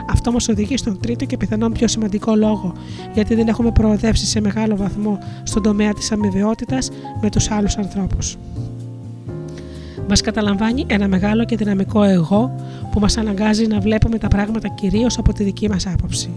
Αυτό 0.09 0.31
μας 0.31 0.47
οδηγεί 0.47 0.77
στον 0.77 0.99
τρίτο 0.99 1.25
και 1.25 1.37
πιθανόν 1.37 1.71
πιο 1.71 1.87
σημαντικό 1.87 2.35
λόγο, 2.35 2.73
γιατί 3.13 3.35
δεν 3.35 3.47
έχουμε 3.47 3.71
προοδεύσει 3.71 4.25
σε 4.25 4.41
μεγάλο 4.41 4.75
βαθμό 4.75 5.19
στον 5.43 5.63
τομέα 5.63 5.93
της 5.93 6.11
αμοιβαιότητας 6.11 6.89
με 7.21 7.29
τους 7.29 7.51
άλλους 7.51 7.77
ανθρώπους. 7.77 8.37
Μας 10.09 10.21
καταλαμβάνει 10.21 10.85
ένα 10.87 11.07
μεγάλο 11.07 11.45
και 11.45 11.55
δυναμικό 11.55 12.03
εγώ 12.03 12.55
που 12.91 12.99
μας 12.99 13.17
αναγκάζει 13.17 13.67
να 13.67 13.79
βλέπουμε 13.79 14.17
τα 14.17 14.27
πράγματα 14.27 14.67
κυρίως 14.67 15.17
από 15.17 15.33
τη 15.33 15.43
δική 15.43 15.69
μας 15.69 15.87
άποψη. 15.87 16.29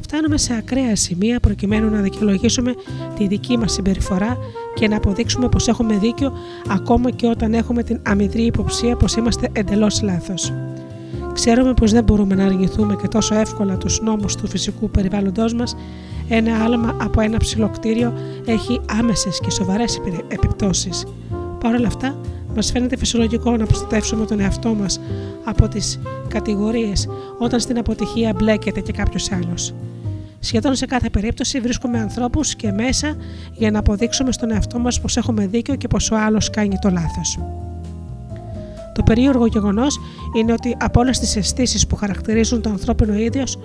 Φτάνουμε 0.00 0.38
σε 0.38 0.54
ακραία 0.54 0.96
σημεία 0.96 1.40
προκειμένου 1.40 1.90
να 1.90 2.00
δικαιολογήσουμε 2.00 2.74
τη 3.18 3.26
δική 3.26 3.58
μας 3.58 3.72
συμπεριφορά 3.72 4.36
και 4.74 4.88
να 4.88 4.96
αποδείξουμε 4.96 5.48
πως 5.48 5.68
έχουμε 5.68 5.96
δίκιο 5.96 6.32
ακόμα 6.68 7.10
και 7.10 7.26
όταν 7.26 7.54
έχουμε 7.54 7.82
την 7.82 8.00
αμυδρή 8.02 8.42
υποψία 8.42 8.96
πως 8.96 9.14
είμαστε 9.14 9.48
εντελώς 9.52 10.02
λάθος. 10.02 10.52
Ξέρουμε 11.32 11.74
πως 11.74 11.92
δεν 11.92 12.04
μπορούμε 12.04 12.34
να 12.34 12.44
αρνηθούμε 12.44 12.96
και 13.02 13.08
τόσο 13.08 13.34
εύκολα 13.34 13.76
τους 13.76 14.00
νόμους 14.00 14.36
του 14.36 14.48
φυσικού 14.48 14.90
περιβάλλοντό 14.90 15.44
μας. 15.56 15.76
Ένα 16.28 16.64
άλμα 16.64 16.96
από 17.00 17.20
ένα 17.20 17.38
ψηλό 17.38 17.68
κτίριο 17.68 18.12
έχει 18.44 18.80
άμεσες 18.98 19.40
και 19.40 19.50
σοβαρές 19.50 20.00
επιπτώσεις. 20.28 21.06
Παρ' 21.60 21.74
όλα 21.74 21.86
αυτά, 21.86 22.16
Μας 22.54 22.70
φαίνεται 22.70 22.96
φυσιολογικό 22.96 23.56
να 23.56 23.66
προστατεύσουμε 23.66 24.26
τον 24.26 24.40
εαυτό 24.40 24.74
μας 24.74 25.00
από 25.44 25.68
τις 25.68 26.00
κατηγορίες 26.28 27.08
όταν 27.38 27.60
στην 27.60 27.78
αποτυχία 27.78 28.32
μπλέκεται 28.36 28.80
και 28.80 28.92
κάποιος 28.92 29.32
άλλος. 29.32 29.74
Σχεδόν 30.40 30.74
σε 30.74 30.86
κάθε 30.86 31.10
περίπτωση 31.10 31.60
βρίσκουμε 31.60 31.98
ανθρώπους 31.98 32.54
και 32.54 32.72
μέσα 32.72 33.16
για 33.52 33.70
να 33.70 33.78
αποδείξουμε 33.78 34.32
στον 34.32 34.50
εαυτό 34.50 34.78
μας 34.78 35.00
πως 35.00 35.16
έχουμε 35.16 35.46
δίκιο 35.46 35.74
και 35.74 35.88
πως 35.88 36.10
ο 36.10 36.16
άλλος 36.16 36.50
κάνει 36.50 36.78
το 36.80 36.90
λάθος. 36.90 37.38
Το 38.94 39.02
περίεργο 39.02 39.46
γεγονός 39.46 40.00
είναι 40.36 40.52
ότι 40.52 40.76
από 40.80 41.00
όλες 41.00 41.18
τις 41.18 41.36
αισθήσεις 41.36 41.86
που 41.86 41.96
χαρακτηρίζουν 41.96 42.62
το 42.62 42.70
ανθρώπινο 42.70 43.14
ίδιος, 43.14 43.58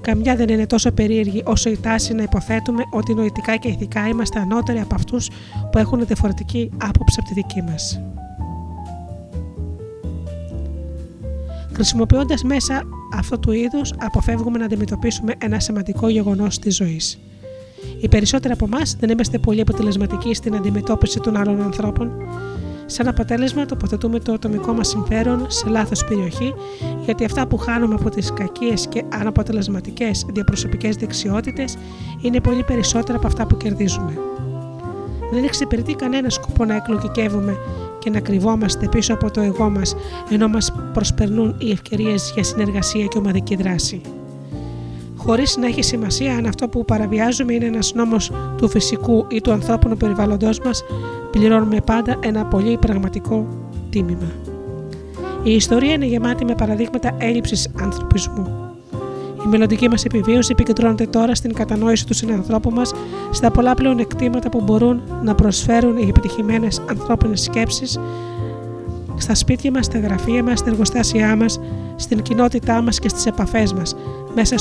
καμιά 0.00 0.36
δεν 0.36 0.48
είναι 0.48 0.66
τόσο 0.66 0.92
περίεργη 0.92 1.42
όσο 1.46 1.70
η 1.70 1.78
τάση 1.78 2.14
να 2.14 2.22
υποθέτουμε 2.22 2.82
ότι 2.90 3.14
νοητικά 3.14 3.56
και 3.56 3.68
ηθικά 3.68 4.08
είμαστε 4.08 4.40
ανώτεροι 4.40 4.80
από 4.80 4.94
αυτούς 4.94 5.30
που 5.72 5.78
έχουν 5.78 6.06
διαφορετική 6.06 6.70
άποψη 6.76 7.16
από 7.20 7.28
τη 7.28 7.34
δική 7.34 7.62
μας. 7.62 8.00
Χρησιμοποιώντας 11.74 12.42
μέσα 12.42 12.82
αυτού 13.14 13.38
του 13.38 13.52
είδου, 13.52 13.80
αποφεύγουμε 13.98 14.58
να 14.58 14.64
αντιμετωπίσουμε 14.64 15.34
ένα 15.38 15.60
σημαντικό 15.60 16.08
γεγονός 16.08 16.58
της 16.58 16.76
ζωής. 16.76 17.18
Οι 18.00 18.08
περισσότεροι 18.08 18.52
από 18.52 18.64
εμάς 18.64 18.96
δεν 19.00 19.10
είμαστε 19.10 19.38
πολύ 19.38 19.60
αποτελεσματικοί 19.60 20.34
στην 20.34 20.54
αντιμετώπιση 20.54 21.20
των 21.20 21.36
άλλων 21.36 21.62
ανθρώπων. 21.62 22.10
Σαν 22.86 23.08
αποτέλεσμα, 23.08 23.66
τοποθετούμε 23.66 24.18
το 24.18 24.32
ατομικό 24.32 24.72
μας 24.72 24.88
συμφέρον 24.88 25.44
σε 25.48 25.68
λάθος 25.68 26.04
περιοχή, 26.04 26.54
γιατί 27.04 27.24
αυτά 27.24 27.46
που 27.46 27.56
χάνουμε 27.56 27.94
από 27.94 28.10
τις 28.10 28.32
κακίες 28.32 28.86
και 28.86 29.04
αναποτελεσματικές 29.08 30.26
διαπροσωπικές 30.32 30.96
δεξιότητες 30.96 31.76
είναι 32.20 32.40
πολύ 32.40 32.64
περισσότερα 32.64 33.18
από 33.18 33.26
αυτά 33.26 33.46
που 33.46 33.56
κερδίζουμε. 33.56 34.18
Δεν 35.32 35.44
εξυπηρετεί 35.44 35.94
κανένα 35.94 36.30
σκοπό 36.30 36.64
να 36.64 36.74
εκλογικεύουμε 36.74 37.56
και 38.02 38.10
να 38.10 38.20
κρυβόμαστε 38.20 38.88
πίσω 38.88 39.14
από 39.14 39.30
το 39.30 39.40
εγώ 39.40 39.70
μας 39.70 39.96
ενώ 40.30 40.48
μας 40.48 40.72
προσπερνούν 40.92 41.54
οι 41.58 41.70
ευκαιρίες 41.70 42.32
για 42.34 42.44
συνεργασία 42.44 43.06
και 43.06 43.18
ομαδική 43.18 43.56
δράση. 43.56 44.00
Χωρίς 45.16 45.56
να 45.56 45.66
έχει 45.66 45.82
σημασία 45.82 46.36
αν 46.36 46.46
αυτό 46.46 46.68
που 46.68 46.84
παραβιάζουμε 46.84 47.52
είναι 47.52 47.64
ένας 47.64 47.92
νόμος 47.94 48.30
του 48.56 48.68
φυσικού 48.68 49.26
ή 49.28 49.40
του 49.40 49.52
ανθρώπινου 49.52 49.96
περιβάλλοντός 49.96 50.60
μας, 50.60 50.84
πληρώνουμε 51.30 51.80
πάντα 51.86 52.18
ένα 52.22 52.44
πολύ 52.44 52.78
πραγματικό 52.78 53.48
τίμημα. 53.90 54.32
Η 55.42 55.54
ιστορία 55.54 55.92
είναι 55.92 56.06
γεμάτη 56.06 56.44
με 56.44 56.54
παραδείγματα 56.54 57.16
έλλειψης 57.18 57.70
ανθρωπισμού. 57.80 58.71
Η 59.44 59.48
μελλοντική 59.48 59.88
μας 59.88 60.04
επιβίωση 60.04 60.52
επικεντρώνεται 60.52 61.06
τώρα 61.06 61.34
στην 61.34 61.52
κατανόηση 61.52 62.06
του 62.06 62.14
συνανθρώπου 62.14 62.70
μας, 62.70 62.92
στα 63.30 63.50
πολλά 63.50 63.74
πλεονεκτήματα 63.74 64.48
που 64.48 64.60
μπορούν 64.60 65.02
να 65.22 65.34
προσφέρουν 65.34 65.96
οι 65.96 66.06
επιτυχημένες 66.08 66.82
ανθρώπινες 66.88 67.42
σκέψεις, 67.42 67.98
στα 69.16 69.34
σπίτια 69.34 69.70
μας, 69.70 69.84
στα 69.84 69.98
γραφεία 69.98 70.42
μας, 70.42 70.58
στα 70.58 70.70
εργοστάσια 70.70 71.36
μας, 71.36 71.60
στην 71.96 72.22
κοινότητά 72.22 72.82
μας 72.82 72.98
και 72.98 73.08
στις 73.08 73.26
επαφές 73.26 73.72
μας, 73.72 73.96
μέσα, 74.34 74.56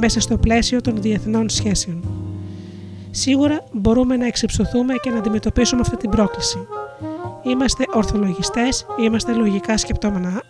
μέσα 0.00 0.20
στο 0.20 0.36
πλαίσιο 0.36 0.80
των 0.80 0.94
διεθνών 1.00 1.48
σχέσεων. 1.48 2.04
Σίγουρα 3.10 3.64
μπορούμε 3.72 4.16
να 4.16 4.26
εξυψωθούμε 4.26 4.94
και 5.02 5.10
να 5.10 5.18
αντιμετωπίσουμε 5.18 5.80
αυτή 5.80 5.96
την 5.96 6.10
πρόκληση. 6.10 6.58
Είμαστε 7.44 7.84
ορθολογιστές, 7.94 8.86
είμαστε 9.00 9.32
λογικά 9.32 9.76
σκεπτόμενα 9.76 10.42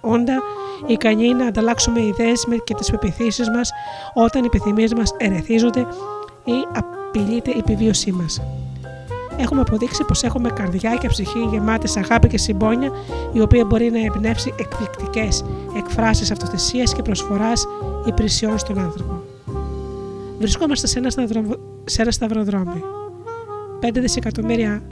όντα, 0.00 0.42
ικανοί 0.86 1.34
να 1.34 1.46
ανταλλάξουμε 1.46 2.00
ιδέες 2.00 2.46
και 2.64 2.74
τις 2.74 2.90
πεπιθήσεις 2.90 3.50
μας 3.50 3.70
όταν 4.14 4.42
οι 4.42 4.46
επιθυμίες 4.46 4.94
μας 4.94 5.14
ερεθίζονται 5.16 5.86
ή 6.44 6.52
απειλείται 6.72 7.50
η 7.50 7.58
επιβίωσή 7.58 8.12
μας. 8.12 8.42
Έχουμε 9.36 9.60
αποδείξει 9.60 10.04
πως 10.04 10.22
έχουμε 10.22 10.50
καρδιά 10.50 10.94
και 10.94 11.08
ψυχή 11.08 11.38
γεμάτες 11.50 11.96
αγάπη 11.96 12.28
και 12.28 12.38
συμπόνια, 12.38 12.90
η 13.32 13.40
οποία 13.40 13.64
μπορεί 13.64 13.90
να 13.90 13.98
εμπνεύσει 13.98 14.54
εκπληκτικές 14.58 15.44
εκφράσεις 15.76 16.30
αυτοθεσίας 16.30 16.94
και 16.94 17.02
προσφοράς 17.02 17.66
υπηρεσιών 18.06 18.58
στον 18.58 18.78
άνθρωπο. 18.78 19.22
Βρισκόμαστε 20.38 20.86
σε 20.86 20.98
ένα, 20.98 21.10
σε 21.84 22.02
ένα 22.02 22.10
σταυροδρόμι. 22.10 22.82
5 23.80 24.00
δισεκατομμύρια 24.00 24.82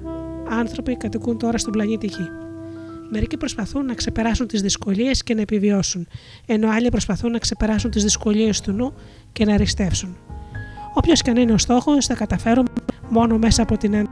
άνθρωποι 0.50 0.96
κατοικούν 0.96 1.38
τώρα 1.38 1.58
στον 1.58 1.72
πλανήτη 1.72 2.06
Γη. 2.06 2.28
Μερικοί 3.10 3.36
προσπαθούν 3.36 3.84
να 3.84 3.94
ξεπεράσουν 3.94 4.46
τις 4.46 4.62
δυσκολίες 4.62 5.22
και 5.22 5.34
να 5.34 5.40
επιβιώσουν, 5.40 6.06
ενώ 6.46 6.70
άλλοι 6.70 6.88
προσπαθούν 6.88 7.30
να 7.30 7.38
ξεπεράσουν 7.38 7.90
τις 7.90 8.02
δυσκολίες 8.02 8.60
του 8.60 8.72
νου 8.72 8.94
και 9.32 9.44
να 9.44 9.54
αριστεύσουν. 9.54 10.16
Όποιος 10.94 11.22
και 11.22 11.30
αν 11.30 11.36
είναι 11.36 11.52
ο 11.52 11.58
στόχος, 11.58 12.06
θα 12.06 12.14
καταφέρουμε 12.14 12.68
μόνο 13.08 13.38
μέσα 13.38 13.62
από 13.62 13.76
την 13.76 14.08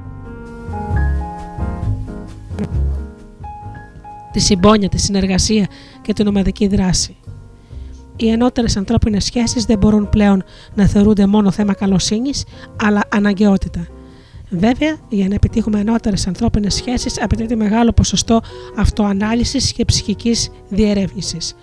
τη 4.32 4.40
συμπόνια, 4.40 4.88
τη 4.88 4.98
συνεργασία 4.98 5.66
και 6.02 6.12
την 6.12 6.26
ομαδική 6.26 6.66
δράση. 6.66 7.16
Οι 8.16 8.28
ενώτερες 8.28 8.76
ανθρώπινες 8.76 9.24
σχέσεις 9.24 9.64
δεν 9.64 9.78
μπορούν 9.78 10.08
πλέον 10.08 10.42
να 10.74 10.86
θεωρούνται 10.86 11.26
μόνο 11.26 11.50
θέμα 11.50 11.74
καλοσύνης, 11.74 12.44
αλλά 12.82 13.00
αναγκαιότητα. 13.08 13.86
Βέβαια, 14.50 14.96
για 15.08 15.28
να 15.28 15.34
επιτύχουμε 15.34 15.80
ενώτερε 15.80 16.16
ανθρώπινες 16.26 16.74
σχέσεις, 16.74 17.22
απαιτείται 17.22 17.56
μεγάλο 17.56 17.92
ποσοστό 17.92 18.40
αυτοανάλυσης 18.76 19.72
και 19.72 19.84
ψυχικής 19.84 20.50
διερεύνησης. 20.68 21.54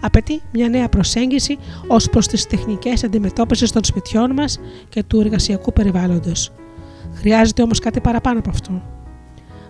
Απαιτεί 0.00 0.42
μια 0.52 0.68
νέα 0.68 0.88
προσέγγιση 0.88 1.58
ως 1.86 2.08
προς 2.10 2.26
τις 2.26 2.46
τεχνικές 2.46 3.04
αντιμετώπισης 3.04 3.72
των 3.72 3.84
σπιτιών 3.84 4.32
μας 4.32 4.60
και 4.88 5.02
του 5.02 5.20
εργασιακού 5.20 5.72
περιβάλλοντος. 5.72 6.52
Χρειάζεται 7.14 7.62
όμως 7.62 7.78
κάτι 7.78 8.00
παραπάνω 8.00 8.38
από 8.38 8.50
αυτό. 8.50 8.82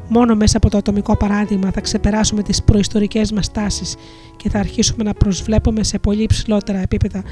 Μόνο 0.09 0.35
μέσα 0.35 0.57
από 0.57 0.71
το 0.71 0.77
ατομικό 0.79 1.17
παράδειγμα 1.17 1.71
θα 1.71 1.81
ξεπεράσουμε 1.81 2.43
τις 2.43 2.63
προϊστορικές 2.63 3.33
μας 3.33 3.53
τάσεις 3.53 3.95
και 4.37 4.51
θα 4.51 4.59
αρχίσουμε 4.59 5.05
να 5.05 5.15
προσβλέπουμε 5.15 5.83
σε 5.83 5.99
πολύ 5.99 6.27
ψηλότερα 6.27 6.79
επίπεδα 6.79 7.23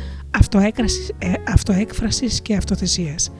ε, 1.18 1.32
αυτοέκφρασης 1.46 2.40
και 2.42 2.56
αυτοθεσίας. 2.56 3.30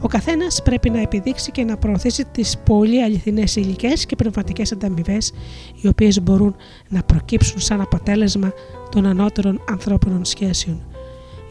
Ο 0.00 0.08
καθένας 0.08 0.62
πρέπει 0.62 0.90
να 0.90 1.00
επιδείξει 1.00 1.50
και 1.50 1.64
να 1.64 1.76
προωθήσει 1.76 2.24
τις 2.24 2.58
πολύ 2.64 3.02
αληθινές 3.02 3.56
υλικές 3.56 4.06
και 4.06 4.16
πνευματικές 4.16 4.72
ανταμοιβές, 4.72 5.32
οι 5.80 5.88
οποίες 5.88 6.22
μπορούν 6.22 6.54
να 6.88 7.02
προκύψουν 7.02 7.60
σαν 7.60 7.80
αποτέλεσμα 7.80 8.52
των 8.90 9.06
ανώτερων 9.06 9.60
ανθρώπινων 9.68 10.24
σχέσεων. 10.24 10.80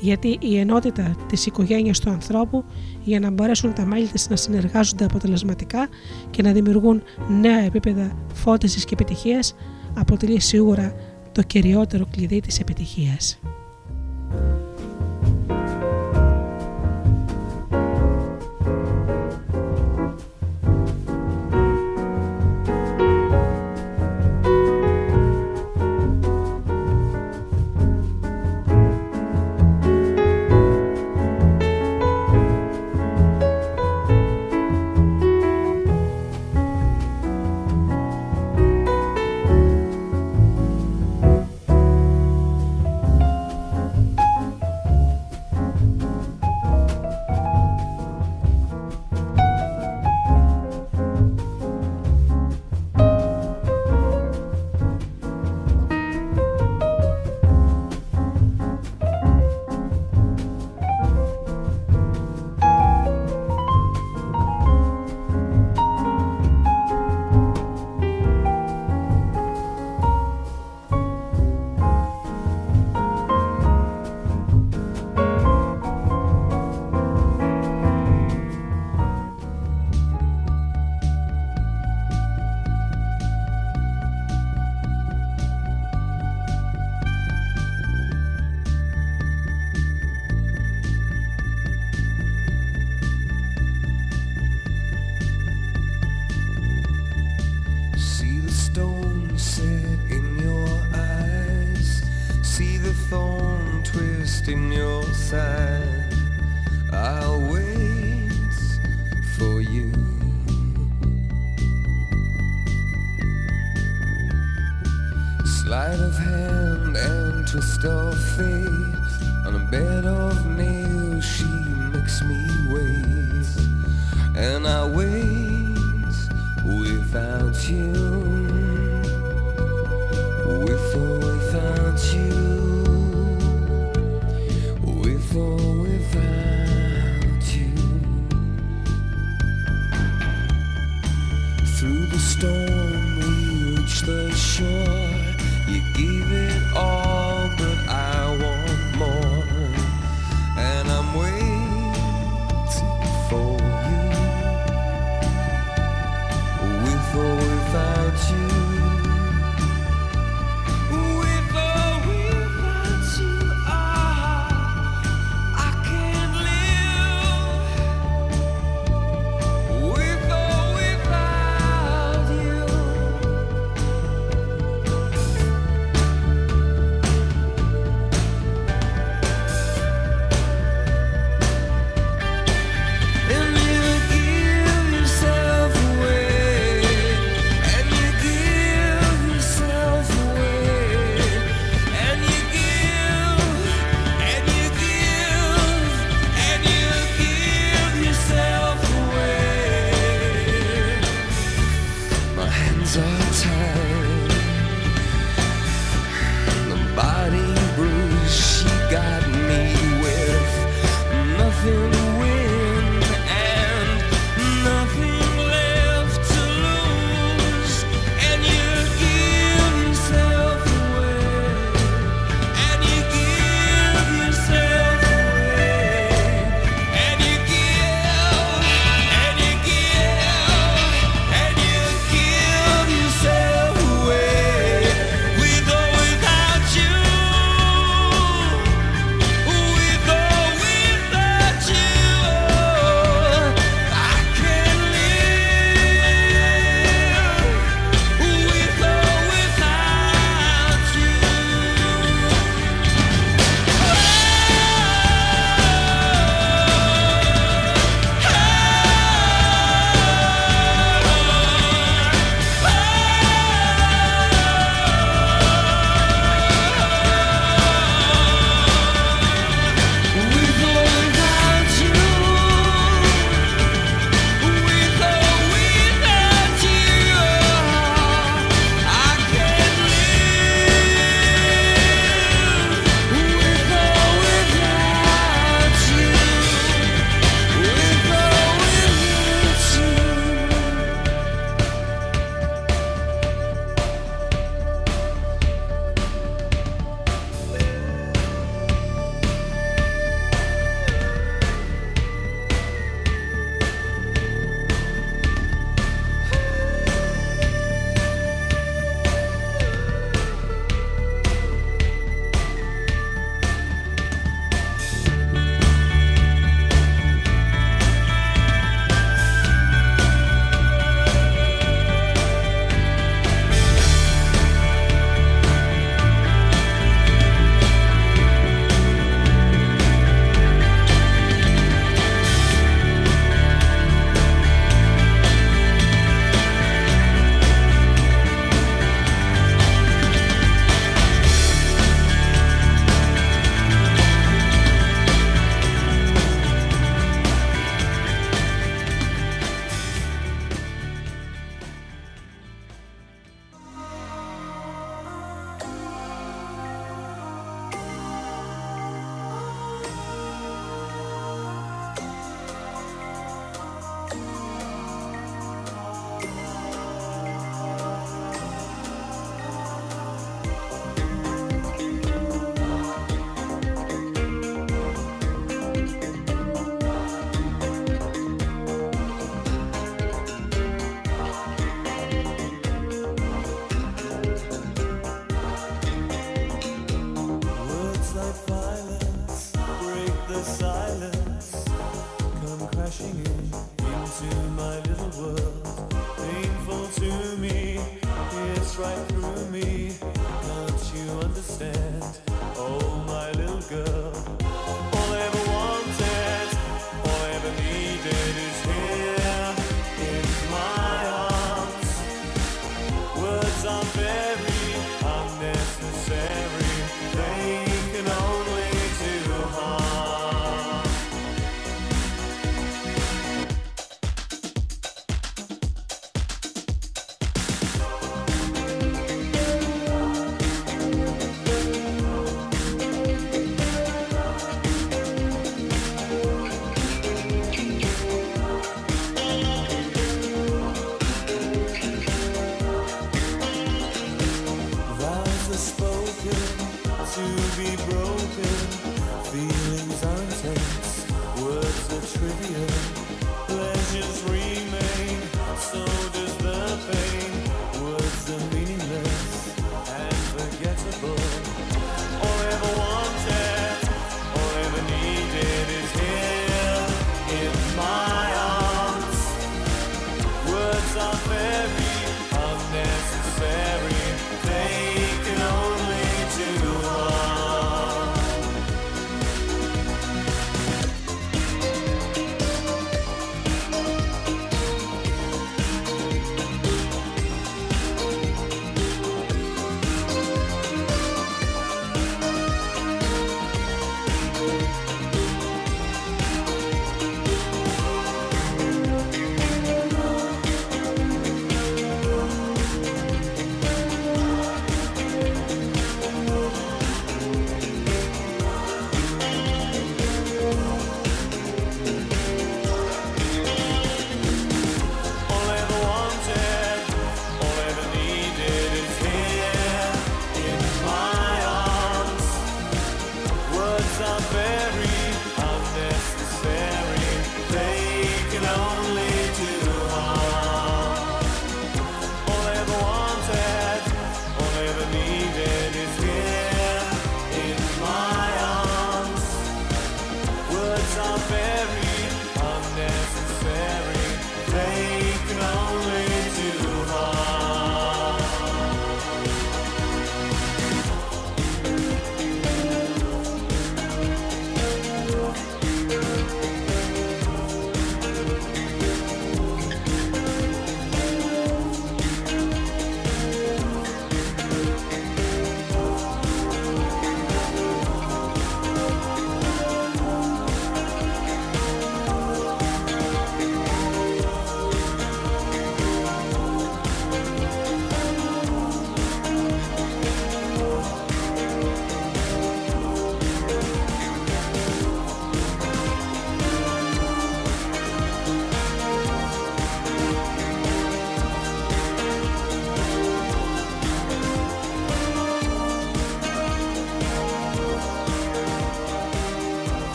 Γιατί 0.00 0.38
η 0.40 0.58
ενότητα 0.58 1.16
της 1.28 1.46
οικογένειας 1.46 1.98
του 1.98 2.10
ανθρώπου, 2.10 2.64
για 3.04 3.20
να 3.20 3.30
μπορέσουν 3.30 3.74
τα 3.74 3.84
μέλη 3.84 4.06
της 4.06 4.28
να 4.30 4.36
συνεργάζονται 4.36 5.04
αποτελεσματικά 5.04 5.88
και 6.30 6.42
να 6.42 6.52
δημιουργούν 6.52 7.02
νέα 7.40 7.58
επίπεδα 7.58 8.16
φώτισης 8.34 8.84
και 8.84 8.94
επιτυχίας, 8.94 9.54
αποτελεί 9.94 10.40
σίγουρα 10.40 10.94
το 11.32 11.42
κυριότερο 11.42 12.06
κλειδί 12.10 12.40
της 12.40 12.60
επιτυχίας. 12.60 13.38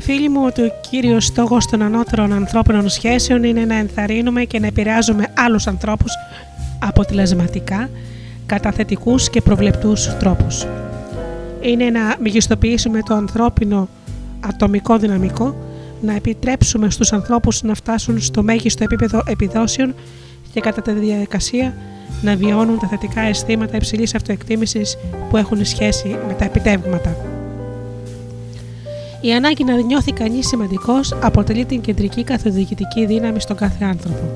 Θυμηθείτε 0.00 0.12
φίλοι 0.12 0.28
μου 0.28 0.44
ότι 0.46 0.62
ο 0.62 0.72
κύριος 0.90 1.24
στόχος 1.24 1.66
των 1.66 1.82
ανώτερων 1.82 2.32
ανθρώπινων 2.32 2.88
σχέσεων 2.88 3.44
είναι 3.44 3.64
να 3.64 3.74
ενθαρρύνουμε 3.74 4.44
και 4.44 4.58
να 4.58 4.66
επηρεάζουμε 4.66 5.26
άλλους 5.34 5.66
ανθρώπους 5.66 6.12
αποτελεσματικά, 6.78 7.90
κατά 8.46 8.72
θετικούς 8.72 9.30
και 9.30 9.40
προβλεπτούς 9.40 10.16
τρόπους. 10.18 10.66
Είναι 11.60 11.90
να 11.90 12.16
μεγιστοποιήσουμε 12.18 13.02
το 13.02 13.14
ανθρώπινο 13.14 13.88
ατομικό 14.40 14.98
δυναμικό, 14.98 15.56
να 16.00 16.14
επιτρέψουμε 16.14 16.90
στους 16.90 17.12
ανθρώπους 17.12 17.62
να 17.62 17.74
φτάσουν 17.74 18.20
στο 18.20 18.42
μέγιστο 18.42 18.84
επίπεδο 18.84 19.22
επιδόσεων 19.26 19.94
και 20.52 20.60
κατά 20.60 20.82
τη 20.82 20.92
διαδικασία 20.92 21.74
να 22.22 22.36
βιώνουν 22.36 22.78
τα 22.78 22.86
θετικά 22.86 23.20
αισθήματα 23.20 23.76
υψηλής 23.76 24.14
αυτοεκτίμησης 24.14 24.96
που 25.30 25.36
έχουν 25.36 25.64
σχέση 25.64 26.08
με 26.28 26.34
τα 26.38 26.44
επιτεύγματα. 26.44 27.37
Η 29.20 29.32
ανάγκη 29.32 29.64
να 29.64 29.74
νιώθει 29.74 30.12
κανείς 30.12 30.46
σημαντικός 30.46 31.12
αποτελεί 31.22 31.64
την 31.64 31.80
κεντρική 31.80 32.24
καθοδηγητική 32.24 33.06
δύναμη 33.06 33.40
στον 33.40 33.56
κάθε 33.56 33.84
άνθρωπο. 33.84 34.30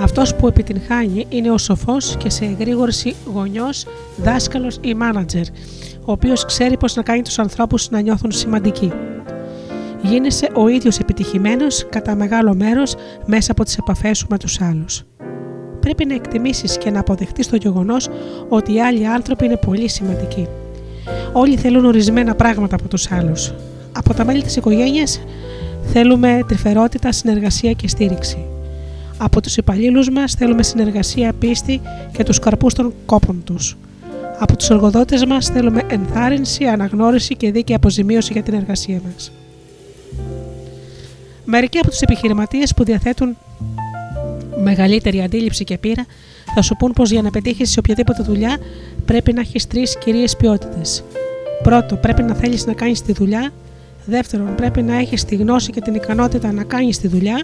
Αυτός 0.00 0.34
που 0.34 0.46
επιτυγχάνει 0.46 1.26
είναι 1.28 1.50
ο 1.50 1.58
σοφός 1.58 2.16
και 2.16 2.30
σε 2.30 2.44
εγρήγορση 2.44 3.14
γονιός, 3.34 3.86
δάσκαλος 4.16 4.78
ή 4.80 4.94
μάνατζερ, 4.94 5.42
ο 6.04 6.12
οποίος 6.12 6.44
ξέρει 6.44 6.76
πώς 6.76 6.94
να 6.94 7.02
κάνει 7.02 7.22
τους 7.22 7.38
ανθρώπους 7.38 7.90
να 7.90 8.00
νιώθουν 8.00 8.32
σημαντικοί. 8.32 8.92
Γίνεσαι 10.02 10.48
ο 10.54 10.68
ίδιος 10.68 10.98
επιτυχημένος 10.98 11.86
κατά 11.88 12.14
μεγάλο 12.14 12.54
μέρος 12.54 12.94
μέσα 13.26 13.52
από 13.52 13.64
τις 13.64 13.76
επαφές 13.76 14.18
σου 14.18 14.26
με 14.30 14.38
τους 14.38 14.60
άλλους. 14.60 15.04
Πρέπει 15.80 16.04
να 16.04 16.14
εκτιμήσεις 16.14 16.78
και 16.78 16.90
να 16.90 17.00
αποδεχτείς 17.00 17.48
το 17.48 17.56
γεγονός 17.56 18.08
ότι 18.48 18.74
οι 18.74 18.80
άλλοι 18.80 19.06
άνθρωποι 19.06 19.44
είναι 19.44 19.56
πολύ 19.56 19.88
σημαντικοί. 19.88 20.46
Όλοι 21.32 21.56
θέλουν 21.56 21.84
ορισμένα 21.84 22.34
πράγματα 22.34 22.74
από 22.74 22.88
τους 22.88 23.12
άλλους 23.12 23.52
από 23.92 24.14
τα 24.14 24.24
μέλη 24.24 24.42
της 24.42 24.56
οικογένειας 24.56 25.20
θέλουμε 25.92 26.44
τρυφερότητα, 26.48 27.12
συνεργασία 27.12 27.72
και 27.72 27.88
στήριξη. 27.88 28.38
Από 29.18 29.40
τους 29.40 29.56
υπαλλήλους 29.56 30.10
μας 30.10 30.34
θέλουμε 30.34 30.62
συνεργασία, 30.62 31.32
πίστη 31.32 31.80
και 32.12 32.24
τους 32.24 32.38
καρπούς 32.38 32.74
των 32.74 32.92
κόπων 33.06 33.42
τους. 33.44 33.76
Από 34.38 34.56
τους 34.56 34.70
εργοδότες 34.70 35.24
μας 35.24 35.46
θέλουμε 35.46 35.82
ενθάρρυνση, 35.88 36.64
αναγνώριση 36.64 37.36
και 37.36 37.50
δίκαιη 37.50 37.76
αποζημίωση 37.76 38.32
για 38.32 38.42
την 38.42 38.54
εργασία 38.54 39.00
μας. 39.04 39.32
Μερικοί 41.44 41.78
από 41.78 41.90
τους 41.90 42.00
επιχειρηματίες 42.00 42.74
που 42.74 42.84
διαθέτουν 42.84 43.36
μεγαλύτερη 44.62 45.22
αντίληψη 45.22 45.64
και 45.64 45.78
πείρα 45.78 46.06
θα 46.54 46.62
σου 46.62 46.76
πούν 46.76 46.92
πως 46.92 47.10
για 47.10 47.22
να 47.22 47.30
πετύχεις 47.30 47.70
σε 47.70 47.78
οποιαδήποτε 47.78 48.22
δουλειά 48.22 48.56
πρέπει 49.04 49.32
να 49.32 49.40
έχεις 49.40 49.66
τρεις 49.66 49.98
κυρίες 49.98 50.36
ποιότητες. 50.36 51.04
Πρώτο, 51.62 51.96
πρέπει 51.96 52.22
να 52.22 52.34
θέλεις 52.34 52.66
να 52.66 52.72
κάνεις 52.72 53.02
τη 53.02 53.12
δουλειά 53.12 53.52
Δεύτερον, 54.04 54.54
πρέπει 54.54 54.82
να 54.82 54.94
έχεις 54.94 55.24
τη 55.24 55.36
γνώση 55.36 55.70
και 55.70 55.80
την 55.80 55.94
ικανότητα 55.94 56.52
να 56.52 56.64
κάνεις 56.64 56.98
τη 56.98 57.08
δουλειά. 57.08 57.42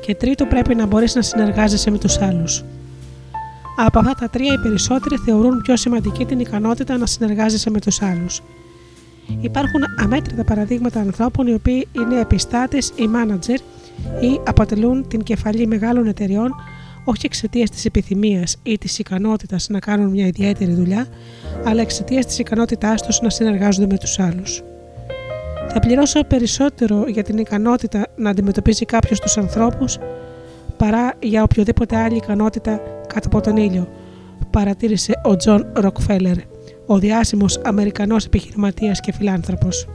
Και 0.00 0.14
τρίτο, 0.14 0.46
πρέπει 0.46 0.74
να 0.74 0.86
μπορείς 0.86 1.14
να 1.14 1.22
συνεργάζεσαι 1.22 1.90
με 1.90 1.98
τους 1.98 2.20
άλλους. 2.20 2.64
Από 3.76 3.98
αυτά 3.98 4.14
τα 4.14 4.28
τρία, 4.28 4.52
οι 4.52 4.58
περισσότεροι 4.58 5.16
θεωρούν 5.16 5.62
πιο 5.62 5.76
σημαντική 5.76 6.24
την 6.24 6.40
ικανότητα 6.40 6.96
να 6.96 7.06
συνεργάζεσαι 7.06 7.70
με 7.70 7.80
τους 7.80 8.02
άλλους. 8.02 8.42
Υπάρχουν 9.40 9.80
αμέτρητα 9.96 10.44
παραδείγματα 10.44 11.00
ανθρώπων 11.00 11.46
οι 11.46 11.54
οποίοι 11.54 11.88
είναι 11.92 12.20
επιστάτες 12.20 12.92
ή 12.96 13.06
μάνατζερ 13.06 13.58
ή 14.20 14.40
αποτελούν 14.46 15.08
την 15.08 15.22
κεφαλή 15.22 15.66
μεγάλων 15.66 16.06
εταιριών 16.06 16.54
όχι 17.04 17.26
εξαιτίας 17.26 17.70
της 17.70 17.84
επιθυμίας 17.84 18.56
ή 18.62 18.78
της 18.78 18.98
ικανότητας 18.98 19.68
να 19.68 19.78
κάνουν 19.78 20.10
μια 20.10 20.26
ιδιαίτερη 20.26 20.72
δουλειά, 20.72 21.06
αλλά 21.64 21.80
εξαιτίας 21.80 22.26
της 22.26 22.38
ικανότητάς 22.38 23.02
τους 23.02 23.20
να 23.20 23.30
συνεργάζονται 23.30 23.86
με 23.86 23.98
τους 23.98 24.18
άλλους. 24.18 24.62
Θα 25.72 25.78
πληρώσω 25.80 26.24
περισσότερο 26.24 27.04
για 27.08 27.22
την 27.22 27.38
ικανότητα 27.38 28.06
να 28.16 28.30
αντιμετωπίσει 28.30 28.84
κάποιος 28.84 29.20
τους 29.20 29.36
ανθρώπους 29.36 29.98
παρά 30.76 31.14
για 31.20 31.42
οποιοδήποτε 31.42 31.96
άλλη 31.96 32.16
ικανότητα 32.16 32.80
κάτω 33.06 33.26
από 33.26 33.40
τον 33.40 33.56
ήλιο, 33.56 33.88
παρατήρησε 34.50 35.20
ο 35.24 35.36
Τζον 35.36 35.66
Ροκφέλερ, 35.74 36.36
ο 36.86 36.98
διάσημος 36.98 37.60
Αμερικανός 37.64 38.24
επιχειρηματίας 38.24 39.00
και 39.00 39.12
φιλάνθρωπος. 39.12 39.86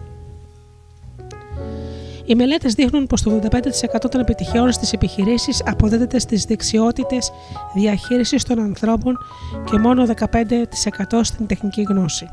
Οι 2.25 2.35
μελέτες 2.35 2.73
δείχνουν 2.73 3.07
πως 3.07 3.21
το 3.21 3.31
85% 3.31 4.09
των 4.09 4.21
επιτυχιών 4.21 4.71
στις 4.71 4.93
επιχειρήσεις 4.93 5.63
αποδίδεται 5.65 6.19
στις 6.19 6.45
δεξιότητες 6.45 7.31
διαχείρισης 7.73 8.43
των 8.43 8.59
ανθρώπων 8.59 9.17
και 9.71 9.77
μόνο 9.77 10.05
15% 10.05 11.23
στην 11.23 11.47
τεχνική 11.47 11.81
γνώση. 11.81 12.27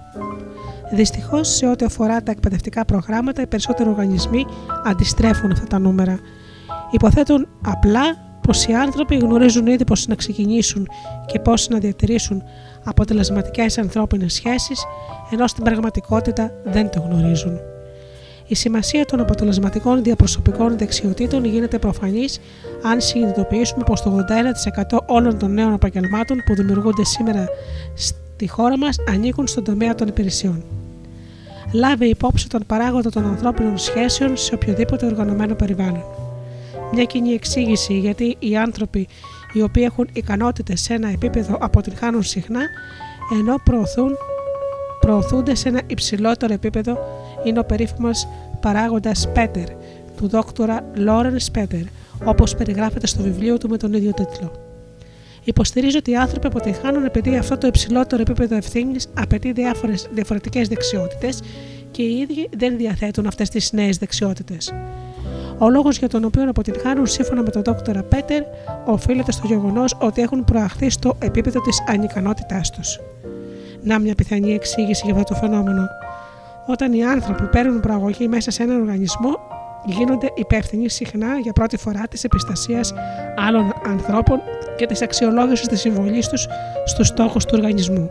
Δυστυχώς, 0.90 1.48
σε 1.48 1.66
ό,τι 1.66 1.84
αφορά 1.84 2.22
τα 2.22 2.30
εκπαιδευτικά 2.30 2.84
προγράμματα, 2.84 3.42
οι 3.42 3.46
περισσότεροι 3.46 3.88
οργανισμοί 3.88 4.46
αντιστρέφουν 4.84 5.50
αυτά 5.50 5.66
τα 5.66 5.78
νούμερα. 5.78 6.18
Υποθέτουν 6.90 7.48
απλά 7.64 8.28
πως 8.40 8.66
οι 8.66 8.72
άνθρωποι 8.72 9.16
γνωρίζουν 9.16 9.66
ήδη 9.66 9.84
πώς 9.84 9.94
να 10.08 10.14
ξεκινήσουν 10.14 10.88
και 11.26 11.38
πώ 11.38 11.52
να 11.68 11.78
διατηρήσουν 11.78 12.42
αποτελεσματικές 12.84 13.78
ανθρώπινες 13.78 14.32
σχέσεις, 14.32 14.84
ενώ 15.32 15.46
στην 15.46 15.64
πραγματικότητα 15.64 16.52
δεν 16.64 16.90
το 16.90 17.00
γνωρίζουν. 17.00 17.58
Η 18.46 18.54
σημασία 18.54 19.04
των 19.04 19.20
αποτελεσματικών 19.20 20.02
διαπροσωπικών 20.02 20.78
δεξιοτήτων 20.78 21.44
γίνεται 21.44 21.78
προφανής 21.78 22.40
αν 22.82 23.00
συνειδητοποιήσουμε 23.00 23.84
πως 23.84 24.02
το 24.02 24.26
81% 24.90 24.98
όλων 25.06 25.38
των 25.38 25.52
νέων 25.52 25.72
επαγγελμάτων 25.72 26.42
που 26.46 26.54
δημιουργούνται 26.54 27.04
σήμερα 27.04 27.44
στη 27.94 28.48
χώρα 28.48 28.78
μας 28.78 28.96
ανήκουν 29.08 29.46
στον 29.46 29.64
τομέα 29.64 29.94
των 29.94 30.08
υπηρεσιών 30.08 30.64
λάβει 31.72 32.08
υπόψη 32.08 32.48
τον 32.48 32.62
παράγοντα 32.66 33.10
των 33.10 33.26
ανθρώπινων 33.26 33.78
σχέσεων 33.78 34.36
σε 34.36 34.54
οποιοδήποτε 34.54 35.06
οργανωμένο 35.06 35.54
περιβάλλον. 35.54 36.04
Μια 36.92 37.04
κοινή 37.04 37.32
εξήγηση 37.32 37.98
γιατί 37.98 38.36
οι 38.38 38.56
άνθρωποι 38.56 39.08
οι 39.52 39.62
οποίοι 39.62 39.82
έχουν 39.86 40.08
ικανότητες 40.12 40.80
σε 40.80 40.94
ένα 40.94 41.08
επίπεδο 41.08 41.58
αποτυγχάνουν 41.60 42.22
συχνά, 42.22 42.60
ενώ 43.38 43.54
προωθούν, 43.64 44.16
προωθούνται 45.00 45.54
σε 45.54 45.68
ένα 45.68 45.80
υψηλότερο 45.86 46.52
επίπεδο 46.52 46.98
είναι 47.44 47.58
ο 47.58 47.64
περίφημος 47.64 48.28
παράγοντας 48.60 49.28
Πέτερ 49.32 49.68
του 50.16 50.28
δόκτωρα 50.28 50.84
Λόρενς 50.94 51.44
Σπέτερ, 51.44 51.82
όπως 52.24 52.54
περιγράφεται 52.54 53.06
στο 53.06 53.22
βιβλίο 53.22 53.58
του 53.58 53.68
με 53.68 53.76
τον 53.76 53.92
ίδιο 53.92 54.12
τίτλο. 54.12 54.69
Υποστηρίζει 55.44 55.96
ότι 55.96 56.10
οι 56.10 56.16
άνθρωποι 56.16 56.46
αποτυγχάνουν 56.46 57.04
επειδή 57.04 57.36
αυτό 57.36 57.58
το 57.58 57.66
υψηλότερο 57.66 58.22
επίπεδο 58.22 58.56
ευθύνης 58.56 59.08
απαιτεί 59.18 59.52
διαφορετικές 60.12 60.68
δεξιότητες 60.68 61.42
και 61.90 62.02
οι 62.02 62.18
ίδιοι 62.18 62.48
δεν 62.56 62.76
διαθέτουν 62.76 63.26
αυτές 63.26 63.48
τις 63.48 63.72
νέες 63.72 63.96
δεξιότητες. 63.96 64.72
Ο 65.58 65.70
λόγος 65.70 65.98
για 65.98 66.08
τον 66.08 66.24
οποίο 66.24 66.48
αποτυγχάνουν 66.48 67.06
σύμφωνα 67.06 67.42
με 67.42 67.50
τον 67.50 67.62
Δόκτωρα 67.62 68.02
Πέτερ 68.02 68.42
οφείλεται 68.84 69.32
στο 69.32 69.46
γεγονός 69.46 69.96
ότι 70.00 70.22
έχουν 70.22 70.44
προαχθεί 70.44 70.90
στο 70.90 71.16
επίπεδο 71.22 71.60
της 71.60 71.84
ανικανότητάς 71.88 72.70
τους. 72.70 73.00
Να 73.82 73.98
μια 73.98 74.14
πιθανή 74.14 74.52
εξήγηση 74.52 75.02
για 75.04 75.14
αυτό 75.14 75.34
το 75.34 75.40
φαινόμενο. 75.40 75.88
Όταν 76.66 76.92
οι 76.92 77.04
άνθρωποι 77.04 77.42
παίρνουν 77.42 77.80
προαγωγή 77.80 78.28
μέσα 78.28 78.50
σε 78.50 78.62
έναν 78.62 78.80
οργανισμό, 78.80 79.38
γίνονται 79.84 80.32
υπεύθυνοι 80.34 80.88
συχνά 80.88 81.38
για 81.38 81.52
πρώτη 81.52 81.76
φορά 81.76 82.02
της 82.10 82.24
επιστασίας 82.24 82.94
άλλων 83.36 83.72
ανθρώπων 83.86 84.40
και 84.76 84.86
της 84.86 85.02
αξιολόγησης 85.02 85.66
της 85.66 85.80
συμβολής 85.80 86.28
τους 86.28 86.46
στους 86.84 87.06
στόχους 87.06 87.44
του 87.44 87.54
οργανισμού. 87.56 88.10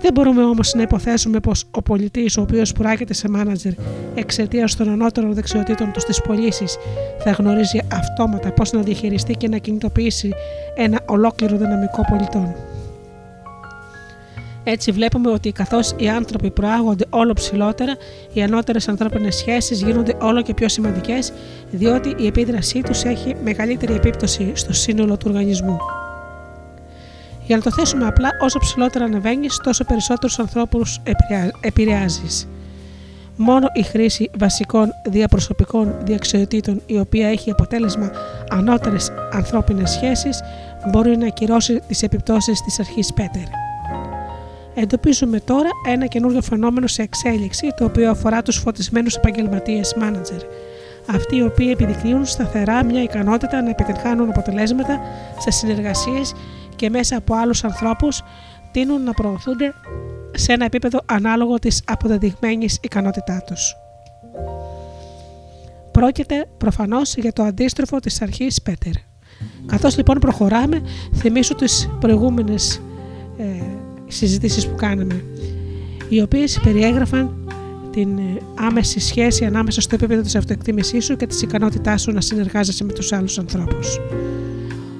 Δεν 0.00 0.12
μπορούμε 0.12 0.42
όμως 0.42 0.74
να 0.74 0.82
υποθέσουμε 0.82 1.40
πως 1.40 1.64
ο 1.70 1.82
πολιτής, 1.82 2.36
ο 2.36 2.40
οποίος 2.40 2.72
προάγεται 2.72 3.14
σε 3.14 3.28
μάνατζερ 3.28 3.72
εξαιτίας 4.14 4.76
των 4.76 4.88
ανώτερων 4.88 5.34
δεξιοτήτων 5.34 5.92
του 5.92 6.00
στις 6.00 6.22
πωλήσεις, 6.22 6.76
θα 7.18 7.30
γνωρίζει 7.30 7.80
αυτόματα 7.92 8.52
πώ 8.52 8.62
να 8.72 8.80
διαχειριστεί 8.80 9.34
και 9.34 9.48
να 9.48 9.58
κινητοποιήσει 9.58 10.32
ένα 10.74 11.00
ολόκληρο 11.06 11.56
δυναμικό 11.56 12.04
πολιτών. 12.10 12.54
Έτσι 14.70 14.90
βλέπουμε 14.90 15.30
ότι 15.30 15.52
καθώς 15.52 15.94
οι 15.96 16.08
άνθρωποι 16.08 16.50
προάγονται 16.50 17.04
όλο 17.10 17.32
ψηλότερα, 17.32 17.96
οι 18.32 18.42
ανώτερες 18.42 18.88
ανθρώπινες 18.88 19.36
σχέσεις 19.36 19.82
γίνονται 19.82 20.16
όλο 20.20 20.42
και 20.42 20.54
πιο 20.54 20.68
σημαντικές, 20.68 21.32
διότι 21.70 22.14
η 22.18 22.26
επίδρασή 22.26 22.80
τους 22.82 23.02
έχει 23.02 23.36
μεγαλύτερη 23.42 23.94
επίπτωση 23.94 24.50
στο 24.54 24.72
σύνολο 24.72 25.16
του 25.16 25.26
οργανισμού. 25.28 25.76
Για 27.46 27.56
να 27.56 27.62
το 27.62 27.70
θέσουμε 27.70 28.06
απλά, 28.06 28.30
όσο 28.40 28.58
ψηλότερα 28.58 29.04
ανεβαίνεις, 29.04 29.60
τόσο 29.62 29.84
περισσότερους 29.84 30.38
ανθρώπους 30.38 31.00
επηρεάζεις. 31.60 32.48
Μόνο 33.36 33.66
η 33.74 33.82
χρήση 33.82 34.30
βασικών 34.38 34.90
διαπροσωπικών 35.10 35.94
διαξιοτήτων, 36.04 36.82
η 36.86 36.98
οποία 36.98 37.28
έχει 37.28 37.50
αποτέλεσμα 37.50 38.10
ανώτερες 38.50 39.12
ανθρώπινες 39.32 39.90
σχέσεις, 39.90 40.40
μπορεί 40.90 41.16
να 41.16 41.26
ακυρώσει 41.26 41.80
τις 41.88 42.02
επιπτώσεις 42.02 42.62
της 42.62 42.78
αρχής 42.78 43.12
Πέτερ. 43.12 43.67
Εντοπίζουμε 44.80 45.40
τώρα 45.40 45.68
ένα 45.86 46.06
καινούργιο 46.06 46.40
φαινόμενο 46.40 46.86
σε 46.86 47.02
εξέλιξη, 47.02 47.68
το 47.76 47.84
οποίο 47.84 48.10
αφορά 48.10 48.42
τους 48.42 48.56
φωτισμένους 48.56 49.14
επαγγελματίες 49.14 49.96
manager. 50.00 50.40
Αυτοί 51.06 51.36
οι 51.36 51.42
οποίοι 51.42 51.68
επιδεικνύουν 51.72 52.26
σταθερά 52.26 52.84
μια 52.84 53.02
ικανότητα 53.02 53.62
να 53.62 53.70
επιτυγχάνουν 53.70 54.28
αποτελέσματα 54.28 55.00
σε 55.38 55.50
συνεργασίες 55.50 56.34
και 56.76 56.90
μέσα 56.90 57.16
από 57.16 57.34
άλλους 57.34 57.64
ανθρώπους 57.64 58.22
τείνουν 58.70 59.02
να 59.02 59.12
προωθούνται 59.12 59.74
σε 60.34 60.52
ένα 60.52 60.64
επίπεδο 60.64 61.00
ανάλογο 61.06 61.58
της 61.58 61.82
αποδεδειγμένης 61.86 62.78
ικανότητάς 62.82 63.44
τους. 63.44 63.76
Πρόκειται 65.92 66.46
προφανώς 66.58 67.14
για 67.14 67.32
το 67.32 67.42
αντίστροφο 67.42 68.00
της 68.00 68.22
αρχής 68.22 68.62
Πέτερ. 68.62 68.92
Καθώς 69.66 69.96
λοιπόν 69.96 70.18
προχωράμε, 70.18 70.82
θυμίσου 71.14 71.54
τις 71.54 71.90
προηγούμενες 72.00 72.82
ε, 73.38 73.44
συζητήσεις 74.08 74.66
που 74.66 74.74
κάναμε, 74.74 75.24
οι 76.08 76.22
οποίες 76.22 76.60
περιέγραφαν 76.62 77.38
την 77.90 78.18
ε, 78.18 78.40
άμεση 78.54 79.00
σχέση 79.00 79.44
ανάμεσα 79.44 79.80
στο 79.80 79.94
επίπεδο 79.94 80.22
της 80.22 80.36
αυτοεκτίμησής 80.36 81.04
σου 81.04 81.16
και 81.16 81.26
της 81.26 81.42
ικανότητάς 81.42 82.02
σου 82.02 82.12
να 82.12 82.20
συνεργάζεσαι 82.20 82.84
με 82.84 82.92
τους 82.92 83.12
άλλους 83.12 83.38
ανθρώπους. 83.38 83.98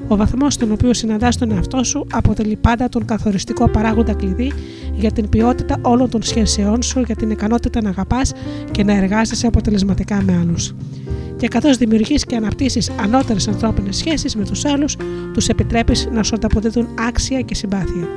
Ο 0.09 0.17
βαθμός 0.17 0.55
στον 0.55 0.73
οποίο 0.73 0.95
συναντάς 0.95 1.37
τον 1.37 1.51
εαυτό 1.51 1.85
σου 1.85 2.07
αποτελεί 2.13 2.57
πάντα 2.57 2.89
τον 2.89 3.05
καθοριστικό 3.05 3.69
παράγοντα 3.69 4.15
κλειδί 4.15 4.53
για 4.95 5.13
την 5.13 5.29
ποιότητα 5.29 5.77
όλων 5.83 6.11
των 6.11 6.23
σχέσεών 6.23 6.83
σου, 6.83 7.01
για 7.01 7.17
την 7.17 7.31
ικανότητα 7.31 7.83
να 7.83 7.89
αγαπάς 7.89 8.33
και 8.71 8.85
να 8.85 8.93
εργάζεσαι 8.93 9.47
αποτελεσματικά 9.47 10.23
με 10.23 10.39
άλλους. 10.41 10.75
Και 11.37 11.49
καθώς 11.49 11.77
δημιουργείς 11.77 12.25
και 12.25 12.37
αναπτύσσεις 12.37 12.91
ανώτερες 12.91 13.49
ανθρώπινες 13.49 13.97
σχέσεις 13.97 14.37
με 14.37 14.45
τους 14.45 14.65
άλλους, 14.65 14.97
τους 15.35 15.49
επιτρέπεις 15.49 16.09
να 16.13 16.23
σου 16.23 16.35
ανταποδίδουν 16.35 16.89
άξια 17.09 17.41
και 17.41 17.55
συμπάθεια. 17.55 18.09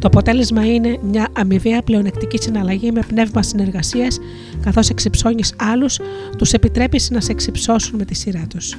Το 0.00 0.06
αποτέλεσμα 0.06 0.66
είναι 0.66 0.98
μια 1.02 1.28
αμοιβαία 1.32 1.82
πλεονεκτική 1.82 2.38
συναλλαγή 2.42 2.92
με 2.92 3.00
πνεύμα 3.06 3.42
συνεργασίας, 3.42 4.18
καθώς 4.60 4.88
εξυψώνεις 4.88 5.54
άλλους, 5.58 5.98
τους 6.36 6.52
επιτρέπεις 6.52 7.10
να 7.10 7.20
σε 7.20 7.32
εξυψώσουν 7.32 7.98
με 7.98 8.04
τη 8.04 8.14
σειρά 8.14 8.46
τους. 8.48 8.76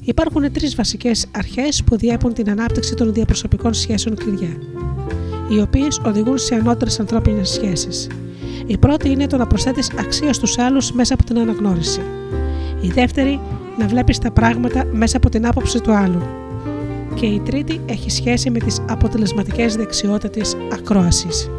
Υπάρχουν 0.00 0.52
τρεις 0.52 0.74
βασικές 0.74 1.26
αρχές 1.36 1.82
που 1.84 1.96
διέπουν 1.96 2.32
την 2.32 2.50
ανάπτυξη 2.50 2.94
των 2.94 3.12
διαπροσωπικών 3.12 3.74
σχέσεων 3.74 4.16
κλειδιά, 4.16 4.56
οι 5.48 5.60
οποίες 5.60 6.00
οδηγούν 6.04 6.38
σε 6.38 6.54
ανώτερες 6.54 7.00
ανθρώπινες 7.00 7.48
σχέσεις. 7.48 8.06
Η 8.66 8.78
πρώτη 8.78 9.10
είναι 9.10 9.26
το 9.26 9.36
να 9.36 9.46
προσθέτεις 9.46 9.90
αξία 9.98 10.32
στους 10.32 10.58
άλλους 10.58 10.92
μέσα 10.92 11.14
από 11.14 11.24
την 11.24 11.38
αναγνώριση. 11.38 12.00
Η 12.80 12.88
δεύτερη, 12.88 13.40
να 13.78 13.86
βλέπεις 13.86 14.18
τα 14.18 14.30
πράγματα 14.30 14.84
μέσα 14.92 15.16
από 15.16 15.28
την 15.28 15.46
άποψη 15.46 15.80
του 15.80 15.92
άλλου. 15.92 16.22
Και 17.20 17.26
η 17.26 17.40
τρίτη 17.40 17.80
έχει 17.86 18.10
σχέση 18.10 18.50
με 18.50 18.58
τις 18.58 18.80
αποτελεσματικές 18.88 19.76
δεξιότητες 19.76 20.56
ακρόασης. 20.72 21.50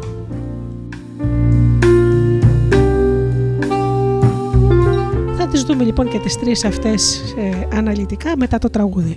τις 5.50 5.62
δούμε 5.62 5.84
λοιπόν 5.84 6.08
και 6.08 6.18
τις 6.18 6.38
τρεις 6.38 6.64
αυτές 6.64 7.20
ε, 7.38 7.76
αναλυτικά 7.76 8.36
μετά 8.36 8.58
το 8.58 8.70
τραγούδι. 8.70 9.16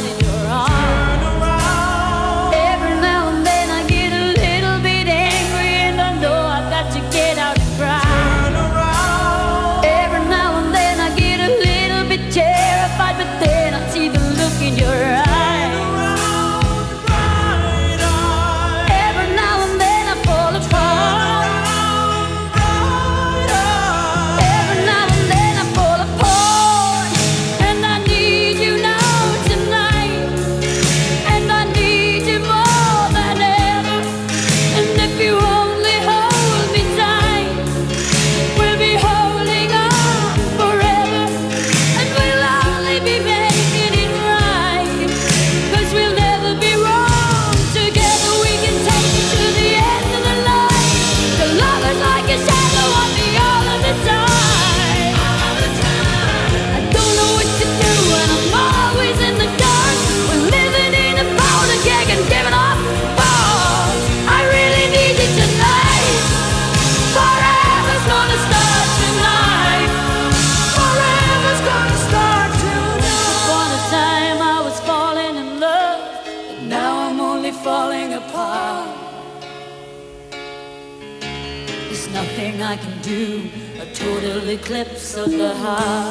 love. 85.79 86.10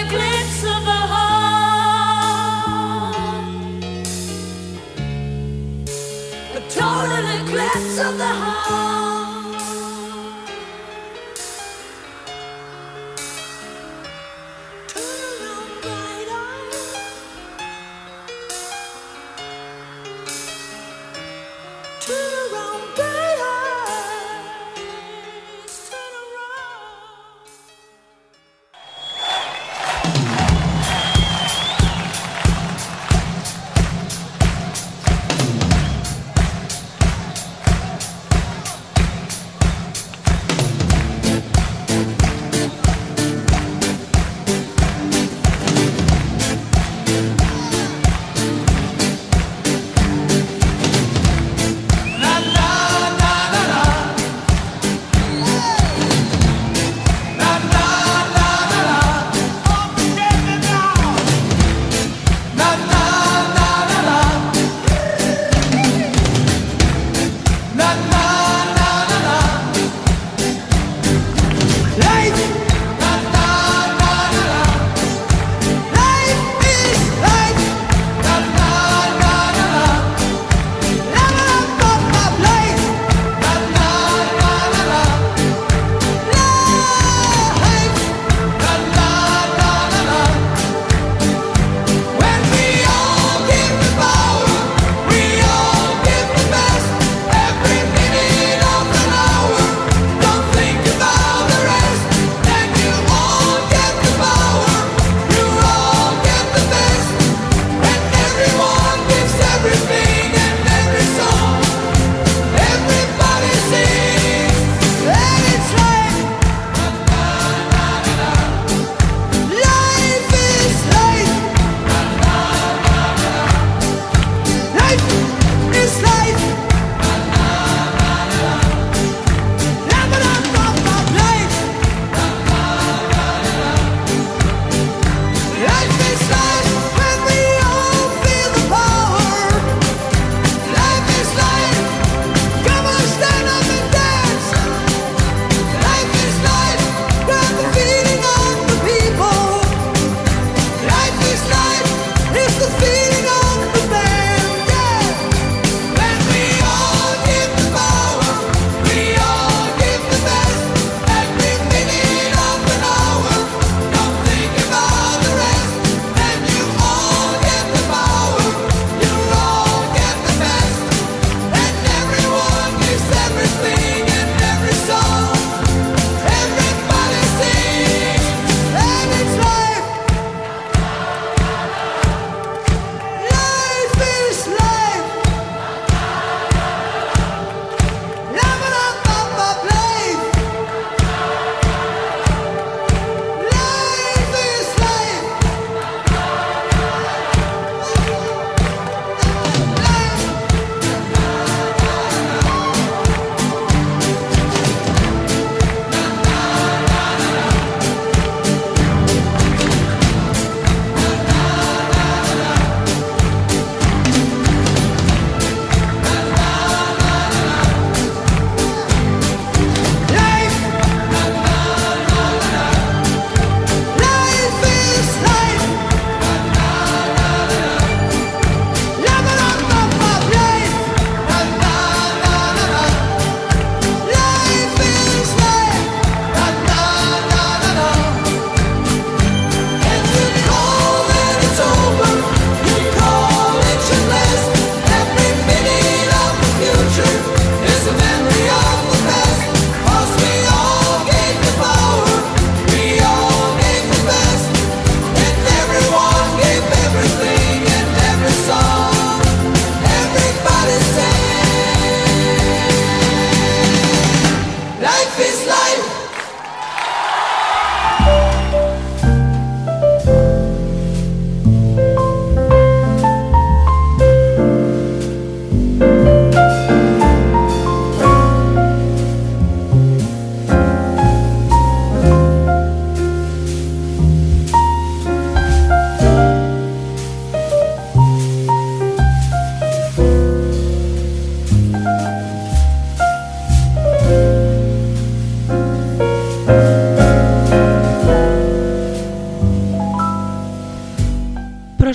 Blast 7.51 7.99
of 7.99 8.17
the 8.17 8.23
heart. 8.23 9.00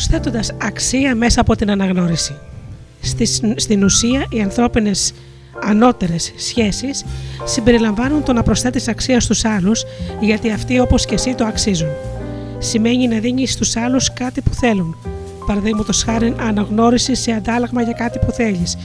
Προσθέτοντας 0.08 0.52
αξία 0.62 1.14
μέσα 1.14 1.40
από 1.40 1.56
την 1.56 1.70
αναγνώριση. 1.70 2.34
Στην 3.56 3.84
ουσία, 3.84 4.26
οι 4.30 4.40
ανθρώπινες 4.40 5.12
ανώτερες 5.62 6.32
σχέσεις 6.36 7.04
συμπεριλαμβάνουν 7.44 8.22
το 8.22 8.32
να 8.32 8.42
προσθέτεις 8.42 8.88
αξία 8.88 9.20
στους 9.20 9.44
άλλους 9.44 9.84
γιατί 10.20 10.50
αυτοί 10.50 10.78
όπως 10.78 11.04
και 11.04 11.14
εσύ 11.14 11.34
το 11.34 11.44
αξίζουν. 11.44 11.88
Σημαίνει 12.58 13.08
να 13.08 13.18
δίνεις 13.18 13.52
στους 13.52 13.76
άλλους 13.76 14.12
κάτι 14.12 14.40
που 14.40 14.54
θέλουν, 14.54 14.96
παραδείγματος 15.46 16.02
χάρη 16.02 16.34
αναγνώριση 16.40 17.14
σε 17.14 17.32
αντάλλαγμα 17.32 17.82
για 17.82 17.92
κάτι 17.92 18.18
που 18.18 18.32
θέλεις, 18.32 18.76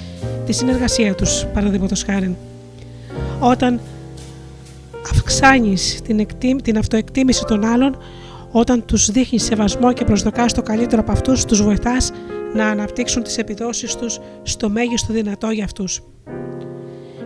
τη 0.46 0.54
συνεργασία 0.54 1.16
τους, 1.16 1.46
παραδείγματος 1.54 2.04
χάρη. 2.04 2.36
Όταν 3.40 3.80
αυξάνεις 5.14 6.00
την, 6.04 6.28
την 6.64 6.78
αυτοεκτίμηση 6.78 7.46
των 7.46 7.66
άλλων, 7.66 7.98
όταν 8.52 8.86
τους 8.86 9.12
δείχνεις 9.12 9.44
σεβασμό 9.44 9.94
και 9.94 10.06
προσδοκάς 10.06 10.54
το 10.54 10.62
καλύτερο 10.62 11.02
από 11.02 11.12
αυτούς, 11.12 11.46
τους 11.46 11.64
βοηθάς 11.64 12.12
να 12.56 12.68
αναπτύξουν 12.68 13.24
τις 13.24 13.38
επιδόσεις 13.38 13.96
τους 13.96 14.20
στο 14.44 14.70
μέγιστο 14.70 15.14
δυνατό 15.14 15.50
για 15.50 15.64
αυτούς. 15.64 16.02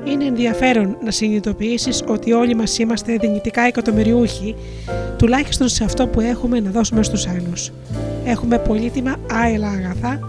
Είναι 0.06 0.26
ενδιαφέρον 0.26 0.98
να 1.04 1.12
συνειδητοποιήσεις 1.12 2.04
ότι 2.08 2.34
όλοι 2.34 2.56
μας 2.56 2.78
είμαστε 2.78 3.16
δυνητικά 3.16 3.62
εκατομμυριούχοι, 3.62 4.56
τουλάχιστον 5.18 5.68
σε 5.68 5.84
αυτό 5.84 6.08
που 6.08 6.20
έχουμε 6.20 6.60
να 6.60 6.72
δώσουμε 6.72 7.04
στους 7.04 7.28
άλλους. 7.28 7.72
Έχουμε 8.26 8.60
πολύτιμα 8.60 9.16
άελα 9.32 9.68
αγαθά 9.68 10.20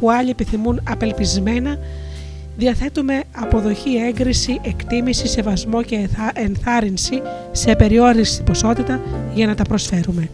που 0.00 0.10
άλλοι 0.10 0.30
επιθυμούν 0.30 0.80
απελπισμένα. 0.88 1.78
Διαθέτουμε 2.56 3.22
αποδοχή, 3.36 3.96
έγκριση, 3.96 4.60
εκτίμηση, 4.62 5.26
σεβασμό 5.26 5.82
και 5.82 6.08
ενθάρρυνση 6.34 7.22
σε 7.52 7.76
περιόριστη 7.76 8.42
ποσότητα 8.42 9.00
για 9.34 9.46
να 9.46 9.54
τα 9.54 9.64
προσφέρουμε. 9.64 10.28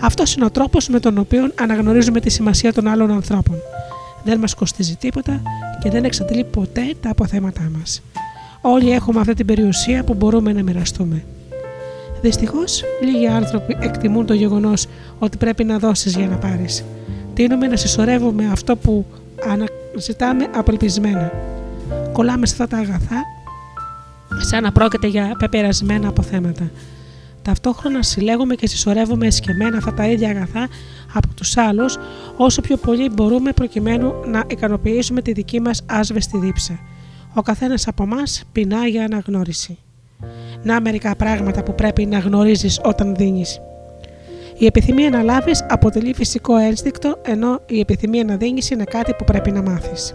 Αυτός 0.00 0.34
είναι 0.34 0.44
ο 0.44 0.50
τρόπος 0.50 0.88
με 0.88 1.00
τον 1.00 1.18
οποίο 1.18 1.50
αναγνωρίζουμε 1.60 2.20
τη 2.20 2.30
σημασία 2.30 2.72
των 2.72 2.88
άλλων 2.88 3.10
ανθρώπων. 3.10 3.56
Δεν 4.24 4.38
μας 4.38 4.54
κοστίζει 4.54 4.96
τίποτα 4.96 5.42
και 5.82 5.90
δεν 5.90 6.04
εξαντλεί 6.04 6.44
ποτέ 6.44 6.94
τα 7.00 7.10
αποθέματά 7.10 7.70
μας. 7.78 8.02
Όλοι 8.60 8.92
έχουμε 8.92 9.20
αυτή 9.20 9.34
την 9.34 9.46
περιουσία 9.46 10.04
που 10.04 10.14
μπορούμε 10.14 10.52
να 10.52 10.62
μοιραστούμε. 10.62 11.24
Δυστυχώς, 12.20 12.84
λίγοι 13.02 13.26
άνθρωποι 13.26 13.76
εκτιμούν 13.80 14.26
το 14.26 14.34
γεγονός 14.34 14.86
ότι 15.18 15.36
πρέπει 15.36 15.64
να 15.64 15.78
δώσεις 15.78 16.16
για 16.16 16.26
να 16.26 16.36
πάρεις. 16.36 16.84
Τίνουμε 17.34 17.66
να 17.66 17.76
συσσωρεύουμε 17.76 18.48
αυτό 18.52 18.76
που 18.76 19.06
αναζητάμε 19.48 20.48
απελπισμένα. 20.54 21.32
Κολλάμε 22.12 22.46
σε 22.46 22.52
αυτά 22.52 22.76
τα 22.76 22.82
αγαθά 22.82 23.22
σαν 24.40 24.62
να 24.62 24.72
πρόκειται 24.72 25.06
για 25.06 25.36
πεπερασμένα 25.38 26.08
αποθέματα. 26.08 26.70
Ταυτόχρονα 27.42 28.02
συλλέγουμε 28.02 28.54
και 28.54 28.66
συσσωρεύουμε 28.66 29.26
εσκεμμένα 29.26 29.76
αυτά 29.76 29.94
τα 29.94 30.06
ίδια 30.06 30.28
αγαθά 30.28 30.68
από 31.14 31.28
τους 31.34 31.56
άλλους 31.56 31.98
όσο 32.36 32.60
πιο 32.60 32.76
πολύ 32.76 33.08
μπορούμε 33.08 33.52
προκειμένου 33.52 34.12
να 34.26 34.44
ικανοποιήσουμε 34.46 35.22
τη 35.22 35.32
δική 35.32 35.60
μας 35.60 35.82
άσβεστη 35.86 36.38
δίψα. 36.38 36.78
Ο 37.34 37.42
καθένας 37.42 37.88
από 37.88 38.02
εμά 38.02 38.22
πεινά 38.52 38.86
για 38.86 39.04
αναγνώριση. 39.04 39.78
Να 40.62 40.80
μερικά 40.80 41.16
πράγματα 41.16 41.62
που 41.62 41.74
πρέπει 41.74 42.06
να 42.06 42.18
γνωρίζεις 42.18 42.80
όταν 42.84 43.14
δίνεις. 43.14 43.60
Η 44.56 44.66
επιθυμία 44.66 45.10
να 45.10 45.22
λάβεις 45.22 45.66
αποτελεί 45.68 46.14
φυσικό 46.14 46.56
ένστικτο, 46.56 47.18
ενώ 47.22 47.60
η 47.66 47.80
επιθυμία 47.80 48.24
να 48.24 48.36
δίνεις 48.36 48.70
είναι 48.70 48.84
κάτι 48.84 49.14
που 49.14 49.24
πρέπει 49.24 49.50
να 49.50 49.62
μάθεις. 49.62 50.14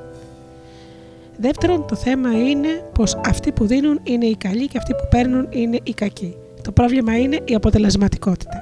Δεύτερον, 1.38 1.85
το 1.88 1.95
θέμα 1.95 2.31
είναι 2.31 2.68
πως 2.93 3.19
αυτοί 3.26 3.51
που 3.51 3.65
δίνουν 3.65 3.99
είναι 4.03 4.26
οι 4.26 4.35
καλοί 4.35 4.68
και 4.68 4.77
αυτοί 4.77 4.93
που 4.93 5.07
παίρνουν 5.09 5.47
είναι 5.49 5.80
οι 5.84 5.93
κακοί. 5.93 6.35
Το 6.61 6.72
πρόβλημα 6.72 7.18
είναι 7.18 7.39
η 7.45 7.55
αποτελεσματικότητα. 7.55 8.61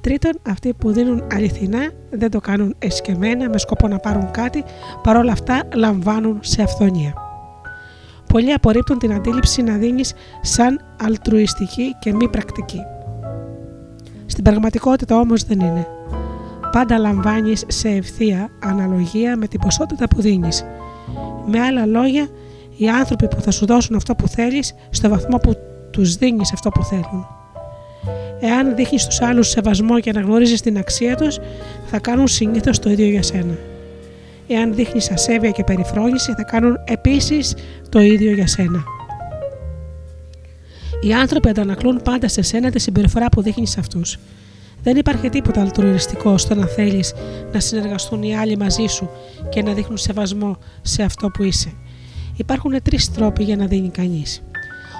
Τρίτον, 0.00 0.32
αυτοί 0.48 0.72
που 0.74 0.90
δίνουν 0.90 1.24
αληθινά 1.32 1.90
δεν 2.10 2.30
το 2.30 2.40
κάνουν 2.40 2.74
εσκεμμένα 2.78 3.48
με 3.48 3.58
σκοπό 3.58 3.88
να 3.88 3.98
πάρουν 3.98 4.30
κάτι, 4.30 4.64
παρόλα 5.02 5.32
αυτά 5.32 5.62
λαμβάνουν 5.74 6.38
σε 6.40 6.62
αυθονία. 6.62 7.14
Πολλοί 8.32 8.52
απορρίπτουν 8.52 8.98
την 8.98 9.12
αντίληψη 9.12 9.62
να 9.62 9.76
δίνεις 9.76 10.14
σαν 10.40 10.80
αλτρουιστική 11.02 11.96
και 11.98 12.14
μη 12.14 12.28
πρακτική. 12.28 12.80
Στην 14.36 14.48
πραγματικότητα 14.48 15.16
όμως 15.16 15.44
δεν 15.44 15.60
είναι. 15.60 15.86
Πάντα 16.72 16.98
λαμβάνεις 16.98 17.64
σε 17.66 17.88
ευθεία 17.88 18.50
αναλογία 18.62 19.36
με 19.36 19.46
την 19.46 19.60
ποσότητα 19.60 20.08
που 20.08 20.20
δίνεις. 20.20 20.64
Με 21.46 21.60
άλλα 21.60 21.86
λόγια, 21.86 22.28
οι 22.76 22.88
άνθρωποι 22.88 23.28
που 23.28 23.40
θα 23.40 23.50
σου 23.50 23.66
δώσουν 23.66 23.96
αυτό 23.96 24.14
που 24.14 24.28
θέλεις 24.28 24.74
στο 24.90 25.08
βαθμό 25.08 25.36
που 25.36 25.56
τους 25.90 26.16
δίνεις 26.16 26.52
αυτό 26.52 26.70
που 26.70 26.84
θέλουν. 26.84 27.26
Εάν 28.40 28.74
δείχνεις 28.74 29.02
στους 29.02 29.20
άλλους 29.20 29.48
σεβασμό 29.48 30.00
και 30.00 30.10
αναγνωρίζει 30.10 30.54
την 30.54 30.78
αξία 30.78 31.16
τους, 31.16 31.38
θα 31.86 31.98
κάνουν 31.98 32.28
συνήθως 32.28 32.78
το 32.78 32.90
ίδιο 32.90 33.06
για 33.06 33.22
σένα. 33.22 33.54
Εάν 34.48 34.74
δείχνεις 34.74 35.10
ασέβεια 35.10 35.50
και 35.50 35.64
περιφρόνηση, 35.64 36.32
θα 36.32 36.42
κάνουν 36.42 36.76
επίσης 36.84 37.54
το 37.88 38.00
ίδιο 38.00 38.32
για 38.32 38.46
σένα. 38.46 38.84
Οι 41.06 41.12
άνθρωποι 41.12 41.48
αντανακλούν 41.48 42.02
πάντα 42.02 42.28
σε 42.28 42.42
σένα 42.42 42.70
τη 42.70 42.78
συμπεριφορά 42.78 43.28
που 43.28 43.42
δείχνεις 43.42 43.70
σε 43.70 43.80
αυτούς. 43.80 44.18
Δεν 44.82 44.96
υπάρχει 44.96 45.28
τίποτα 45.28 45.60
αλτρουιστικό 45.60 46.38
στο 46.38 46.54
να 46.54 46.66
θέλεις 46.66 47.14
να 47.52 47.60
συνεργαστούν 47.60 48.22
οι 48.22 48.36
άλλοι 48.36 48.56
μαζί 48.56 48.86
σου 48.86 49.10
και 49.48 49.62
να 49.62 49.72
δείχνουν 49.72 49.96
σεβασμό 49.96 50.56
σε 50.82 51.02
αυτό 51.02 51.28
που 51.30 51.42
είσαι. 51.42 51.72
Υπάρχουν 52.36 52.82
τρεις 52.82 53.12
τρόποι 53.12 53.42
για 53.42 53.56
να 53.56 53.66
δίνει 53.66 53.88
κανείς. 53.88 54.42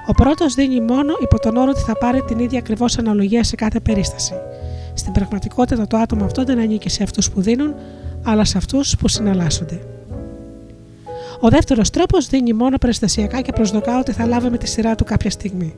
Ο 0.09 0.12
πρώτος 0.12 0.55
δίνει 0.55 0.81
μόνο 0.81 1.12
υπό 1.23 1.39
τον 1.41 1.57
όρο 1.57 1.70
ότι 1.70 1.81
θα 1.81 1.99
πάρει 1.99 2.23
την 2.23 2.39
ίδια 2.39 2.59
ακριβώς 2.59 2.99
αναλογία 2.99 3.45
σε 3.45 3.55
κάθε 3.55 3.81
περίσταση. 3.81 4.35
Στην 4.95 5.12
πραγματικότητα 5.12 5.87
το 5.87 5.97
άτομο 5.97 6.24
αυτό 6.24 6.45
δεν 6.45 6.59
ανήκει 6.59 6.89
σε 6.89 7.03
αυτούς 7.03 7.31
που 7.31 7.41
δίνουν, 7.41 7.74
αλλά 8.23 8.45
σε 8.45 8.59
αυτούς 8.59 8.97
που 8.97 9.09
συναλλάσσονται. 9.09 9.81
Ο 11.41 11.49
δεύτερος 11.49 11.91
τρόπος 11.91 12.27
δίνει 12.27 12.53
μόνο 12.53 12.78
περιστασιακά 12.78 13.41
και 13.41 13.53
προσδοκά 13.53 13.99
ότι 13.99 14.12
θα 14.12 14.27
λάβει 14.27 14.51
με 14.51 14.59
τη 14.59 14.69
σειρά 14.69 14.95
του 14.95 15.05
κάποια 15.05 15.31
στιγμή. 15.31 15.74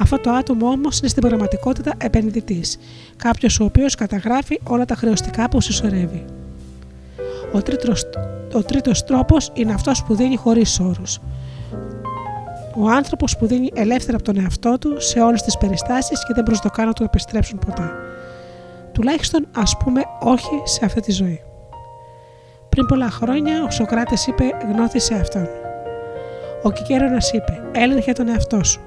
Αυτό 0.00 0.18
το 0.18 0.30
άτομο 0.30 0.66
όμως 0.66 0.98
είναι 0.98 1.08
στην 1.08 1.22
πραγματικότητα 1.22 1.92
επενδυτής, 1.98 2.78
κάποιος 3.16 3.60
ο 3.60 3.64
οποίος 3.64 3.94
καταγράφει 3.94 4.60
όλα 4.62 4.84
τα 4.84 4.94
χρεωστικά 4.94 5.48
που 5.48 5.60
συσσωρεύει. 5.60 6.24
Ο 7.52 7.62
τρίτος, 7.62 8.04
ο 8.52 8.62
τρίτος 8.62 9.04
τρόπος 9.04 9.50
είναι 9.54 9.72
αυτός 9.72 10.02
που 10.02 10.14
δίνει 10.14 10.36
χωρίς 10.36 10.80
όρους. 10.80 11.18
Ο 12.76 12.88
άνθρωπος 12.88 13.36
που 13.36 13.46
δίνει 13.46 13.70
ελεύθερα 13.74 14.16
από 14.16 14.24
τον 14.24 14.38
εαυτό 14.38 14.78
του 14.78 15.00
σε 15.00 15.20
όλες 15.20 15.42
τις 15.42 15.58
περιστάσεις 15.58 16.24
και 16.26 16.32
δεν 16.34 16.44
προσδοκά 16.44 16.84
να 16.84 16.92
του 16.92 17.02
επιστρέψουν 17.02 17.58
ποτέ. 17.58 17.90
Τουλάχιστον 18.92 19.46
ας 19.56 19.76
πούμε 19.76 20.02
όχι 20.20 20.62
σε 20.64 20.84
αυτή 20.84 21.00
τη 21.00 21.12
ζωή. 21.12 21.42
Πριν 22.68 22.86
πολλά 22.86 23.10
χρόνια 23.10 23.62
ο 23.62 23.70
Σοκράτης 23.70 24.26
είπε 24.26 24.44
γνώθησε 24.72 25.14
αυτόν. 25.14 25.48
Ο 26.62 26.70
Κικέρονας 26.70 27.32
είπε 27.32 27.62
έλεγχε 27.72 28.12
τον 28.12 28.28
εαυτό 28.28 28.64
σου. 28.64 28.80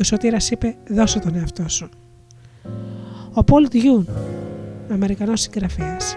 Και 0.00 0.06
ο 0.06 0.08
Σωτήρας 0.08 0.50
είπε 0.50 0.74
δώσε 0.88 1.18
τον 1.18 1.36
εαυτό 1.36 1.68
σου. 1.68 1.88
Ο 3.32 3.44
Πολ 3.44 3.68
Διούν, 3.68 4.08
Αμερικανός 4.92 5.40
συγγραφέας. 5.40 6.16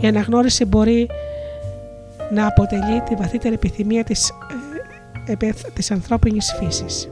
Η 0.00 0.06
αναγνώριση 0.06 0.64
μπορεί 0.64 1.08
να 2.32 2.46
αποτελεί 2.46 3.00
τη 3.08 3.14
βαθύτερη 3.14 3.54
επιθυμία 3.54 4.04
της, 4.04 4.32
ε, 5.26 5.50
της 5.74 5.90
ανθρώπινης 5.90 6.54
φύσης. 6.58 7.08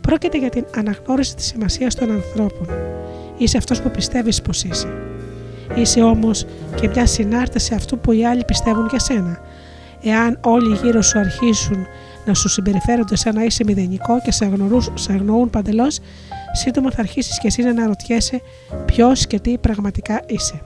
Πρόκειται 0.00 0.38
για 0.38 0.50
την 0.50 0.64
αναγνώριση 0.76 1.34
της 1.36 1.46
σημασίας 1.46 1.94
των 1.94 2.10
ανθρώπων. 2.10 2.68
Είσαι 3.38 3.56
αυτός 3.56 3.82
που 3.82 3.90
πιστεύεις 3.90 4.42
πως 4.42 4.64
είσαι. 4.64 4.88
Είσαι 5.74 6.02
όμως 6.02 6.46
και 6.80 6.88
μια 6.88 7.06
συνάρτηση 7.06 7.74
αυτού 7.74 7.98
που 7.98 8.12
οι 8.12 8.26
άλλοι 8.26 8.44
πιστεύουν 8.44 8.86
για 8.90 8.98
σένα. 8.98 9.40
Εάν 10.02 10.38
όλοι 10.44 10.76
γύρω 10.76 11.02
σου 11.02 11.18
αρχίσουν 11.18 11.86
να 12.26 12.34
σου 12.34 12.48
συμπεριφέρονται 12.48 13.16
σαν 13.16 13.34
να 13.34 13.42
είσαι 13.42 13.64
μηδενικό 13.64 14.20
και 14.20 14.32
σε, 14.32 14.44
αγνοούν, 14.44 14.82
σε 14.94 15.12
αγνοούν 15.12 15.50
παντελώς, 15.50 15.98
σύντομα 16.52 16.90
θα 16.90 17.00
αρχίσεις 17.00 17.38
και 17.38 17.46
εσύ 17.46 17.62
να 17.62 17.70
αναρωτιέσαι 17.70 18.40
ποιος 18.84 19.26
και 19.26 19.38
τι 19.38 19.58
πραγματικά 19.58 20.22
είσαι. 20.26 20.62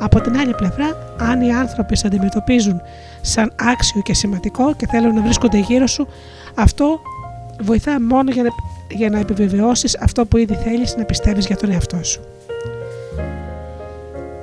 Από 0.00 0.20
την 0.20 0.36
άλλη 0.36 0.54
πλευρά, 0.54 1.14
αν 1.18 1.40
οι 1.40 1.52
άνθρωποι 1.52 1.96
σε 1.96 2.06
αντιμετωπίζουν 2.06 2.80
σαν 3.20 3.52
άξιο 3.56 4.02
και 4.02 4.14
σημαντικό 4.14 4.74
και 4.74 4.86
θέλουν 4.86 5.14
να 5.14 5.22
βρίσκονται 5.22 5.58
γύρω 5.58 5.86
σου, 5.86 6.08
αυτό 6.54 7.00
βοηθά 7.60 8.00
μόνο 8.00 8.30
για 8.30 8.42
να, 8.42 8.48
για 8.90 9.10
να 9.10 9.18
επιβεβαιώσεις 9.18 9.98
αυτό 9.98 10.26
που 10.26 10.36
ήδη 10.36 10.54
θέλεις 10.54 10.96
να 10.96 11.04
πιστεύεις 11.04 11.46
για 11.46 11.56
τον 11.56 11.70
εαυτό 11.70 12.02
σου. 12.02 12.20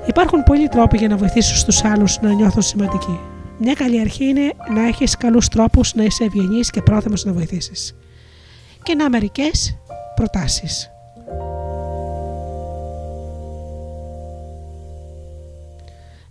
Υπάρχουν 0.05 0.43
πολλοί 0.43 0.67
τρόποι 0.67 0.97
για 0.97 1.07
να 1.07 1.17
βοηθήσεις 1.17 1.63
τους 1.63 1.83
άλλους 1.83 2.19
να 2.21 2.33
νιώθουν 2.33 2.61
σημαντικοί. 2.61 3.19
Μια 3.57 3.73
καλή 3.73 3.99
αρχή 3.99 4.25
είναι 4.25 4.53
να 4.73 4.87
έχεις 4.87 5.17
καλούς 5.17 5.47
τρόπους 5.47 5.93
να 5.93 6.03
είσαι 6.03 6.23
ευγενής 6.23 6.69
και 6.69 6.81
πρόθυμος 6.81 7.25
να 7.25 7.33
βοηθήσεις. 7.33 7.95
Και 8.83 8.95
να 8.95 9.09
μερικές 9.09 9.77
προτάσεις. 10.15 10.93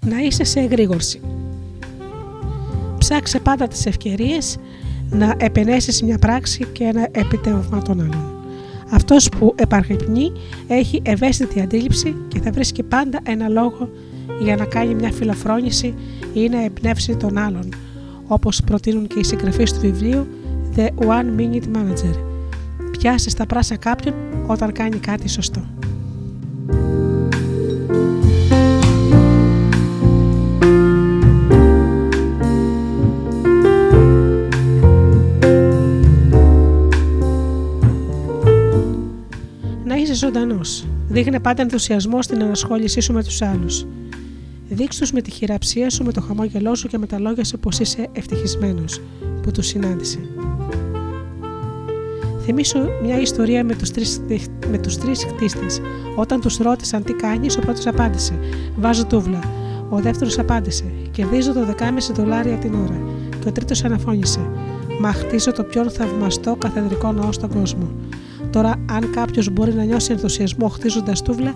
να 0.06 0.18
είσαι 0.18 0.44
σε 0.44 0.60
εγρήγορση. 0.60 1.20
Ψάξε 2.98 3.38
πάντα 3.38 3.68
τις 3.68 3.86
ευκαιρίες 3.86 4.58
να 5.10 5.34
επενέσεις 5.38 6.02
μια 6.02 6.18
πράξη 6.18 6.66
και 6.72 6.84
ένα 6.84 7.08
επιτεύγμα 7.10 7.82
των 7.82 8.00
άλλων. 8.00 8.44
Αυτός 8.90 9.28
που 9.28 9.54
επαρχυπνεί 9.56 10.32
έχει 10.68 11.02
ευαίσθητη 11.04 11.60
αντίληψη 11.60 12.16
και 12.28 12.40
θα 12.40 12.50
βρίσκει 12.50 12.82
πάντα 12.82 13.20
ένα 13.22 13.48
λόγο 13.48 13.88
για 14.40 14.56
να 14.56 14.64
κάνει 14.64 14.94
μια 14.94 15.12
φιλοφρόνηση 15.12 15.94
ή 16.32 16.48
να 16.48 16.64
εμπνεύσει 16.64 17.16
τον 17.16 17.38
άλλον, 17.38 17.68
όπως 18.26 18.62
προτείνουν 18.66 19.06
και 19.06 19.18
οι 19.18 19.24
συγγραφείς 19.24 19.72
του 19.72 19.80
βιβλίου 19.80 20.26
The 20.76 20.88
One 21.06 21.40
Minute 21.40 21.76
Manager. 21.76 22.18
Πιάσε 22.98 23.30
στα 23.30 23.46
πράσα 23.46 23.76
κάποιον 23.76 24.14
όταν 24.46 24.72
κάνει 24.72 24.96
κάτι 24.96 25.28
σωστό. 25.28 25.60
Να 39.84 39.96
είσαι 39.96 40.14
ζωντανός. 40.14 40.86
Δείχνε 41.08 41.40
πάντα 41.40 41.62
ενθουσιασμό 41.62 42.22
στην 42.22 42.40
ενασχόλησή 42.40 43.00
σου 43.00 43.12
με 43.12 43.24
τους 43.24 43.42
άλλους. 43.42 43.86
Δείξ 44.74 45.12
με 45.12 45.20
τη 45.20 45.30
χειραψία 45.30 45.90
σου, 45.90 46.04
με 46.04 46.12
το 46.12 46.20
χαμόγελό 46.20 46.74
σου 46.74 46.88
και 46.88 46.98
με 46.98 47.06
τα 47.06 47.18
λόγια 47.18 47.44
σου 47.44 47.58
πως 47.58 47.78
είσαι 47.78 48.08
ευτυχισμένος 48.12 49.00
που 49.42 49.50
τους 49.50 49.66
συνάντησε. 49.66 50.18
Θυμήσου 52.44 52.78
μια 53.02 53.20
ιστορία 53.20 53.64
με 53.64 53.74
τους 53.74 53.90
τρεις, 53.90 54.20
με 54.70 54.78
τους 54.78 54.98
τρεις 54.98 55.24
χτίστες. 55.24 55.80
Όταν 56.16 56.40
τους 56.40 56.56
ρώτησαν 56.56 57.02
τι 57.04 57.12
κάνεις, 57.12 57.56
ο 57.56 57.60
πρώτος 57.60 57.86
απάντησε 57.86 58.38
«Βάζω 58.76 59.06
τούβλα». 59.06 59.40
Ο 59.88 60.00
δεύτερος 60.00 60.38
απάντησε 60.38 60.84
«Κερδίζω 61.10 61.52
το 61.52 61.64
10,5 61.64 62.12
δολάρια 62.14 62.56
την 62.56 62.74
ώρα». 62.74 63.00
Και 63.40 63.48
ο 63.48 63.52
τρίτος 63.52 63.84
αναφώνησε 63.84 64.40
«Μα 65.00 65.12
χτίζω 65.12 65.52
το 65.52 65.62
πιο 65.62 65.90
θαυμαστό 65.90 66.56
καθεδρικό 66.56 67.12
ναό 67.12 67.32
στον 67.32 67.50
κόσμο». 67.50 67.90
Τώρα, 68.52 68.74
αν 68.90 69.10
κάποιος 69.10 69.50
μπορεί 69.50 69.74
να 69.74 69.84
νιώσει 69.84 70.12
ενθουσιασμό 70.12 70.68
χτίζοντας 70.68 71.22
τούβλα, 71.22 71.54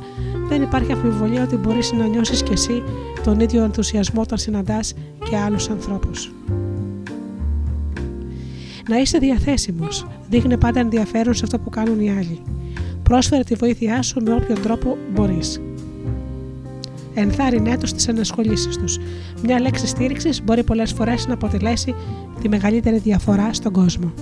δεν 0.48 0.62
υπάρχει 0.62 0.92
αμφιβολία 0.92 1.42
ότι 1.42 1.56
μπορείς 1.56 1.92
να 1.92 2.06
νιώσεις 2.06 2.42
κι 2.42 2.52
εσύ 2.52 2.82
τον 3.24 3.40
ίδιο 3.40 3.62
ενθουσιασμό 3.62 4.20
όταν 4.20 4.38
συναντάς 4.38 4.94
και 5.30 5.36
άλλους 5.36 5.68
ανθρώπους. 5.68 6.32
Να 8.88 8.96
είσαι 8.96 9.18
διαθέσιμος. 9.18 10.06
Δείχνε 10.28 10.56
πάντα 10.56 10.80
ενδιαφέρον 10.80 11.34
σε 11.34 11.44
αυτό 11.44 11.58
που 11.58 11.70
κάνουν 11.70 12.00
οι 12.00 12.10
άλλοι. 12.10 12.42
Πρόσφερε 13.02 13.42
τη 13.42 13.54
βοήθειά 13.54 14.02
σου 14.02 14.20
με 14.24 14.32
όποιον 14.32 14.62
τρόπο 14.62 14.96
μπορείς. 15.14 15.60
Ενθάρρυνέ 17.14 17.78
τους 17.78 17.88
στι 17.88 18.04
ενασχολήσεις 18.08 18.76
τους. 18.76 18.98
Μια 19.42 19.60
λέξη 19.60 19.86
στήριξης 19.86 20.42
μπορεί 20.44 20.64
πολλές 20.64 20.92
φορές 20.92 21.26
να 21.26 21.34
αποτελέσει 21.34 21.94
τη 22.40 22.48
μεγαλύτερη 22.48 22.98
διαφορά 22.98 23.52
στον 23.52 23.72
κόσμο. 23.72 24.12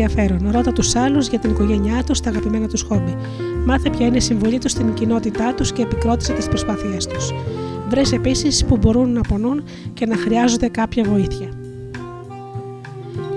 Ενδιαφέρον. 0.00 0.50
Ρώτα 0.50 0.72
τους 0.72 0.94
άλλους 0.94 1.28
για 1.28 1.38
την 1.38 1.50
οικογένειά 1.50 2.04
τους, 2.04 2.20
τα 2.20 2.30
αγαπημένα 2.30 2.68
τους 2.68 2.82
χόμπι. 2.82 3.16
Μάθε 3.66 3.90
ποια 3.90 4.06
είναι 4.06 4.16
η 4.16 4.20
συμβολή 4.20 4.58
τους 4.58 4.70
στην 4.70 4.94
κοινότητά 4.94 5.54
τους 5.54 5.72
και 5.72 5.82
επικρότησε 5.82 6.32
τις 6.32 6.48
προσπάθειές 6.48 7.06
τους. 7.06 7.32
Βρες 7.88 8.12
επίσης 8.12 8.64
που 8.64 8.76
μπορούν 8.76 9.12
να 9.12 9.20
πονούν 9.20 9.64
και 9.94 10.06
να 10.06 10.16
χρειάζονται 10.16 10.68
κάποια 10.68 11.04
βοήθεια. 11.04 11.48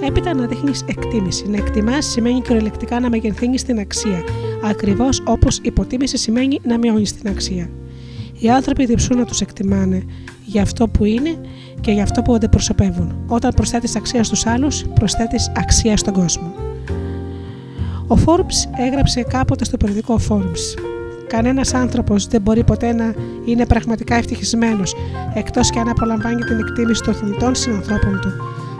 Έπειτα 0.08 0.34
να 0.34 0.46
δείχνεις 0.46 0.84
εκτίμηση. 0.88 1.50
Να 1.50 1.58
εκτιμάς 1.58 2.06
σημαίνει 2.06 2.42
κυριολεκτικά 2.42 3.00
να 3.00 3.10
μεγενθύνεις 3.10 3.64
την 3.64 3.80
αξία, 3.80 4.24
ακριβώς 4.64 5.22
όπως 5.26 5.60
υποτίμηση 5.62 6.18
σημαίνει 6.18 6.60
να 6.64 6.78
μειώνεις 6.78 7.14
την 7.14 7.30
αξία. 7.30 7.70
Οι 8.39 8.49
άνθρωποι 8.49 8.85
διψούν 8.85 9.18
να 9.18 9.26
τους 9.26 9.41
εκτιμάνε 9.41 10.03
για 10.45 10.61
αυτό 10.61 10.88
που 10.88 11.05
είναι 11.05 11.38
και 11.81 11.91
για 11.91 12.03
αυτό 12.03 12.22
που 12.22 12.34
αντιπροσωπεύουν. 12.34 13.15
Όταν 13.27 13.51
προσθέτεις 13.55 13.95
αξία 13.95 14.23
στους 14.23 14.45
άλλους, 14.45 14.84
προσθέτεις 14.84 15.51
αξία 15.55 15.97
στον 15.97 16.14
κόσμο. 16.14 16.53
Ο 18.07 18.15
Forbes 18.26 18.80
έγραψε 18.85 19.22
κάποτε 19.22 19.65
στο 19.65 19.77
περιοδικό 19.77 20.19
Forbes. 20.30 20.81
Κανένας 21.27 21.73
άνθρωπος 21.73 22.27
δεν 22.27 22.41
μπορεί 22.41 22.64
ποτέ 22.64 22.93
να 22.93 23.14
είναι 23.45 23.65
πραγματικά 23.65 24.15
ευτυχισμένος, 24.15 24.95
εκτός 25.34 25.69
και 25.69 25.80
αν 25.80 25.89
απολαμβάνει 25.89 26.41
την 26.41 26.59
εκτίμηση 26.59 27.01
των 27.03 27.14
θνητών 27.14 27.55
συνανθρώπων 27.55 28.19
του. 28.22 28.31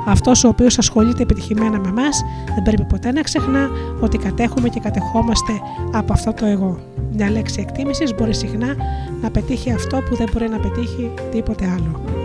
Αυτός 0.07 0.43
ο 0.43 0.47
οποίος 0.47 0.77
ασχολείται 0.77 1.23
επιτυχημένα 1.23 1.79
με 1.79 1.88
εμάς 1.88 2.23
δεν 2.53 2.63
πρέπει 2.63 2.85
ποτέ 2.85 3.11
να 3.11 3.21
ξεχνά 3.21 3.69
ότι 3.99 4.17
κατέχουμε 4.17 4.69
και 4.69 4.79
κατεχόμαστε 4.79 5.53
από 5.91 6.13
αυτό 6.13 6.34
το 6.34 6.45
εγώ. 6.45 6.79
Μια 7.13 7.29
λέξη 7.29 7.61
εκτίμησης 7.61 8.15
μπορεί 8.15 8.34
συχνά 8.34 8.75
να 9.21 9.31
πετύχει 9.31 9.71
αυτό 9.71 9.97
που 10.09 10.15
δεν 10.15 10.29
μπορεί 10.34 10.49
να 10.49 10.59
πετύχει 10.59 11.13
τίποτε 11.31 11.65
άλλο. 11.65 12.16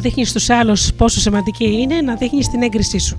Να 0.00 0.06
δείχνεις 0.08 0.28
στους 0.28 0.50
άλλους 0.50 0.92
πόσο 0.92 1.20
σημαντική 1.20 1.80
είναι 1.80 2.00
να 2.00 2.14
δείχνεις 2.14 2.48
την 2.48 2.62
έγκρισή 2.62 2.98
σου. 2.98 3.18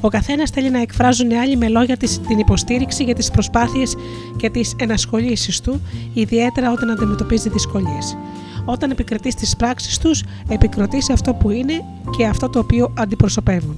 Ο 0.00 0.08
καθένας 0.08 0.50
θέλει 0.50 0.70
να 0.70 0.80
εκφράζουν 0.80 1.30
οι 1.30 1.38
άλλοι 1.38 1.56
με 1.56 1.68
λόγια 1.68 1.96
της, 1.96 2.20
την 2.20 2.38
υποστήριξη 2.38 3.04
για 3.04 3.14
τις 3.14 3.30
προσπάθειες 3.30 3.96
και 4.36 4.50
τις 4.50 4.74
ενασχολήσεις 4.78 5.60
του, 5.60 5.80
ιδιαίτερα 6.14 6.72
όταν 6.72 6.90
αντιμετωπίζει 6.90 7.48
δυσκολίες. 7.48 8.16
Όταν 8.64 8.90
επικρατείς 8.90 9.34
τις 9.34 9.56
πράξεις 9.56 9.98
τους, 9.98 10.22
επικροτείς 10.48 11.10
αυτό 11.10 11.34
που 11.34 11.50
είναι 11.50 11.84
και 12.16 12.26
αυτό 12.26 12.48
το 12.48 12.58
οποίο 12.58 12.92
αντιπροσωπεύουν. 12.98 13.76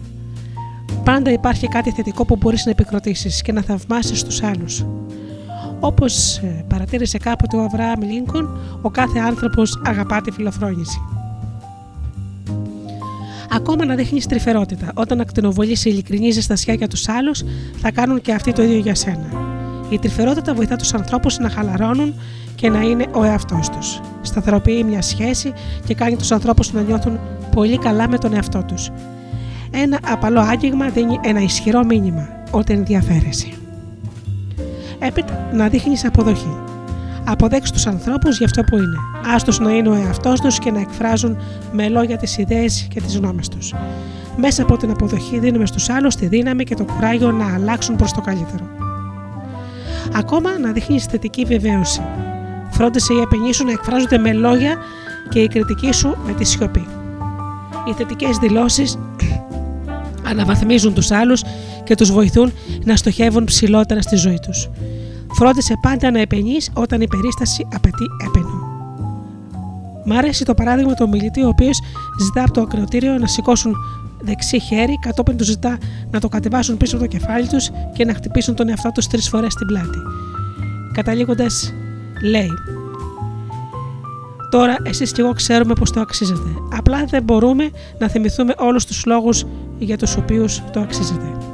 Πάντα 1.05 1.33
υπάρχει 1.33 1.69
κάτι 1.69 1.91
θετικό 1.91 2.25
που 2.25 2.37
μπορείς 2.37 2.65
να 2.65 2.71
επικροτήσεις 2.71 3.43
και 3.43 3.53
να 3.53 3.63
θαυμάσεις 3.63 4.23
τους 4.23 4.43
άλλους. 4.43 4.85
Όπως 5.81 6.37
ε, 6.37 6.65
παρατήρησε 6.69 7.19
κάποτε 7.19 7.57
ο 7.57 7.63
Αβραάμ 7.63 8.01
Λίνκον, 8.01 8.59
ο 8.83 8.91
κάθε 8.91 9.19
άνθρωπος 9.19 9.81
αγαπά 9.85 10.21
τη 10.21 10.31
φιλοφρόνηση. 10.31 11.01
Ακόμα 13.71 13.85
να 13.85 13.95
δείχνεις 13.95 14.27
τρυφερότητα. 14.27 14.91
Όταν 14.95 15.21
ακτινοβολήσει 15.21 15.89
ειλικρινή 15.89 16.31
ζεστασιά 16.31 16.75
για 16.75 16.89
τους 16.89 17.09
άλλους, 17.09 17.45
θα 17.81 17.91
κάνουν 17.91 18.21
και 18.21 18.33
αυτοί 18.33 18.53
το 18.53 18.63
ίδιο 18.63 18.79
για 18.79 18.95
σένα. 18.95 19.31
Η 19.91 19.99
τρυφερότητα 19.99 20.55
βοηθά 20.55 20.77
τους 20.77 20.95
ανθρώπους 20.95 21.39
να 21.39 21.49
χαλαρώνουν 21.49 22.15
και 22.55 22.69
να 22.69 22.81
είναι 22.81 23.07
ο 23.13 23.25
εαυτός 23.25 23.69
τους. 23.69 24.01
Σταθεροποιεί 24.23 24.85
μια 24.89 25.03
σχέση 25.03 25.53
και 25.87 25.95
κάνει 25.95 26.17
τους 26.17 26.33
ανθρώπους 26.33 26.73
να 26.73 26.81
νιώθουν 26.81 27.19
πολύ 27.55 27.79
καλά 27.79 28.09
με 28.09 28.19
τον 28.19 28.35
εαυτό 28.35 28.63
τους. 28.63 28.91
Ένα 29.71 29.99
απαλό 30.05 30.41
άγγιγμα 30.41 30.89
δίνει 30.89 31.19
ένα 31.23 31.41
ισχυρό 31.41 31.85
μήνυμα 31.85 32.29
ότι 32.51 32.73
ενδιαφέρεσαι. 32.73 33.49
Έπειτα 34.99 35.49
να 35.53 35.69
δείχνεις 35.69 36.05
αποδοχή. 36.05 36.57
Αποδέξου 37.31 37.73
τους 37.73 37.87
ανθρώπους 37.87 38.37
για 38.37 38.47
αυτό 38.47 38.63
που 38.65 38.77
είναι. 38.77 38.97
Άστος 39.35 39.59
να 39.59 39.73
είναι 39.73 39.89
ο 39.89 39.95
εαυτός 39.95 40.41
τους 40.41 40.59
και 40.59 40.71
να 40.71 40.81
εκφράζουν 40.81 41.37
με 41.73 41.89
λόγια 41.89 42.17
τις 42.17 42.39
ιδέες 42.39 42.87
και 42.91 43.01
τις 43.01 43.17
γνώμες 43.17 43.49
τους. 43.49 43.75
Μέσα 44.37 44.63
από 44.63 44.77
την 44.77 44.91
αποδοχή 44.91 45.39
δίνουμε 45.39 45.67
στους 45.67 45.89
άλλους 45.89 46.15
τη 46.15 46.27
δύναμη 46.27 46.65
και 46.65 46.75
το 46.75 46.85
κουράγιο 46.85 47.33
να 47.33 47.55
αλλάξουν 47.55 47.97
προς 47.97 48.13
το 48.13 48.21
καλύτερο. 48.21 48.69
Ακόμα 50.15 50.59
να 50.59 50.73
δείχνει 50.73 51.01
θετική 51.01 51.45
βεβαίωση. 51.45 52.03
Φρόντισε 52.71 53.13
οι 53.15 53.21
επενεί 53.21 53.53
σου 53.53 53.65
να 53.65 53.73
εκφράζονται 53.73 54.19
με 54.19 54.33
λόγια 54.33 54.77
και 55.29 55.39
η 55.39 55.49
κριτική 55.49 55.93
σου 55.93 56.17
με 56.27 56.33
τη 56.33 56.45
σιωπή. 56.45 56.87
Οι 57.89 57.93
θετικές 57.93 58.37
δηλώσεις 58.37 58.99
αναβαθμίζουν 60.31 60.95
τους 60.95 61.11
άλλους 61.11 61.43
και 61.85 61.95
τους 61.95 62.13
βοηθούν 62.13 62.53
να 62.85 62.97
στοχεύουν 62.97 63.45
ψηλότερα 63.45 64.03
στη 64.03 64.17
ζωή 64.17 64.39
τους. 64.47 64.69
Φρόντισε 65.33 65.79
πάντα 65.81 66.11
να 66.11 66.21
επενείς 66.21 66.71
όταν 66.75 67.01
η 67.01 67.07
περίσταση 67.07 67.67
απαιτεί 67.75 68.05
έπαινο. 68.27 68.67
Μ' 70.05 70.13
αρέσει 70.13 70.45
το 70.45 70.55
παράδειγμα 70.55 70.95
του 70.95 71.05
ομιλητή, 71.07 71.43
ο 71.43 71.49
οποίος 71.49 71.81
ζητά 72.21 72.43
από 72.43 72.53
το 72.53 72.61
ακροτήριο 72.61 73.19
να 73.19 73.27
σηκώσουν 73.27 73.75
δεξί 74.21 74.61
χέρι, 74.61 74.99
κατόπιν 75.01 75.37
του 75.37 75.45
ζητά 75.45 75.79
να 76.11 76.21
το 76.21 76.29
κατεβάσουν 76.29 76.77
πίσω 76.77 76.97
από 76.97 77.05
το 77.05 77.11
κεφάλι 77.11 77.47
τους 77.47 77.71
και 77.95 78.05
να 78.05 78.15
χτυπήσουν 78.15 78.55
τον 78.55 78.69
εαυτό 78.69 78.91
τους 78.93 79.07
τρεις 79.07 79.29
φορές 79.29 79.53
στην 79.53 79.67
πλάτη. 79.67 79.99
Καταλήγοντας, 80.93 81.75
λέει: 82.23 82.51
Τώρα 84.51 84.77
εσείς 84.83 85.13
και 85.13 85.21
εγώ 85.21 85.33
ξέρουμε 85.33 85.73
πως 85.73 85.91
το 85.91 86.01
αξίζετε. 86.01 86.49
Απλά 86.77 87.05
δεν 87.05 87.23
μπορούμε 87.23 87.71
να 87.99 88.09
θυμηθούμε 88.09 88.55
όλους 88.59 88.85
τους 88.85 89.05
λόγους 89.07 89.45
για 89.79 89.97
τους 89.97 90.17
οποίους 90.17 90.63
το 90.73 90.81
αξίζεται. 90.81 91.48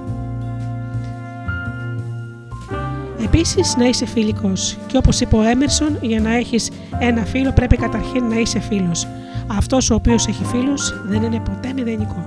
Επίσης 3.24 3.76
να 3.76 3.84
είσαι 3.84 4.06
φιλικός 4.06 4.76
και 4.86 4.96
όπως 4.96 5.20
είπε 5.20 5.36
ο 5.36 5.42
Έμερσον 5.42 5.98
για 6.00 6.20
να 6.20 6.34
έχεις 6.34 6.70
ένα 6.98 7.24
φίλο 7.24 7.52
πρέπει 7.52 7.76
καταρχήν 7.76 8.24
να 8.24 8.38
είσαι 8.38 8.60
φίλος. 8.60 9.06
Αυτός 9.46 9.90
ο 9.90 9.94
οποίος 9.94 10.26
έχει 10.26 10.44
φίλους 10.44 10.94
δεν 11.08 11.22
είναι 11.22 11.40
ποτέ 11.40 11.72
μηδενικό. 11.72 12.26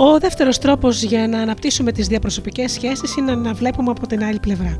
Ο 0.00 0.18
δεύτερος 0.18 0.58
τρόπος 0.58 1.02
για 1.02 1.28
να 1.28 1.40
αναπτύσσουμε 1.40 1.92
τις 1.92 2.06
διαπροσωπικές 2.06 2.72
σχέσεις 2.72 3.16
είναι 3.16 3.34
να 3.34 3.52
βλέπουμε 3.52 3.90
από 3.90 4.06
την 4.06 4.24
άλλη 4.24 4.38
πλευρά. 4.38 4.78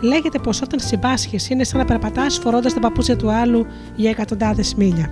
Λέγεται 0.00 0.38
πως 0.38 0.62
όταν 0.62 0.80
συμπάσχεις 0.80 1.50
είναι 1.50 1.64
σαν 1.64 1.78
να 1.78 1.84
περπατάς 1.84 2.38
φορώντας 2.38 2.74
τα 2.74 2.80
παπούτσια 2.80 3.16
του 3.16 3.30
άλλου 3.30 3.66
για 3.96 4.10
εκατοντάδες 4.10 4.74
μίλια. 4.74 5.10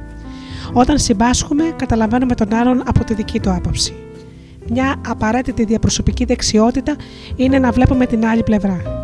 Όταν 0.72 0.98
συμπάσχουμε, 0.98 1.64
καταλαβαίνουμε 1.76 2.34
τον 2.34 2.54
άλλον 2.54 2.82
από 2.86 3.04
τη 3.04 3.14
δική 3.14 3.40
του 3.40 3.50
άποψη. 3.50 3.94
Μια 4.70 4.94
απαραίτητη 5.08 5.64
διαπροσωπική 5.64 6.24
δεξιότητα 6.24 6.96
είναι 7.36 7.58
να 7.58 7.70
βλέπουμε 7.70 8.06
την 8.06 8.26
άλλη 8.26 8.42
πλευρά. 8.42 9.03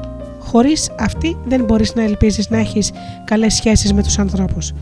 Χωρίς 0.51 0.91
αυτή 0.99 1.37
δεν 1.45 1.65
μπορείς 1.65 1.95
να 1.95 2.03
ελπίζεις 2.03 2.51
να 2.51 2.59
έχεις 2.59 2.91
καλές 3.25 3.55
σχέσεις 3.55 3.93
με 3.93 4.03
τους 4.03 4.19
ανθρώπους. 4.19 4.73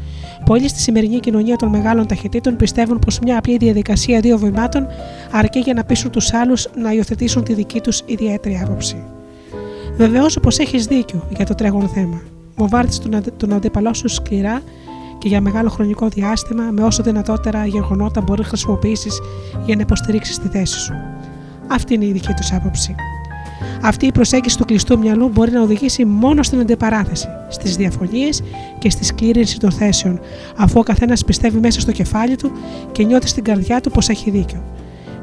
Πολλοί 0.44 0.68
στη 0.68 0.80
σημερινή 0.80 1.20
κοινωνία 1.20 1.56
των 1.56 1.68
μεγάλων 1.68 2.06
ταχυτήτων 2.06 2.56
πιστεύουν 2.56 2.98
πως 2.98 3.18
μια 3.18 3.38
απλή 3.38 3.56
διαδικασία 3.56 4.20
δύο 4.20 4.38
βημάτων 4.38 4.86
αρκεί 5.30 5.58
για 5.58 5.74
να 5.74 5.84
πείσουν 5.84 6.10
τους 6.10 6.32
άλλους 6.32 6.68
να 6.76 6.92
υιοθετήσουν 6.92 7.44
τη 7.44 7.54
δική 7.54 7.80
τους 7.80 8.02
ιδιαίτερη 8.06 8.60
άποψη. 8.64 8.96
Βεβαίως 9.96 10.38
πω 10.42 10.48
έχεις 10.58 10.86
δίκιο 10.86 11.26
για 11.36 11.46
το 11.46 11.54
τρέχον 11.54 11.88
θέμα. 11.88 12.22
Μοβάρτη 12.56 12.98
τον 13.36 13.52
αντίπαλό 13.52 13.94
σου 13.94 14.08
σκληρά 14.08 14.62
και 15.18 15.28
για 15.28 15.40
μεγάλο 15.40 15.68
χρονικό 15.68 16.08
διάστημα 16.08 16.62
με 16.62 16.82
όσο 16.82 17.02
δυνατότερα 17.02 17.66
γεγονότα 17.66 18.20
μπορεί 18.20 18.40
να 18.40 18.46
χρησιμοποιήσεις 18.46 19.20
για 19.64 19.76
να 19.76 19.82
υποστηρίξεις 19.82 20.38
τη 20.38 20.48
θέση 20.48 20.78
σου. 20.78 20.92
Αυτή 21.66 21.94
είναι 21.94 22.04
η 22.04 22.12
δική 22.12 22.32
τους 22.32 22.52
άποψη. 22.52 22.94
Αυτή 23.82 24.06
η 24.06 24.12
προσέγγιση 24.12 24.56
του 24.56 24.64
κλειστού 24.64 24.98
μυαλού 24.98 25.28
μπορεί 25.28 25.50
να 25.50 25.62
οδηγήσει 25.62 26.04
μόνο 26.04 26.42
στην 26.42 26.60
αντιπαράθεση, 26.60 27.28
στις 27.48 27.76
διαφωνίες 27.76 28.42
και 28.78 28.90
στη 28.90 29.04
σκλήρυνση 29.04 29.58
των 29.58 29.70
θέσεων, 29.70 30.20
αφού 30.56 30.78
ο 30.78 30.82
καθένας 30.82 31.24
πιστεύει 31.24 31.58
μέσα 31.58 31.80
στο 31.80 31.92
κεφάλι 31.92 32.36
του 32.36 32.52
και 32.92 33.04
νιώθει 33.04 33.28
στην 33.28 33.44
καρδιά 33.44 33.80
του 33.80 33.90
πως 33.90 34.08
έχει 34.08 34.30
δίκιο. 34.30 34.62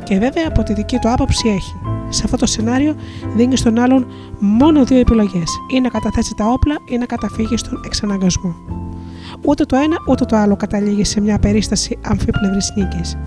Και 0.04 0.18
βέβαια 0.20 0.44
από 0.48 0.64
τη 0.64 0.74
δική 0.74 0.98
του 0.98 1.10
άποψη 1.12 1.48
έχει. 1.48 1.74
Σε 2.10 2.22
αυτό 2.26 2.38
το 2.38 2.46
σενάριο 2.46 2.96
δίνει 3.36 3.58
στον 3.58 3.80
άλλον 3.80 4.08
μόνο 4.40 4.86
δύο 4.86 5.00
επιλογές: 5.00 5.50
ή 5.74 5.80
να 5.80 5.90
καταθέσει 5.90 6.34
τα 6.38 6.46
όπλα 6.46 6.76
ή 6.90 6.98
να 6.98 7.06
καταφύγει 7.06 7.58
στον 7.58 7.82
εξαναγκασμό. 7.86 8.56
Ούτε 9.42 9.66
το 9.66 9.76
ένα 9.76 9.96
ούτε 10.10 10.26
το 10.26 10.36
άλλο 10.36 10.56
καταλήγει 10.56 11.04
σε 11.04 11.22
μια 11.22 11.40
περίσταση 11.40 11.98
αμφίπλευρης 12.02 12.74
νίκης. 12.76 13.18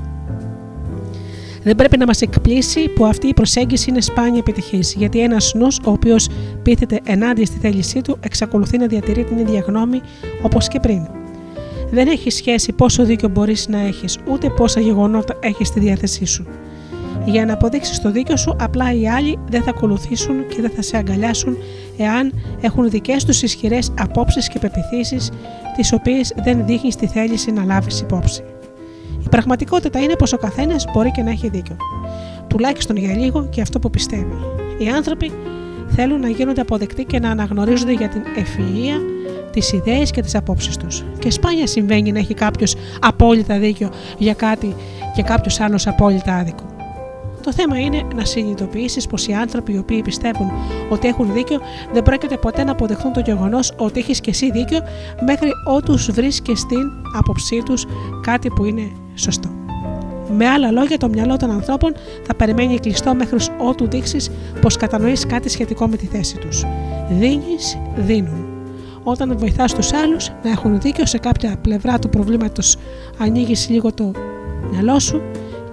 Δεν 1.62 1.76
πρέπει 1.76 1.98
να 1.98 2.06
μας 2.06 2.20
εκπλήσει 2.22 2.88
που 2.88 3.06
αυτή 3.06 3.26
η 3.26 3.34
προσέγγιση 3.34 3.90
είναι 3.90 4.00
σπάνια 4.00 4.38
επιτυχής, 4.38 4.94
γιατί 4.94 5.20
ένας 5.20 5.54
νους, 5.54 5.78
ο 5.84 5.90
οποίος 5.90 6.28
πείθεται 6.62 7.00
ενάντια 7.04 7.46
στη 7.46 7.58
θέλησή 7.58 8.02
του, 8.02 8.16
εξακολουθεί 8.20 8.78
να 8.78 8.86
διατηρεί 8.86 9.24
την 9.24 9.38
ίδια 9.38 9.60
γνώμη 9.60 10.00
όπως 10.42 10.68
και 10.68 10.80
πριν. 10.80 11.06
Δεν 11.90 12.08
έχει 12.08 12.30
σχέση 12.30 12.72
πόσο 12.72 13.04
δίκιο 13.04 13.28
μπορείς 13.28 13.68
να 13.68 13.78
έχεις, 13.78 14.18
ούτε 14.30 14.50
πόσα 14.50 14.80
γεγονότα 14.80 15.36
έχεις 15.40 15.68
στη 15.68 15.80
διάθεσή 15.80 16.24
σου. 16.24 16.46
Για 17.24 17.44
να 17.44 17.52
αποδείξεις 17.52 18.00
το 18.00 18.10
δίκιο 18.10 18.36
σου, 18.36 18.56
απλά 18.60 18.92
οι 18.92 19.08
άλλοι 19.08 19.38
δεν 19.50 19.62
θα 19.62 19.70
ακολουθήσουν 19.70 20.48
και 20.48 20.60
δεν 20.60 20.70
θα 20.70 20.82
σε 20.82 20.96
αγκαλιάσουν 20.96 21.56
εάν 21.98 22.32
έχουν 22.60 22.90
δικές 22.90 23.24
τους 23.24 23.42
ισχυρές 23.42 23.92
απόψεις 23.98 24.48
και 24.48 24.58
πεπιθήσεις, 24.58 25.30
τις 25.76 25.92
οποίες 25.92 26.32
δεν 26.44 26.66
δείχνεις 26.66 26.96
τη 26.96 27.06
θέληση 27.06 27.50
να 27.50 27.64
λάβεις 27.64 28.00
υπόψη. 28.00 28.42
Η 29.28 29.30
πραγματικότητα 29.30 29.98
είναι 29.98 30.16
πως 30.16 30.32
ο 30.32 30.36
καθένας 30.36 30.84
μπορεί 30.92 31.10
και 31.10 31.22
να 31.22 31.30
έχει 31.30 31.48
δίκιο. 31.48 31.76
Τουλάχιστον 32.46 32.96
για 32.96 33.16
λίγο 33.16 33.48
και 33.50 33.60
αυτό 33.60 33.78
που 33.78 33.90
πιστεύει. 33.90 34.36
Οι 34.78 34.88
άνθρωποι 34.88 35.32
θέλουν 35.88 36.20
να 36.20 36.28
γίνονται 36.28 36.60
αποδεκτοί 36.60 37.04
και 37.04 37.18
να 37.18 37.30
αναγνωρίζονται 37.30 37.92
για 37.92 38.08
την 38.08 38.22
ευφυΐα, 38.22 39.00
τις 39.52 39.72
ιδέες 39.72 40.10
και 40.10 40.22
τις 40.22 40.34
απόψεις 40.34 40.76
τους. 40.76 41.04
Και 41.18 41.30
σπάνια 41.30 41.66
συμβαίνει 41.66 42.12
να 42.12 42.18
έχει 42.18 42.34
κάποιος 42.34 42.74
απόλυτα 43.00 43.58
δίκιο 43.58 43.90
για 44.18 44.34
κάτι 44.34 44.74
και 45.14 45.22
κάποιος 45.22 45.60
άλλος 45.60 45.86
απόλυτα 45.86 46.34
άδικο. 46.34 46.77
Το 47.48 47.54
θέμα 47.54 47.78
είναι 47.78 48.02
να 48.14 48.24
συνειδητοποιήσεις 48.24 49.06
πως 49.06 49.26
οι 49.26 49.32
άνθρωποι 49.32 49.72
οι 49.72 49.78
οποίοι 49.78 50.02
πιστεύουν 50.02 50.50
ότι 50.90 51.08
έχουν 51.08 51.32
δίκιο 51.32 51.60
δεν 51.92 52.02
πρόκειται 52.02 52.36
ποτέ 52.36 52.64
να 52.64 52.72
αποδεχθούν 52.72 53.12
το 53.12 53.20
γεγονός 53.20 53.72
ότι 53.76 53.98
έχεις 53.98 54.20
και 54.20 54.30
εσύ 54.30 54.50
δίκιο 54.50 54.78
μέχρι 55.26 55.50
ότους 55.66 56.10
βρει 56.10 56.28
και 56.28 56.54
στην 56.54 56.90
άποψή 57.18 57.62
τους 57.64 57.86
κάτι 58.22 58.48
που 58.48 58.64
είναι 58.64 58.90
σωστό. 59.14 59.48
Με 60.36 60.48
άλλα 60.48 60.70
λόγια, 60.70 60.98
το 60.98 61.08
μυαλό 61.08 61.36
των 61.36 61.50
ανθρώπων 61.50 61.94
θα 62.26 62.34
περιμένει 62.34 62.78
κλειστό 62.78 63.14
μέχρι 63.14 63.38
ότου 63.58 63.88
δείξεις 63.88 64.30
πως 64.60 64.76
κατανοείς 64.76 65.26
κάτι 65.26 65.48
σχετικό 65.48 65.86
με 65.86 65.96
τη 65.96 66.06
θέση 66.06 66.38
τους. 66.38 66.64
Δίνεις, 67.10 67.78
δίνουν. 67.96 68.46
Όταν 69.02 69.38
βοηθάς 69.38 69.74
τους 69.74 69.92
άλλους 69.92 70.30
να 70.42 70.50
έχουν 70.50 70.80
δίκιο 70.80 71.06
σε 71.06 71.18
κάποια 71.18 71.56
πλευρά 71.62 71.98
του 71.98 72.08
προβλήματος, 72.08 72.76
ανοίγεις 73.18 73.68
λίγο 73.68 73.92
το 73.92 74.12
μυαλό 74.70 74.98
σου 74.98 75.22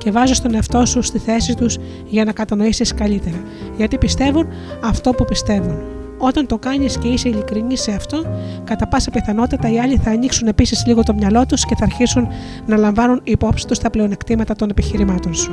και 0.06 0.12
βάζεις 0.12 0.42
τον 0.42 0.56
εαυτό 0.56 0.86
σου 0.86 1.02
στη 1.02 1.18
θέση 1.18 1.56
τους 1.56 1.78
για 2.06 2.24
να 2.26 2.32
κατανοήσεις 2.32 2.94
καλύτερα. 2.94 3.44
Γιατί 3.78 3.98
πιστεύουν 3.98 4.48
αυτό 4.84 5.12
που 5.12 5.26
πιστεύουν. 5.26 5.78
Όταν 6.18 6.48
το 6.48 6.58
κάνεις 6.58 6.98
και 6.98 7.08
είσαι 7.08 7.30
ειλικρινής 7.30 7.82
σε 7.82 7.92
αυτό, 7.92 8.24
κατά 8.64 8.88
πάσα 8.88 9.12
πιθανότητα 9.12 9.72
οι 9.72 9.80
άλλοι 9.80 9.98
θα 9.98 10.12
ανοίξουν 10.12 10.48
επίσης 10.48 10.86
λίγο 10.86 11.04
το 11.04 11.14
μυαλό 11.14 11.46
τους 11.46 11.66
και 11.66 11.76
θα 11.76 11.84
αρχίσουν 11.84 12.28
να 12.66 12.78
λαμβάνουν 12.78 13.22
υπόψη 13.24 13.68
τους 13.68 13.80
τα 13.80 13.90
πλεονεκτήματα 13.90 14.56
των 14.56 14.70
επιχειρημάτων 14.70 15.34
σου. 15.34 15.52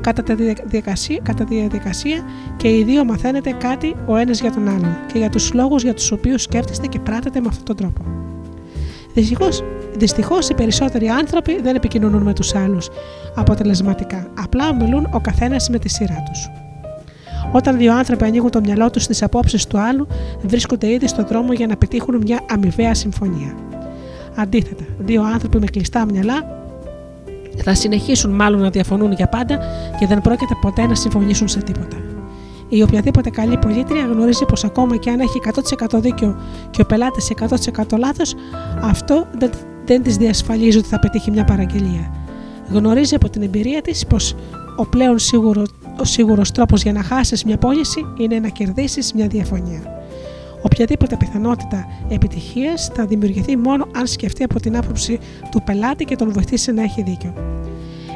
Κατά 0.00 0.22
τη 0.22 0.34
διαδικασία, 0.34 1.18
κατά 1.22 1.44
τη 1.44 1.54
διαδικασία 1.54 2.24
και 2.56 2.68
οι 2.78 2.84
δύο 2.84 3.04
μαθαίνετε 3.04 3.50
κάτι 3.50 3.96
ο 4.06 4.16
ένας 4.16 4.40
για 4.40 4.52
τον 4.52 4.68
άλλον 4.68 4.96
και 5.12 5.18
για 5.18 5.30
τους 5.30 5.52
λόγους 5.52 5.82
για 5.82 5.94
τους 5.94 6.10
οποίους 6.10 6.42
σκέφτεστε 6.42 6.86
και 6.86 6.98
πράτετε 6.98 7.40
με 7.40 7.46
αυτόν 7.50 7.64
τον 7.64 7.76
τρόπο. 7.76 8.33
Δυστυχώς, 9.96 10.48
οι 10.48 10.54
περισσότεροι 10.54 11.08
άνθρωποι 11.08 11.60
δεν 11.60 11.74
επικοινωνούν 11.74 12.22
με 12.22 12.32
τους 12.32 12.54
άλλους 12.54 12.88
αποτελεσματικά. 13.34 14.26
Απλά 14.42 14.74
μιλούν 14.74 15.08
ο 15.12 15.20
καθένας 15.20 15.68
με 15.68 15.78
τη 15.78 15.88
σειρά 15.88 16.22
τους. 16.30 16.50
Όταν 17.52 17.76
δύο 17.76 17.94
άνθρωποι 17.94 18.24
ανοίγουν 18.24 18.50
το 18.50 18.60
μυαλό 18.60 18.90
τους 18.90 19.02
στις 19.02 19.22
απόψεις 19.22 19.66
του 19.66 19.78
άλλου, 19.78 20.06
βρίσκονται 20.42 20.90
ήδη 20.90 21.08
στον 21.08 21.26
δρόμο 21.26 21.52
για 21.52 21.66
να 21.66 21.76
πετύχουν 21.76 22.16
μια 22.16 22.40
αμοιβαία 22.50 22.94
συμφωνία. 22.94 23.54
Αντίθετα, 24.36 24.84
δύο 24.98 25.22
άνθρωποι 25.22 25.58
με 25.58 25.66
κλειστά 25.66 26.04
μυαλά 26.04 26.62
θα 27.56 27.74
συνεχίσουν 27.74 28.30
μάλλον 28.30 28.60
να 28.60 28.70
διαφωνούν 28.70 29.12
για 29.12 29.26
πάντα 29.28 29.58
και 29.98 30.06
δεν 30.06 30.20
πρόκειται 30.20 30.54
ποτέ 30.60 30.86
να 30.86 30.94
συμφωνήσουν 30.94 31.48
σε 31.48 31.62
τίποτα. 31.62 31.96
Η 32.68 32.82
οποιαδήποτε 32.82 33.30
καλή 33.30 33.58
πολίτρια 33.58 34.02
γνωρίζει 34.02 34.44
πως 34.44 34.64
ακόμα 34.64 34.96
και 34.96 35.10
αν 35.10 35.20
έχει 35.20 35.40
100% 35.94 36.00
δίκιο 36.00 36.40
και 36.70 36.80
ο 36.82 36.84
πελάτης 36.84 37.32
100% 37.74 37.98
λάθος, 37.98 38.34
αυτό 38.82 39.26
δεν, 39.38 39.50
δεν 39.86 40.02
της 40.02 40.16
διασφαλίζει 40.16 40.78
ότι 40.78 40.88
θα 40.88 40.98
πετύχει 40.98 41.30
μια 41.30 41.44
παραγγελία. 41.44 42.14
Γνωρίζει 42.68 43.14
από 43.14 43.30
την 43.30 43.42
εμπειρία 43.42 43.82
της 43.82 44.06
πως 44.06 44.34
ο 44.76 44.86
πλέον 44.86 45.18
σίγουρο 45.18 45.62
ο 46.00 46.04
σίγουρος 46.04 46.50
τρόπος 46.50 46.82
για 46.82 46.92
να 46.92 47.02
χάσεις 47.02 47.44
μια 47.44 47.58
πώληση 47.58 48.06
είναι 48.16 48.38
να 48.38 48.48
κερδίσεις 48.48 49.12
μια 49.12 49.26
διαφωνία. 49.26 49.82
Οποιαδήποτε 50.62 51.16
πιθανότητα 51.16 51.86
επιτυχίας 52.08 52.90
θα 52.94 53.06
δημιουργηθεί 53.06 53.56
μόνο 53.56 53.86
αν 53.94 54.06
σκεφτεί 54.06 54.42
από 54.42 54.60
την 54.60 54.76
άποψη 54.76 55.18
του 55.50 55.62
πελάτη 55.62 56.04
και 56.04 56.16
τον 56.16 56.32
βοηθήσει 56.32 56.72
να 56.72 56.82
έχει 56.82 57.02
δίκιο. 57.02 57.34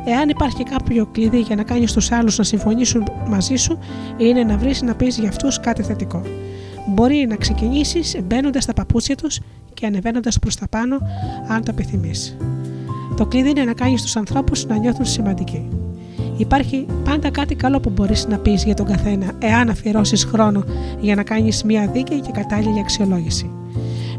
Εάν 0.05 0.29
υπάρχει 0.29 0.63
κάποιο 0.63 1.07
κλειδί 1.07 1.41
για 1.41 1.57
να 1.57 1.63
κάνεις 1.63 1.93
τους 1.93 2.13
άλλους 2.13 2.39
να 2.39 2.45
συμφωνήσουν 2.45 3.05
μαζί 3.29 3.57
σου, 3.57 3.79
είναι 4.17 4.45
να 4.45 4.57
βρεις 4.57 4.83
να 4.83 4.95
πει 4.95 5.07
για 5.07 5.29
αυτούς 5.29 5.61
κάτι 5.61 5.83
θετικό. 5.83 6.23
Μπορεί 6.89 7.27
να 7.29 7.37
ξεκινήσεις 7.37 8.17
μπαίνοντας 8.25 8.63
στα 8.63 8.73
παπούτσια 8.73 9.17
τους 9.17 9.41
και 9.75 9.87
ανεβαίνοντας 9.87 10.39
προς 10.39 10.57
τα 10.57 10.69
πάνω, 10.69 10.99
αν 11.49 11.65
το 11.65 11.71
επιθυμείς. 11.71 12.37
Το 13.17 13.27
κλειδί 13.27 13.51
είναι 13.51 13.65
να 13.65 13.73
κάνεις 13.73 14.03
τους 14.03 14.17
ανθρώπους 14.17 14.67
να 14.67 14.77
νιώθουν 14.77 15.05
σημαντικοί. 15.05 15.69
Υπάρχει 16.37 16.87
πάντα 17.05 17.31
κάτι 17.31 17.55
καλό 17.55 17.81
που 17.81 17.91
μπορείς 17.91 18.27
να 18.27 18.39
πεις 18.39 18.65
για 18.65 18.75
τον 18.75 18.87
καθένα, 18.87 19.33
εάν 19.39 19.69
αφιερώσεις 19.69 20.25
χρόνο 20.25 20.65
για 21.01 21.15
να 21.15 21.23
κάνεις 21.23 21.65
μια 21.65 21.87
δίκαιη 21.87 22.21
και 22.21 22.31
κατάλληλη 22.31 22.79
αξιολόγηση. 22.81 23.58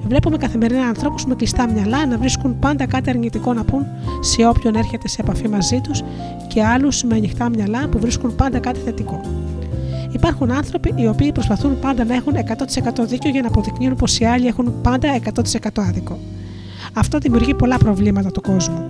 Βλέπουμε 0.07 0.38
καθημερινά 0.38 0.88
ανθρώπους 0.88 1.26
με 1.26 1.35
κλειστά 1.35 1.71
μυαλά 1.71 2.05
να 2.05 2.17
βρίσκουν 2.17 2.59
πάντα 2.59 2.85
κάτι 2.85 3.09
αρνητικό 3.09 3.53
να 3.53 3.63
πούν 3.63 3.85
σε 4.19 4.45
όποιον 4.45 4.76
έρχεται 4.76 5.07
σε 5.07 5.21
επαφή 5.21 5.47
μαζί 5.47 5.81
τους 5.81 6.01
και 6.47 6.63
άλλους 6.63 7.03
με 7.03 7.15
ανοιχτά 7.15 7.49
μυαλά 7.49 7.88
που 7.88 7.99
βρίσκουν 7.99 8.35
πάντα 8.35 8.59
κάτι 8.59 8.80
θετικό. 8.80 9.21
Υπάρχουν 10.11 10.51
άνθρωποι 10.51 10.93
οι 10.95 11.07
οποίοι 11.07 11.31
προσπαθούν 11.31 11.80
πάντα 11.80 12.03
να 12.03 12.15
έχουν 12.15 12.34
100% 13.01 13.05
δίκιο 13.07 13.30
για 13.30 13.41
να 13.41 13.47
αποδεικνύουν 13.47 13.95
πως 13.95 14.19
οι 14.19 14.26
άλλοι 14.26 14.47
έχουν 14.47 14.81
πάντα 14.81 15.19
100% 15.23 15.69
άδικο. 15.76 16.17
Αυτό 16.93 17.17
δημιουργεί 17.17 17.53
πολλά 17.53 17.77
προβλήματα 17.77 18.31
του 18.31 18.41
κόσμου. 18.41 18.89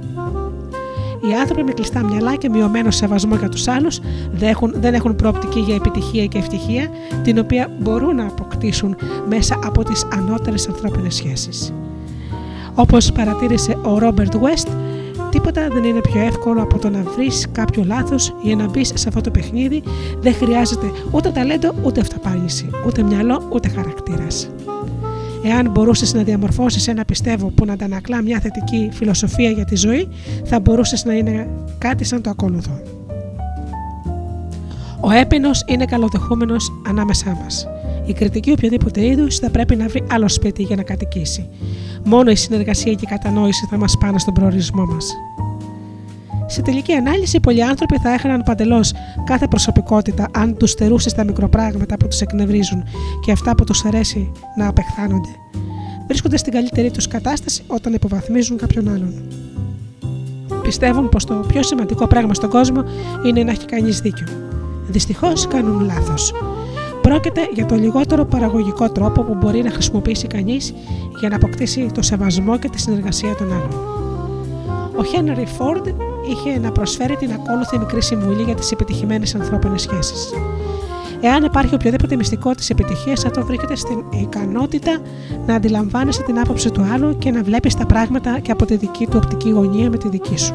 Οι 1.21 1.33
άνθρωποι 1.39 1.63
με 1.63 1.71
κλειστά 1.71 2.03
μυαλά 2.03 2.35
και 2.35 2.49
μειωμένο 2.49 2.91
σεβασμό 2.91 3.35
για 3.35 3.49
τους 3.49 3.67
άλλους 3.67 3.99
δεν 4.31 4.49
έχουν, 4.49 4.73
δεν 4.75 4.93
έχουν 4.93 5.15
προοπτική 5.15 5.59
για 5.59 5.75
επιτυχία 5.75 6.25
και 6.25 6.37
ευτυχία, 6.37 6.87
την 7.23 7.39
οποία 7.39 7.69
μπορούν 7.79 8.15
να 8.15 8.23
αποκτήσουν 8.23 8.95
μέσα 9.27 9.59
από 9.63 9.83
τις 9.83 10.07
ανώτερες 10.13 10.67
ανθρώπινες 10.67 11.15
σχέσεις. 11.15 11.73
Όπως 12.75 13.11
παρατήρησε 13.11 13.77
ο 13.83 13.97
Ρόμπερτ 13.97 14.33
West, 14.35 14.71
τίποτα 15.29 15.67
δεν 15.73 15.83
είναι 15.83 16.01
πιο 16.01 16.21
εύκολο 16.21 16.61
από 16.61 16.79
το 16.79 16.89
να 16.89 17.01
βρεις 17.15 17.47
κάποιο 17.51 17.83
λάθος 17.85 18.35
για 18.41 18.55
να 18.55 18.69
μπεις 18.69 18.91
σε 18.95 19.07
αυτό 19.07 19.21
το 19.21 19.31
παιχνίδι. 19.31 19.83
Δεν 20.19 20.33
χρειάζεται 20.33 20.91
ούτε 21.11 21.29
ταλέντο, 21.29 21.73
ούτε 21.83 21.99
αυταπάγηση, 21.99 22.69
ούτε 22.87 23.03
μυαλό, 23.03 23.41
ούτε 23.49 23.67
χαρακτήρας. 23.69 24.49
Εάν 25.43 25.71
μπορούσες 25.71 26.13
να 26.13 26.23
διαμορφώσεις 26.23 26.87
ένα 26.87 27.05
πιστεύω 27.05 27.47
που 27.47 27.65
να 27.65 27.73
αντανακλά 27.73 28.21
μια 28.21 28.39
θετική 28.39 28.89
φιλοσοφία 28.93 29.49
για 29.49 29.65
τη 29.65 29.75
ζωή, 29.75 30.07
θα 30.43 30.59
μπορούσες 30.59 31.05
να 31.05 31.13
είναι 31.13 31.47
κάτι 31.77 32.03
σαν 32.03 32.21
το 32.21 32.29
ακόλουθο. 32.29 32.81
Ο 35.01 35.11
έπαινο 35.11 35.49
είναι 35.65 35.85
καλοδεχούμενος 35.85 36.71
ανάμεσά 36.87 37.37
μας. 37.43 37.67
Η 38.05 38.13
κριτική 38.13 38.51
οποιοδήποτε 38.51 39.05
είδους 39.05 39.37
θα 39.37 39.49
πρέπει 39.49 39.75
να 39.75 39.87
βρει 39.87 40.03
άλλο 40.11 40.27
σπίτι 40.27 40.63
για 40.63 40.75
να 40.75 40.83
κατοικήσει. 40.83 41.49
Μόνο 42.05 42.31
η 42.31 42.35
συνεργασία 42.35 42.93
και 42.93 43.05
η 43.05 43.07
κατανόηση 43.09 43.67
θα 43.69 43.77
μας 43.77 43.97
πάνε 43.97 44.19
στον 44.19 44.33
προορισμό 44.33 44.85
μας. 44.85 45.11
Σε 46.51 46.61
τελική 46.61 46.93
ανάλυση, 46.93 47.39
πολλοί 47.39 47.63
άνθρωποι 47.63 47.97
θα 47.97 48.13
έχαναν 48.13 48.43
παντελώς 48.43 48.93
κάθε 49.23 49.47
προσωπικότητα 49.47 50.27
αν 50.31 50.57
τους 50.57 50.71
στερούσε 50.71 51.15
τα 51.15 51.23
μικροπράγματα 51.23 51.97
που 51.97 52.07
τους 52.07 52.21
εκνευρίζουν 52.21 52.83
και 53.25 53.31
αυτά 53.31 53.55
που 53.55 53.63
τους 53.63 53.85
αρέσει 53.85 54.31
να 54.57 54.67
απεχθάνονται. 54.67 55.29
Βρίσκονται 56.07 56.37
στην 56.37 56.53
καλύτερη 56.53 56.91
τους 56.91 57.07
κατάσταση 57.07 57.63
όταν 57.67 57.93
υποβαθμίζουν 57.93 58.57
κάποιον 58.57 58.87
άλλον. 58.87 59.13
Πιστεύουν 60.61 61.09
πως 61.09 61.25
το 61.25 61.33
πιο 61.33 61.63
σημαντικό 61.63 62.07
πράγμα 62.07 62.33
στον 62.33 62.49
κόσμο 62.49 62.83
είναι 63.25 63.43
να 63.43 63.51
έχει 63.51 63.65
κανείς 63.65 63.99
δίκιο. 63.99 64.27
Δυστυχώς 64.87 65.47
κάνουν 65.47 65.79
λάθος. 65.79 66.33
Πρόκειται 67.01 67.41
για 67.53 67.65
το 67.65 67.75
λιγότερο 67.75 68.25
παραγωγικό 68.25 68.91
τρόπο 68.91 69.21
που 69.21 69.35
μπορεί 69.35 69.61
να 69.61 69.71
χρησιμοποιήσει 69.71 70.27
κανείς 70.27 70.73
για 71.19 71.29
να 71.29 71.35
αποκτήσει 71.35 71.89
το 71.93 72.01
σεβασμό 72.01 72.57
και 72.57 72.69
τη 72.69 72.79
συνεργασία 72.79 73.35
των 73.35 73.53
άλλων. 73.53 73.73
Ο 74.95 75.03
Χένρι 75.03 75.45
Φόρντ 75.45 75.87
είχε 76.29 76.59
να 76.59 76.71
προσφέρει 76.71 77.15
την 77.15 77.31
ακόλουθη 77.31 77.77
μικρή 77.77 78.01
συμβουλή 78.01 78.43
για 78.43 78.55
τις 78.55 78.71
επιτυχημένες 78.71 79.35
ανθρώπινες 79.35 79.81
σχέσεις. 79.81 80.33
Εάν 81.21 81.43
υπάρχει 81.43 81.75
οποιοδήποτε 81.75 82.15
μυστικό 82.15 82.51
της 82.51 82.69
επιτυχίας, 82.69 83.25
αυτό 83.25 83.45
βρίσκεται 83.45 83.75
στην 83.75 84.03
ικανότητα 84.09 84.97
να 85.45 85.55
αντιλαμβάνεσαι 85.55 86.23
την 86.23 86.39
άποψη 86.39 86.71
του 86.71 86.85
άλλου 86.93 87.17
και 87.17 87.31
να 87.31 87.43
βλέπεις 87.43 87.75
τα 87.75 87.85
πράγματα 87.85 88.39
και 88.39 88.51
από 88.51 88.65
τη 88.65 88.75
δική 88.75 89.07
του 89.07 89.19
οπτική 89.23 89.49
γωνία 89.49 89.89
με 89.89 89.97
τη 89.97 90.09
δική 90.09 90.37
σου. 90.37 90.53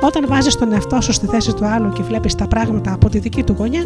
Όταν 0.00 0.24
βάζεις 0.28 0.56
τον 0.56 0.72
εαυτό 0.72 1.00
σου 1.00 1.12
στη 1.12 1.26
θέση 1.26 1.54
του 1.54 1.64
άλλου 1.64 1.92
και 1.92 2.02
βλέπεις 2.02 2.34
τα 2.34 2.48
πράγματα 2.48 2.92
από 2.92 3.08
τη 3.08 3.18
δική 3.18 3.42
του 3.42 3.54
γωνιά, 3.58 3.84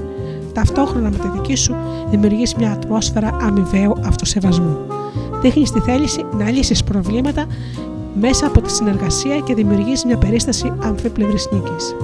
ταυτόχρονα 0.52 1.10
με 1.10 1.16
τη 1.16 1.28
δική 1.28 1.54
σου 1.54 1.76
δημιουργείς 2.10 2.54
μια 2.54 2.70
ατμόσφαιρα 2.72 3.36
αμοιβαίου 3.40 3.92
αυτοσεβασμού. 4.06 4.78
Δείχνεις 5.42 5.70
τη 5.70 5.80
θέληση 5.80 6.24
να 6.32 6.50
λύσεις 6.50 6.84
προβλήματα 6.84 7.46
μέσα 8.14 8.46
από 8.46 8.60
τη 8.60 8.70
συνεργασία 8.70 9.38
και 9.38 9.54
δημιουργείς 9.54 10.04
μια 10.04 10.16
περίσταση 10.16 10.72
αμφίπλευρης 10.82 11.48
νίκης. 11.52 11.96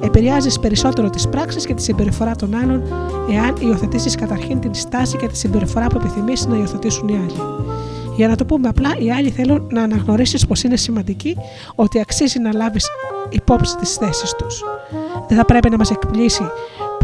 Επηρεάζεις 0.00 0.58
περισσότερο 0.58 1.10
τις 1.10 1.28
πράξεις 1.28 1.66
και 1.66 1.74
τη 1.74 1.82
συμπεριφορά 1.82 2.36
των 2.36 2.54
άλλων, 2.54 2.82
εάν 3.30 3.54
υιοθετήσεις 3.58 4.14
καταρχήν 4.14 4.60
την 4.60 4.74
στάση 4.74 5.16
και 5.16 5.26
τη 5.26 5.36
συμπεριφορά 5.36 5.86
που 5.86 5.96
επιθυμείς 5.96 6.46
να 6.46 6.56
υιοθετήσουν 6.56 7.08
οι 7.08 7.16
άλλοι. 7.16 7.64
Για 8.16 8.28
να 8.28 8.36
το 8.36 8.44
πούμε 8.44 8.68
απλά, 8.68 8.90
οι 8.98 9.12
άλλοι 9.12 9.30
θέλουν 9.30 9.66
να 9.70 9.82
αναγνωρίσεις 9.82 10.46
πως 10.46 10.62
είναι 10.62 10.76
σημαντική, 10.76 11.36
ότι 11.74 12.00
αξίζει 12.00 12.38
να 12.38 12.52
λάβεις 12.52 12.88
υπόψη 13.28 13.76
τις 13.76 13.94
θέσεις 13.94 14.34
τους. 14.34 14.62
Δεν 15.28 15.36
θα 15.36 15.44
πρέπει 15.44 15.70
να 15.70 15.76
μας 15.76 15.90
εκπλήσει 15.90 16.42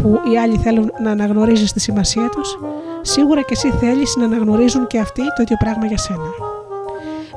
που 0.01 0.19
οι 0.33 0.37
άλλοι 0.37 0.57
θέλουν 0.57 0.91
να 1.03 1.11
αναγνωρίζεις 1.11 1.73
τη 1.73 1.79
σημασία 1.79 2.29
τους. 2.29 2.59
Σίγουρα 3.01 3.41
και 3.41 3.53
εσύ 3.53 3.71
θέλεις 3.71 4.15
να 4.15 4.25
αναγνωρίζουν 4.25 4.87
και 4.87 4.99
αυτοί 4.99 5.21
το 5.21 5.41
ίδιο 5.41 5.57
πράγμα 5.59 5.85
για 5.85 5.97
σένα. 5.97 6.50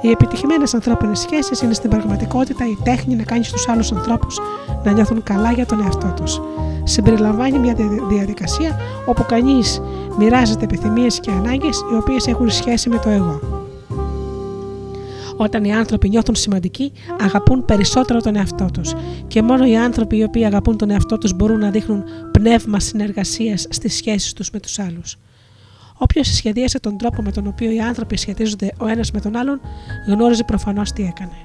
Οι 0.05 0.10
επιτυχημένες 0.10 0.74
ανθρώπινες 0.74 1.18
σχέσεις 1.18 1.60
είναι 1.60 1.74
στην 1.74 1.90
πραγματικότητα 1.90 2.64
η 2.68 2.76
τέχνη 2.82 3.14
να 3.14 3.22
κάνεις 3.22 3.52
τους 3.52 3.68
άλλους 3.68 3.93
ανθρώπους 3.93 4.39
να 4.85 4.93
νιώθουν 4.93 5.22
καλά 5.22 5.52
για 5.52 5.66
τον 5.66 5.81
εαυτό 5.81 6.14
τους. 6.16 6.40
Συμπεριλαμβάνει 6.85 7.59
μια 7.59 7.76
διαδικασία 8.09 8.81
όπου 9.06 9.24
κανείς 9.28 9.81
μοιράζεται 10.18 10.64
επιθυμίες 10.64 11.20
και 11.20 11.31
ανάγκες 11.31 11.85
οι 11.93 11.97
οποίες 11.97 12.26
έχουν 12.26 12.51
σχέση 12.51 12.89
με 12.89 12.98
το 12.98 13.09
εγώ. 13.09 13.40
Όταν 15.36 15.64
οι 15.64 15.74
άνθρωποι 15.74 16.09
νιώθουν 16.09 16.35
σημαντικοί, 16.35 16.93
αγαπούν 17.20 17.64
περισσότερο 17.64 18.20
τον 18.20 18.36
εαυτό 18.36 18.68
τους. 18.72 18.93
Και 19.26 19.43
μόνο 19.43 19.66
οι 19.66 19.76
άνθρωποι 19.76 20.16
οι 20.16 20.22
οποίοι 20.22 20.44
αγαπούν 20.44 20.76
τον 20.76 20.90
εαυτό 20.90 21.18
τους 21.18 21.35
μπορούν 21.35 21.59
να 21.59 21.70
δείχνουν 21.70 22.02
πνεύμα 22.32 22.81
συνεργασίας 22.81 23.66
στις 23.68 23.94
σχέσεις 23.94 24.32
τους 24.32 24.51
με 24.51 24.60
τους 24.60 24.78
άλλους. 24.78 25.16
Όποιος 26.05 26.28
σχεδίασε 26.35 26.81
τον 26.81 26.97
τρόπο 26.97 27.22
με 27.22 27.31
τον 27.32 27.47
οποίο 27.47 27.70
οι 27.70 27.81
άνθρωποι 27.81 28.16
σχετίζονται 28.16 28.72
ο 28.78 28.86
ένας 28.86 29.10
με 29.10 29.20
τον 29.20 29.36
άλλον, 29.36 29.60
γνώριζε 30.09 30.44
προφανώς 30.44 30.93
τι 30.93 31.02
έκανε. 31.02 31.36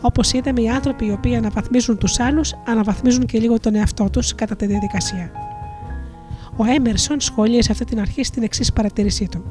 Όπως 0.00 0.32
είδαμε, 0.32 0.60
οι 0.60 0.68
άνθρωποι 0.68 1.06
οι 1.06 1.10
οποίοι 1.10 1.36
αναβαθμίζουν 1.36 1.98
τους 1.98 2.20
άλλους, 2.20 2.54
αναβαθμίζουν 2.66 3.26
και 3.26 3.38
λίγο 3.38 3.60
τον 3.60 3.74
εαυτό 3.74 4.10
τους 4.10 4.34
κατά 4.34 4.56
τη 4.56 4.66
διαδικασία. 4.66 5.30
Ο 6.56 6.64
Έμερσον 6.64 7.20
σχολίασε 7.20 7.72
αυτή 7.72 7.84
την 7.84 8.00
αρχή 8.00 8.24
στην 8.24 8.42
εξής 8.42 8.72
παρατήρησή 8.72 9.28
του. 9.28 9.44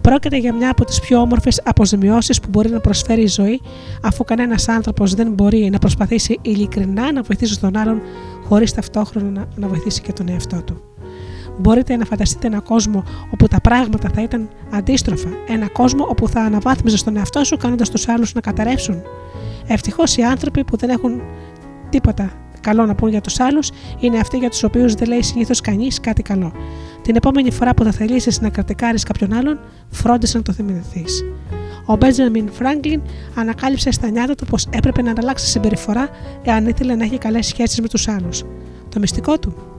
Πρόκειται 0.00 0.36
για 0.36 0.54
μια 0.54 0.70
από 0.70 0.84
τις 0.84 1.00
πιο 1.00 1.20
όμορφες 1.20 1.60
αποζημιώσεις 1.64 2.40
που 2.40 2.48
μπορεί 2.48 2.70
να 2.70 2.80
προσφέρει 2.80 3.22
η 3.22 3.26
ζωή, 3.26 3.60
αφού 4.02 4.24
κανένας 4.24 4.68
άνθρωπος 4.68 5.14
δεν 5.14 5.32
μπορεί 5.32 5.70
να 5.70 5.78
προσπαθήσει 5.78 6.38
ειλικρινά 6.42 7.12
να 7.12 7.22
βοηθήσει 7.22 7.60
τον 7.60 7.76
άλλον 7.76 8.00
χωρίς 8.48 8.72
ταυτόχρονα 8.72 9.48
να 9.56 9.68
βοηθήσει 9.68 10.00
και 10.00 10.12
τον 10.12 10.28
εαυτό 10.28 10.62
του. 10.62 10.89
Μπορείτε 11.60 11.96
να 11.96 12.04
φανταστείτε 12.04 12.46
ένα 12.46 12.60
κόσμο 12.60 13.04
όπου 13.30 13.48
τα 13.48 13.60
πράγματα 13.60 14.10
θα 14.14 14.22
ήταν 14.22 14.48
αντίστροφα. 14.70 15.28
Ένα 15.48 15.68
κόσμο 15.68 16.06
όπου 16.08 16.28
θα 16.28 16.40
αναβάθμιζε 16.40 17.04
τον 17.04 17.16
εαυτό 17.16 17.44
σου 17.44 17.56
κάνοντας 17.56 17.90
τους 17.90 18.08
άλλους 18.08 18.34
να 18.34 18.40
καταρρεύσουν. 18.40 19.02
Ευτυχώς 19.66 20.16
οι 20.16 20.22
άνθρωποι 20.22 20.64
που 20.64 20.76
δεν 20.76 20.90
έχουν 20.90 21.20
τίποτα 21.90 22.32
καλό 22.60 22.86
να 22.86 22.94
πούν 22.94 23.08
για 23.08 23.20
τους 23.20 23.40
άλλους 23.40 23.70
είναι 24.00 24.18
αυτοί 24.18 24.36
για 24.36 24.50
τους 24.50 24.62
οποίους 24.62 24.94
δεν 24.94 25.08
λέει 25.08 25.22
συνήθως 25.22 25.60
κανείς 25.60 26.00
κάτι 26.00 26.22
καλό. 26.22 26.52
Την 27.02 27.16
επόμενη 27.16 27.50
φορά 27.50 27.74
που 27.74 27.84
θα 27.84 27.90
θελήσεις 27.90 28.40
να 28.40 28.48
κρατικάρεις 28.48 29.02
κάποιον 29.02 29.32
άλλον, 29.32 29.58
φρόντισε 29.90 30.36
να 30.36 30.42
το 30.42 30.52
θυμηθείς. 30.52 31.24
Ο 31.86 31.96
Μπέντζαμιν 31.96 32.48
Φράγκλιν 32.52 33.00
ανακάλυψε 33.34 33.90
στα 33.90 34.10
νιάτα 34.10 34.34
του 34.34 34.46
πως 34.46 34.66
έπρεπε 34.70 35.02
να 35.02 35.12
αλλάξει 35.18 35.46
συμπεριφορά 35.46 36.08
εάν 36.42 36.66
ήθελε 36.66 36.94
να 36.94 37.04
έχει 37.04 37.18
καλές 37.18 37.46
σχέσεις 37.46 37.80
με 37.80 37.88
τους 37.88 38.08
άλλους. 38.08 38.44
Το 38.88 38.98
μυστικό 39.00 39.38
του; 39.38 39.69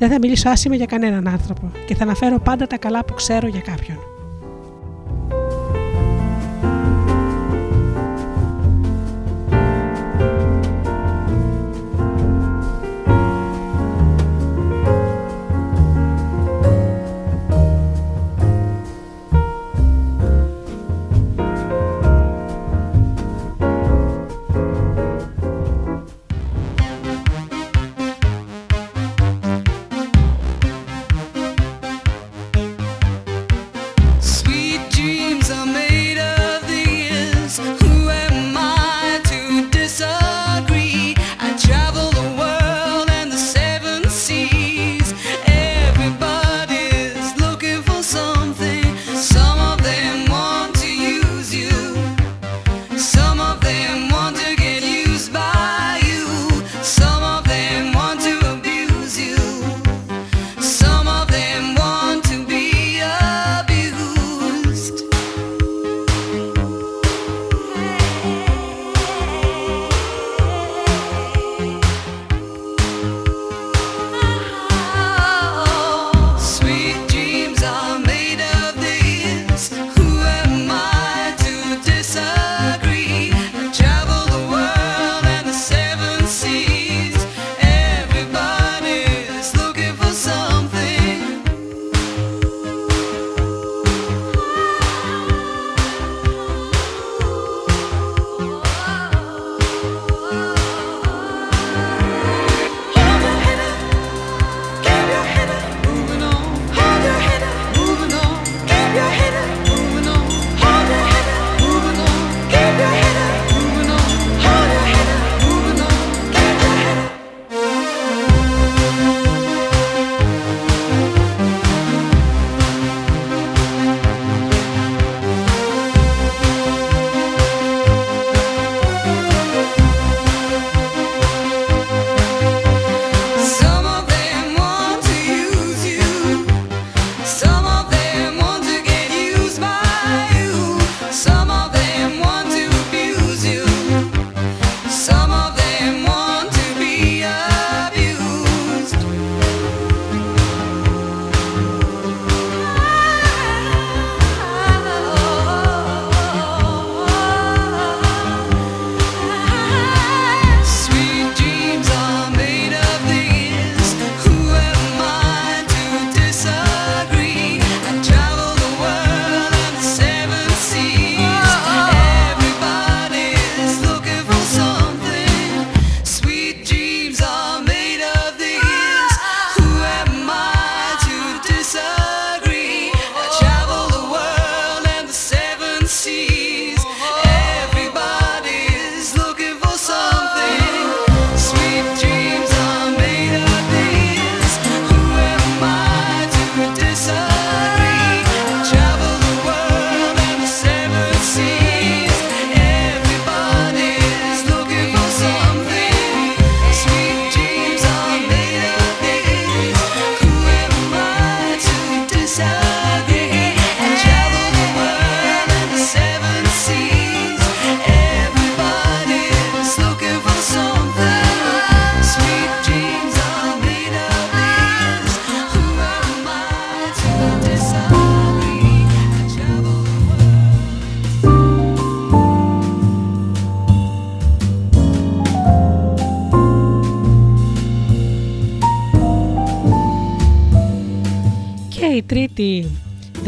Δεν 0.00 0.10
θα 0.10 0.18
μιλήσω 0.20 0.48
άσχημα 0.48 0.74
για 0.74 0.86
κανέναν 0.86 1.28
άνθρωπο 1.28 1.70
και 1.86 1.94
θα 1.94 2.02
αναφέρω 2.02 2.38
πάντα 2.38 2.66
τα 2.66 2.78
καλά 2.78 3.04
που 3.04 3.14
ξέρω 3.14 3.46
για 3.46 3.60
κάποιον. 3.60 3.98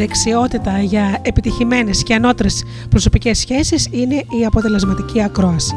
Δεξιότητα 0.05 0.79
για 0.81 1.19
επιτυχημένες 1.21 2.03
και 2.03 2.13
ανώτερες 2.13 2.63
προσωπικές 2.89 3.37
σχέσεις 3.37 3.87
είναι 3.91 4.15
η 4.15 4.45
αποτελεσματική 4.45 5.21
ακρόαση. 5.23 5.75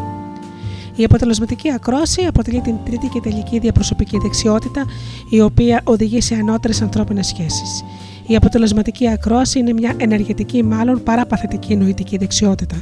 Η 0.97 1.05
αποτελεσματική 1.05 1.71
ακρόαση 1.73 2.23
αποτελεί 2.23 2.61
την 2.61 2.75
τρίτη 2.85 3.09
και 3.09 3.21
τελική 3.21 3.59
διαπροσωπική 3.59 4.19
δεξιότητα 4.19 4.85
η 5.31 5.41
οποία 5.41 5.81
οδηγεί 5.85 6.21
σε 6.21 6.35
ανώτερες 6.35 6.83
ανθρώπινες 6.83 7.27
σχέσεις. 7.27 7.85
Η 8.27 8.37
αποτελεσματική 8.37 9.09
ακρόαση 9.09 9.59
είναι 9.59 9.73
μια 9.73 9.95
ενεργετική, 9.97 10.63
μάλλον 10.63 11.03
παραπαθητική 11.03 11.77
νοητική 11.77 12.17
δεξιότητα. 12.17 12.77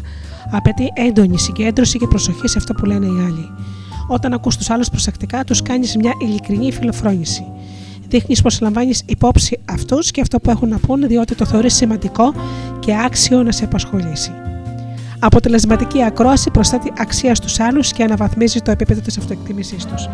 Απαιτεί 0.50 0.90
έντονη 0.94 1.38
συγκέντρωση 1.38 1.98
και 1.98 2.06
προσοχή 2.06 2.48
σε 2.48 2.58
αυτό 2.58 2.74
που 2.74 2.84
λένε 2.84 3.06
οι 3.06 3.24
άλλοι. 3.26 3.50
Όταν 4.08 4.32
ακούς 4.32 4.56
τους 4.56 4.70
άλλους 4.70 4.88
προσεκτικά, 4.90 5.44
τους 5.44 5.62
κάνεις 5.62 5.96
μια 5.96 6.12
ειλικρινή 6.20 6.72
φιλοφρόνηση. 6.72 7.44
Δείχνεις 8.08 8.42
πως 8.42 8.60
λαμβάνεις 8.60 9.02
υπόψη 9.06 9.60
αυτούς 9.64 10.10
και 10.10 10.20
αυτό 10.20 10.40
που 10.40 10.50
έχουν 10.50 10.68
να 10.68 10.78
πούνε, 10.78 11.06
διότι 11.06 11.34
το 11.34 11.44
θεωρείς 11.44 11.74
σημαντικό 11.74 12.34
και 12.78 12.94
άξιο 13.04 13.42
να 13.42 13.52
σε 13.52 13.64
απασχολήσει. 13.64 14.32
Αποτελεσματική 15.18 16.02
ακρόαση 16.02 16.50
προσθέτει 16.50 16.92
αξία 16.98 17.34
στους 17.34 17.60
άλλους 17.60 17.92
και 17.92 18.02
αναβαθμίζει 18.02 18.60
το 18.60 18.70
επίπεδο 18.70 19.00
της 19.00 19.18
αυτοεκτίμησής 19.18 19.84
τους. 19.84 20.08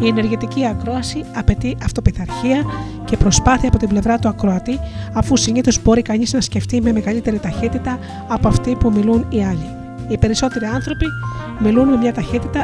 Η 0.00 0.06
ενεργετική 0.06 0.66
ακρόαση 0.66 1.24
απαιτεί 1.34 1.76
αυτοπιθαρχία 1.84 2.64
και 3.04 3.16
προσπάθεια 3.16 3.68
από 3.68 3.78
την 3.78 3.88
πλευρά 3.88 4.18
του 4.18 4.28
ακροατή, 4.28 4.78
αφού 5.12 5.36
συνήθως 5.36 5.82
μπορεί 5.82 6.02
κανείς 6.02 6.32
να 6.32 6.40
σκεφτεί 6.40 6.80
με 6.82 6.92
μεγαλύτερη 6.92 7.38
ταχύτητα 7.38 7.98
από 8.28 8.48
αυτή 8.48 8.76
που 8.76 8.90
μιλούν 8.90 9.26
οι 9.28 9.44
άλλοι. 9.44 9.66
Οι 10.08 10.18
περισσότεροι 10.18 10.64
άνθρωποι 10.64 11.06
μιλούν 11.58 11.88
με 11.88 11.96
μια 11.96 12.12
ταχύτητα 12.12 12.60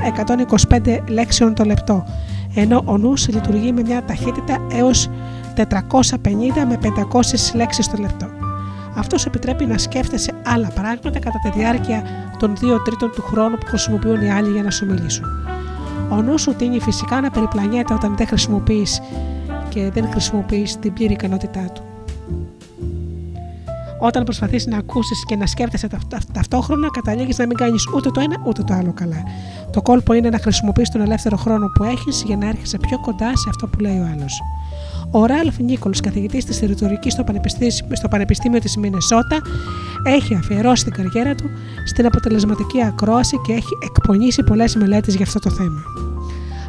125 0.68 0.98
λέξεων 1.08 1.54
το 1.54 1.64
λεπτό, 1.64 2.04
ενώ 2.54 2.82
ο 2.84 2.98
νους 2.98 3.28
λειτουργεί 3.28 3.72
με 3.72 3.82
μια 3.82 4.04
ταχύτητα 4.04 4.66
έως 4.72 5.10
450 5.56 5.62
με 6.68 6.78
500 6.82 7.54
λέξεις 7.54 7.88
το 7.88 7.96
λεπτό. 8.00 8.26
Αυτός 8.96 9.20
σου 9.20 9.28
επιτρέπει 9.28 9.66
να 9.66 9.78
σκέφτεσαι 9.78 10.32
άλλα 10.44 10.68
πράγματα 10.74 11.18
κατά 11.18 11.38
τη 11.42 11.58
διάρκεια 11.58 12.02
των 12.38 12.52
2 12.52 12.56
τρίτων 12.84 13.10
του 13.10 13.22
χρόνου 13.22 13.58
που 13.58 13.66
χρησιμοποιούν 13.66 14.20
οι 14.20 14.30
άλλοι 14.30 14.50
για 14.50 14.62
να 14.62 14.70
σου 14.70 14.86
μιλήσουν. 14.86 15.24
Ο 16.10 16.22
νους 16.22 16.40
σου 16.42 16.54
τίνει 16.54 16.80
φυσικά 16.80 17.20
να 17.20 17.30
περιπλανιέται 17.30 17.94
όταν 17.94 18.16
δεν 18.16 18.26
χρησιμοποιείς 18.26 19.00
και 19.68 19.90
δεν 19.90 20.10
χρησιμοποιείς 20.10 20.78
την 20.78 20.92
πλήρη 20.92 21.12
ικανότητά 21.12 21.64
του. 21.74 21.91
Όταν 24.04 24.24
προσπαθείς 24.24 24.66
να 24.66 24.76
ακούσεις 24.76 25.24
και 25.24 25.36
να 25.36 25.46
σκέφτεσαι 25.46 25.88
ταυτόχρονα, 26.32 26.88
καταλήγεις 26.90 27.38
να 27.38 27.46
μην 27.46 27.56
κάνεις 27.56 27.88
ούτε 27.96 28.10
το 28.10 28.20
ένα 28.20 28.36
ούτε 28.44 28.62
το 28.62 28.74
άλλο 28.74 28.92
καλά. 28.92 29.22
Το 29.72 29.82
κόλπο 29.82 30.12
είναι 30.12 30.28
να 30.28 30.38
χρησιμοποιείς 30.38 30.90
τον 30.90 31.00
ελεύθερο 31.00 31.36
χρόνο 31.36 31.66
που 31.74 31.84
έχεις 31.84 32.22
για 32.26 32.36
να 32.36 32.48
έρχεσαι 32.48 32.78
πιο 32.78 33.00
κοντά 33.00 33.36
σε 33.36 33.48
αυτό 33.48 33.66
που 33.66 33.80
λέει 33.80 33.98
ο 33.98 34.08
άλλος. 34.12 34.40
Ο 35.10 35.26
Ράλφ 35.26 35.58
Νίκολς, 35.58 36.00
καθηγητής 36.00 36.44
της 36.44 36.60
ρητορικής 36.60 37.12
στο 37.12 37.24
Πανεπιστήμιο, 37.24 37.70
στο 37.92 38.08
Πανεπιστήμιο 38.08 38.58
της 38.58 38.76
Μινεσότα, 38.76 39.38
έχει 40.06 40.34
αφιερώσει 40.34 40.84
την 40.84 40.92
καριέρα 40.92 41.34
του 41.34 41.50
στην 41.84 42.06
αποτελεσματική 42.06 42.82
ακρόαση 42.82 43.36
και 43.46 43.52
έχει 43.52 43.78
εκπονήσει 43.84 44.42
πολλές 44.42 44.76
μελέτες 44.76 45.14
για 45.14 45.24
αυτό 45.24 45.38
το 45.38 45.50
θέμα. 45.50 46.11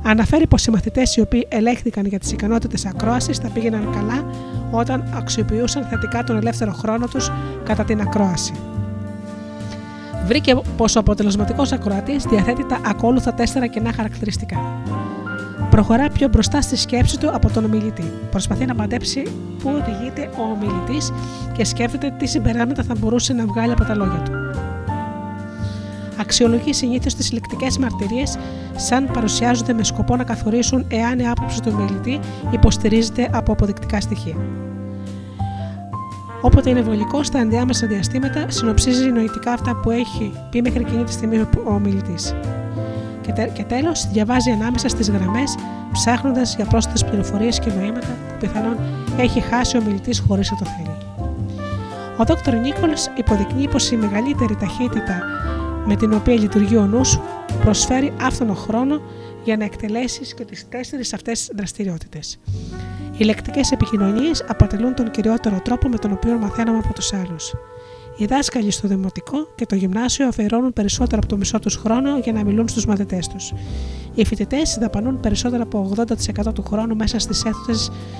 Αναφέρει 0.03 0.47
πως 0.47 0.65
οι 0.65 0.71
μαθητές 0.71 1.15
οι 1.15 1.21
οποίοι 1.21 1.47
ελέγχθηκαν 1.49 2.05
για 2.05 2.19
τις 2.19 2.31
ικανότητες 2.31 2.85
ακρόασης 2.85 3.37
θα 3.37 3.49
πήγαιναν 3.49 3.89
καλά 3.91 4.25
όταν 4.71 5.13
αξιοποιούσαν 5.15 5.83
θετικά 5.83 6.23
τον 6.23 6.37
ελεύθερο 6.37 6.71
χρόνο 6.71 7.07
τους 7.07 7.31
κατά 7.63 7.83
την 7.83 8.01
ακρόαση. 8.01 8.53
Βρήκε 10.25 10.55
πως 10.77 10.95
ο 10.95 10.99
αποτελεσματικός 10.99 11.71
ακροατής 11.71 12.23
διαθέτει 12.23 12.65
τα 12.65 12.79
ακόλουθα 12.85 13.33
τέσσερα 13.33 13.67
κοινά 13.67 13.93
χαρακτηριστικά. 13.93 14.57
Προχωρά 15.69 16.09
πιο 16.09 16.27
μπροστά 16.27 16.61
στη 16.61 16.75
σκέψη 16.75 17.19
του 17.19 17.29
από 17.33 17.49
τον 17.49 17.65
ομιλητή. 17.65 18.11
Προσπαθεί 18.31 18.65
να 18.65 18.75
παντέψει 18.75 19.23
πού 19.63 19.81
οδηγείται 19.81 20.29
ο 20.37 20.41
ομιλητής 20.41 21.11
και 21.57 21.65
σκέφτεται 21.65 22.13
τι 22.17 22.27
συμπεράσματα 22.27 22.83
θα 22.83 22.95
μπορούσε 22.99 23.33
να 23.33 23.45
βγάλει 23.45 23.71
από 23.71 23.83
τα 23.83 23.95
λόγια 23.95 24.19
του. 24.19 24.31
Αξιολογεί 26.23 26.73
συνήθως 26.73 27.15
τις 27.15 27.31
λεκτικές 27.31 27.77
μαρτυρίες 27.77 28.37
σαν 28.75 29.09
παρουσιάζονται 29.13 29.73
με 29.73 29.83
σκοπό 29.83 30.15
να 30.15 30.23
καθορίσουν 30.23 30.85
εάν 30.87 31.19
η 31.19 31.27
άποψη 31.27 31.61
του 31.61 31.71
ομιλητή 31.73 32.19
υποστηρίζεται 32.51 33.29
από 33.33 33.51
αποδεικτικά 33.51 34.01
στοιχεία. 34.01 34.35
Όποτε 36.41 36.69
είναι 36.69 36.81
βολικό, 36.81 37.23
στα 37.23 37.39
ενδιάμεσα 37.39 37.87
διαστήματα 37.87 38.45
συνοψίζει 38.49 39.11
νοητικά 39.11 39.51
αυτά 39.51 39.75
που 39.75 39.89
έχει 39.89 40.31
πει 40.49 40.61
μέχρι 40.61 40.81
εκείνη 40.81 41.03
τη 41.03 41.11
στιγμή 41.11 41.37
ο 41.39 41.49
ομιλητή. 41.65 42.15
Και, 43.21 43.31
τε, 43.31 43.43
και 43.53 43.63
τέλος, 43.63 44.07
διαβάζει 44.11 44.51
ανάμεσα 44.51 44.89
στις 44.89 45.09
γραμμές, 45.09 45.55
ψάχνοντας 45.91 46.55
για 46.55 46.65
πρόσθετες 46.65 47.03
πληροφορίες 47.05 47.59
και 47.59 47.69
νοήματα 47.69 48.07
που 48.07 48.35
πιθανόν 48.39 48.77
έχει 49.17 49.39
χάσει 49.39 49.77
ο 49.77 49.79
ομιλητή 49.79 50.21
χωρίς 50.27 50.51
να 50.51 50.57
το 50.57 50.65
θέλει. 50.65 50.97
Ο 52.17 52.23
Δ. 52.23 52.61
Νίκολας 52.61 53.11
υποδεικνύει 53.15 53.67
πως 53.67 53.91
η 53.91 53.95
μεγαλύτερη 53.95 54.55
ταχύτητα 54.55 55.23
με 55.85 55.95
την 55.95 56.13
οποία 56.13 56.33
λειτουργεί 56.33 56.77
ο 56.77 56.85
νους 56.85 57.19
προσφέρει 57.63 58.13
άφθονο 58.21 58.53
χρόνο 58.53 59.01
για 59.43 59.57
να 59.57 59.63
εκτελέσεις 59.63 60.33
και 60.33 60.45
τις 60.45 60.69
τέσσερις 60.69 61.13
αυτές 61.13 61.51
δραστηριότητες. 61.55 62.39
Οι 63.17 63.23
λεκτικές 63.23 63.71
επικοινωνίες 63.71 64.45
αποτελούν 64.47 64.95
τον 64.95 65.11
κυριότερο 65.11 65.61
τρόπο 65.63 65.87
με 65.89 65.97
τον 65.97 66.11
οποίο 66.11 66.37
μαθαίνουμε 66.37 66.77
από 66.77 66.93
τους 66.93 67.13
άλλους. 67.13 67.53
Οι 68.17 68.25
δάσκαλοι 68.25 68.71
στο 68.71 68.87
δημοτικό 68.87 69.47
και 69.55 69.65
το 69.65 69.75
γυμνάσιο 69.75 70.27
αφιερώνουν 70.27 70.73
περισσότερο 70.73 71.17
από 71.17 71.27
το 71.27 71.37
μισό 71.37 71.59
τους 71.59 71.75
χρόνο 71.75 72.17
για 72.17 72.33
να 72.33 72.43
μιλούν 72.43 72.67
στους 72.67 72.85
μαθητές 72.85 73.27
τους. 73.27 73.53
Οι 74.15 74.25
φοιτητές 74.25 74.77
δαπανούν 74.79 75.19
περισσότερο 75.19 75.63
από 75.63 75.91
80% 76.47 76.53
του 76.53 76.63
χρόνου 76.63 76.95
μέσα 76.95 77.19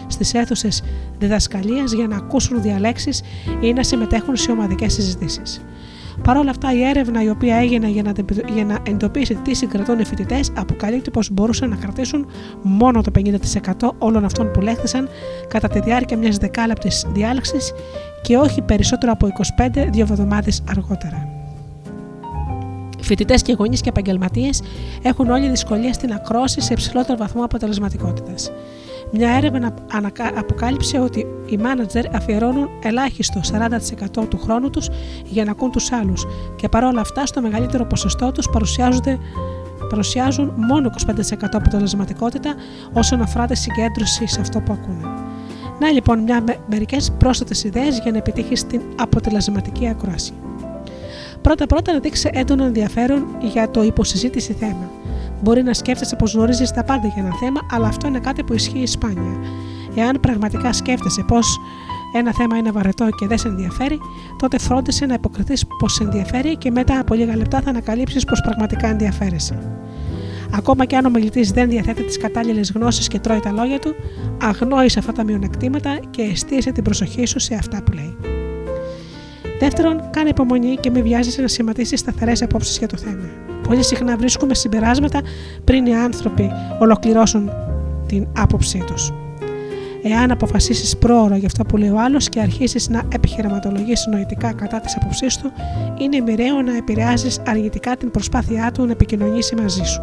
στις 0.07 0.33
αίθουσες 0.33 0.83
διδασκαλίας 1.19 1.91
για 1.91 2.07
να 2.07 2.15
ακούσουν 2.15 2.61
διαλέξεις 2.61 3.21
ή 3.61 3.73
να 3.73 3.83
συμμετέχουν 3.83 4.35
σε 4.35 4.51
ομαδικές 4.51 4.93
συζητήσεις. 4.93 5.61
Παρ' 6.23 6.37
όλα 6.37 6.49
αυτά, 6.49 6.73
η 6.73 6.83
έρευνα 6.83 7.23
η 7.23 7.29
οποία 7.29 7.55
έγινε 7.55 7.87
για 7.87 8.03
να, 8.03 8.13
για 8.53 8.65
να 8.65 8.79
εντοπίσει 8.87 9.35
τι 9.35 9.53
συγκρατούν 9.53 9.99
οι 9.99 10.05
φοιτητές 10.05 10.51
αποκαλύπτει 10.57 11.11
πως 11.11 11.29
μπορούσαν 11.31 11.69
να 11.69 11.75
κρατήσουν 11.75 12.27
μόνο 12.61 13.01
το 13.01 13.11
50% 13.15 13.89
όλων 13.97 14.25
αυτών 14.25 14.51
που 14.51 14.61
λέχθησαν 14.61 15.09
κατά 15.47 15.67
τη 15.67 15.79
διάρκεια 15.79 16.17
μιας 16.17 16.37
δεκάλεπτης 16.37 17.05
διάλεξης 17.13 17.73
και 18.21 18.37
όχι 18.37 18.61
περισσότερο 18.61 19.11
από 19.11 19.27
25 19.57 19.87
δύο 19.91 20.07
εβδομάδες 20.09 20.63
αργότερα. 20.69 21.27
Φοιτητές 23.01 23.41
και 23.41 23.53
γονείς 23.53 23.81
και 23.81 23.89
επαγγελματίες 23.89 24.61
έχουν 25.01 25.29
όλη 25.29 25.49
δυσκολία 25.49 25.93
στην 25.93 26.13
ακρόση 26.13 26.61
σε 26.61 26.73
υψηλότερο 26.73 27.17
βαθμό 27.17 27.43
αποτελεσματικότητας. 27.43 28.51
Μια 29.15 29.31
έρευνα 29.31 29.73
αποκάλυψε 30.37 30.99
ότι 30.99 31.25
οι 31.45 31.57
μάνατζερ 31.57 32.15
αφιερώνουν 32.15 32.69
ελάχιστο 32.83 33.41
40% 34.21 34.27
του 34.29 34.37
χρόνου 34.37 34.69
τους 34.69 34.89
για 35.25 35.43
να 35.43 35.51
ακούν 35.51 35.71
τους 35.71 35.91
άλλους 35.91 36.25
και 36.55 36.69
παρόλα 36.69 37.01
αυτά 37.01 37.25
στο 37.25 37.41
μεγαλύτερο 37.41 37.85
ποσοστό 37.85 38.31
τους 38.31 38.49
παρουσιάζουν 39.89 40.53
μόνο 40.55 40.89
25% 41.07 41.33
αποτελεσματικότητα 41.51 42.53
όσον 42.93 43.21
αφορά 43.21 43.45
τη 43.45 43.55
συγκέντρωση 43.55 44.27
σε 44.27 44.41
αυτό 44.41 44.59
που 44.59 44.73
ακούνε. 44.73 45.07
Να 45.79 45.91
λοιπόν 45.91 46.19
μια, 46.19 46.43
μερικές 46.69 47.11
πρόσθετες 47.19 47.63
ιδέες 47.63 47.99
για 47.99 48.11
να 48.11 48.17
επιτύχεις 48.17 48.67
την 48.67 48.81
αποτελεσματική 48.95 49.87
ακρόαση. 49.87 50.33
Πρώτα 51.41 51.65
πρώτα 51.65 51.93
να 51.93 51.99
δείξει 51.99 52.29
έντονο 52.33 52.63
ενδιαφέρον 52.63 53.25
για 53.41 53.69
το 53.69 53.83
υποσυζήτηση 53.83 54.53
θέμα. 54.53 55.02
Μπορεί 55.43 55.63
να 55.63 55.73
σκέφτεσαι 55.73 56.15
πως 56.15 56.33
γνωρίζεις 56.33 56.71
τα 56.71 56.83
πάντα 56.83 57.07
για 57.07 57.23
ένα 57.23 57.35
θέμα, 57.35 57.59
αλλά 57.71 57.87
αυτό 57.87 58.07
είναι 58.07 58.19
κάτι 58.19 58.43
που 58.43 58.53
ισχύει 58.53 58.85
σπάνια. 58.85 59.37
Εάν 59.95 60.19
πραγματικά 60.19 60.73
σκέφτεσαι 60.73 61.23
πως 61.27 61.59
ένα 62.15 62.33
θέμα 62.33 62.57
είναι 62.57 62.71
βαρετό 62.71 63.09
και 63.19 63.27
δεν 63.27 63.37
σε 63.37 63.47
ενδιαφέρει, 63.47 63.99
τότε 64.37 64.59
φρόντισε 64.59 65.05
να 65.05 65.13
υποκριθείς 65.13 65.65
πως 65.79 65.93
σε 65.93 66.03
ενδιαφέρει 66.03 66.57
και 66.57 66.71
μετά 66.71 66.99
από 66.99 67.13
λίγα 67.13 67.35
λεπτά 67.35 67.61
θα 67.61 67.69
ανακαλύψεις 67.69 68.25
πως 68.25 68.41
πραγματικά 68.41 68.87
ενδιαφέρεσαι. 68.87 69.57
Ακόμα 70.55 70.85
και 70.85 70.95
αν 70.95 71.05
ο 71.05 71.09
μιλητής 71.09 71.51
δεν 71.51 71.69
διαθέτει 71.69 72.03
τις 72.03 72.17
κατάλληλες 72.17 72.71
γνώσεις 72.71 73.07
και 73.07 73.19
τρώει 73.19 73.39
τα 73.39 73.51
λόγια 73.51 73.79
του, 73.79 73.95
αγνόησε 74.41 74.99
αυτά 74.99 75.11
τα 75.11 75.23
μειονεκτήματα 75.23 75.99
και 76.09 76.21
εστίασε 76.21 76.71
την 76.71 76.83
προσοχή 76.83 77.25
σου 77.25 77.39
σε 77.39 77.55
αυτά 77.55 77.83
που 77.83 77.91
λέει. 77.91 78.17
Δεύτερον, 79.59 80.09
κάνε 80.09 80.29
υπομονή 80.29 80.75
και 80.75 80.89
μην 80.89 81.03
βιάζεσαι 81.03 81.41
να 81.41 81.47
σχηματίσεις 81.47 81.99
σταθερές 81.99 82.41
απόψεις 82.41 82.77
για 82.77 82.87
το 82.87 82.97
θέμα. 82.97 83.52
Πολύ 83.67 83.83
συχνά 83.83 84.17
βρίσκουμε 84.17 84.53
συμπεράσματα 84.53 85.21
πριν 85.63 85.85
οι 85.85 85.95
άνθρωποι 85.95 86.51
ολοκληρώσουν 86.79 87.51
την 88.07 88.27
άποψή 88.37 88.83
τους. 88.87 89.11
Εάν 90.05 90.31
αποφασίσεις 90.31 90.97
πρόωρο 90.97 91.35
για 91.35 91.47
αυτό 91.47 91.63
που 91.63 91.77
λέει 91.77 91.89
ο 91.89 91.99
άλλος 91.99 92.29
και 92.29 92.39
αρχίσεις 92.39 92.89
να 92.89 93.01
επιχειρηματολογήσει 93.13 94.09
νοητικά 94.09 94.53
κατά 94.53 94.79
της 94.79 94.95
άποψής 94.95 95.37
του, 95.37 95.51
είναι 95.99 96.19
μοιραίο 96.19 96.61
να 96.61 96.75
επηρεάζεις 96.75 97.39
αργητικά 97.47 97.97
την 97.97 98.11
προσπάθειά 98.11 98.71
του 98.71 98.85
να 98.85 98.91
επικοινωνήσει 98.91 99.55
μαζί 99.55 99.83
σου. 99.83 100.01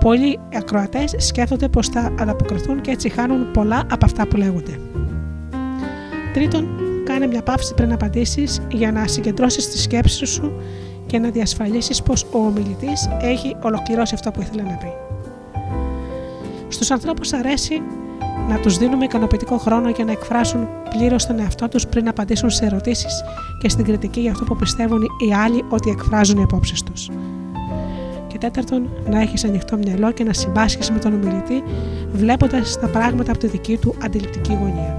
Πολλοί 0.00 0.38
ακροατές 0.54 1.14
σκέφτονται 1.16 1.68
πως 1.68 1.88
θα 1.88 2.12
ανταποκριθούν 2.20 2.80
και 2.80 2.90
έτσι 2.90 3.08
χάνουν 3.08 3.50
πολλά 3.50 3.82
από 3.90 4.04
αυτά 4.04 4.26
που 4.26 4.36
λέγονται. 4.36 4.78
Τρίτον, 6.34 6.68
κάνε 7.04 7.26
μια 7.26 7.42
παύση 7.42 7.74
πριν 7.74 7.92
απαντήσεις 7.92 8.62
για 8.72 8.92
να 8.92 9.06
συγκεντρώσεις 9.06 9.70
τη 9.70 9.78
σκέψη 9.78 10.26
σου 10.26 10.52
και 11.08 11.18
να 11.18 11.28
διασφαλίσεις 11.30 12.02
πως 12.02 12.22
ο 12.22 12.38
ομιλητής 12.38 13.08
έχει 13.20 13.56
ολοκληρώσει 13.62 14.14
αυτό 14.14 14.30
που 14.30 14.40
ήθελε 14.40 14.62
να 14.62 14.76
πει. 14.76 14.92
Στους 16.68 16.90
ανθρώπους 16.90 17.32
αρέσει 17.32 17.82
να 18.48 18.58
τους 18.58 18.76
δίνουμε 18.76 19.04
ικανοποιητικό 19.04 19.58
χρόνο 19.58 19.90
για 19.90 20.04
να 20.04 20.12
εκφράσουν 20.12 20.68
πλήρως 20.90 21.26
τον 21.26 21.38
εαυτό 21.38 21.68
τους 21.68 21.86
πριν 21.86 22.08
απαντήσουν 22.08 22.50
σε 22.50 22.64
ερωτήσεις 22.64 23.22
και 23.60 23.68
στην 23.68 23.84
κριτική 23.84 24.20
για 24.20 24.30
αυτό 24.30 24.44
που 24.44 24.56
πιστεύουν 24.56 25.02
οι 25.02 25.34
άλλοι 25.34 25.64
ότι 25.68 25.90
εκφράζουν 25.90 26.38
οι 26.38 26.42
απόψεις 26.42 26.82
τους. 26.82 27.10
Και 28.26 28.38
τέταρτον, 28.38 28.88
να 29.10 29.20
έχεις 29.20 29.44
ανοιχτό 29.44 29.76
μυαλό 29.76 30.12
και 30.12 30.24
να 30.24 30.32
συμπάσχεις 30.32 30.90
με 30.90 30.98
τον 30.98 31.12
ομιλητή, 31.12 31.62
βλέποντας 32.12 32.80
τα 32.80 32.88
πράγματα 32.88 33.30
από 33.30 33.40
τη 33.40 33.46
δική 33.46 33.76
του 33.76 33.94
αντιληπτική 34.04 34.58
γωνία. 34.60 34.96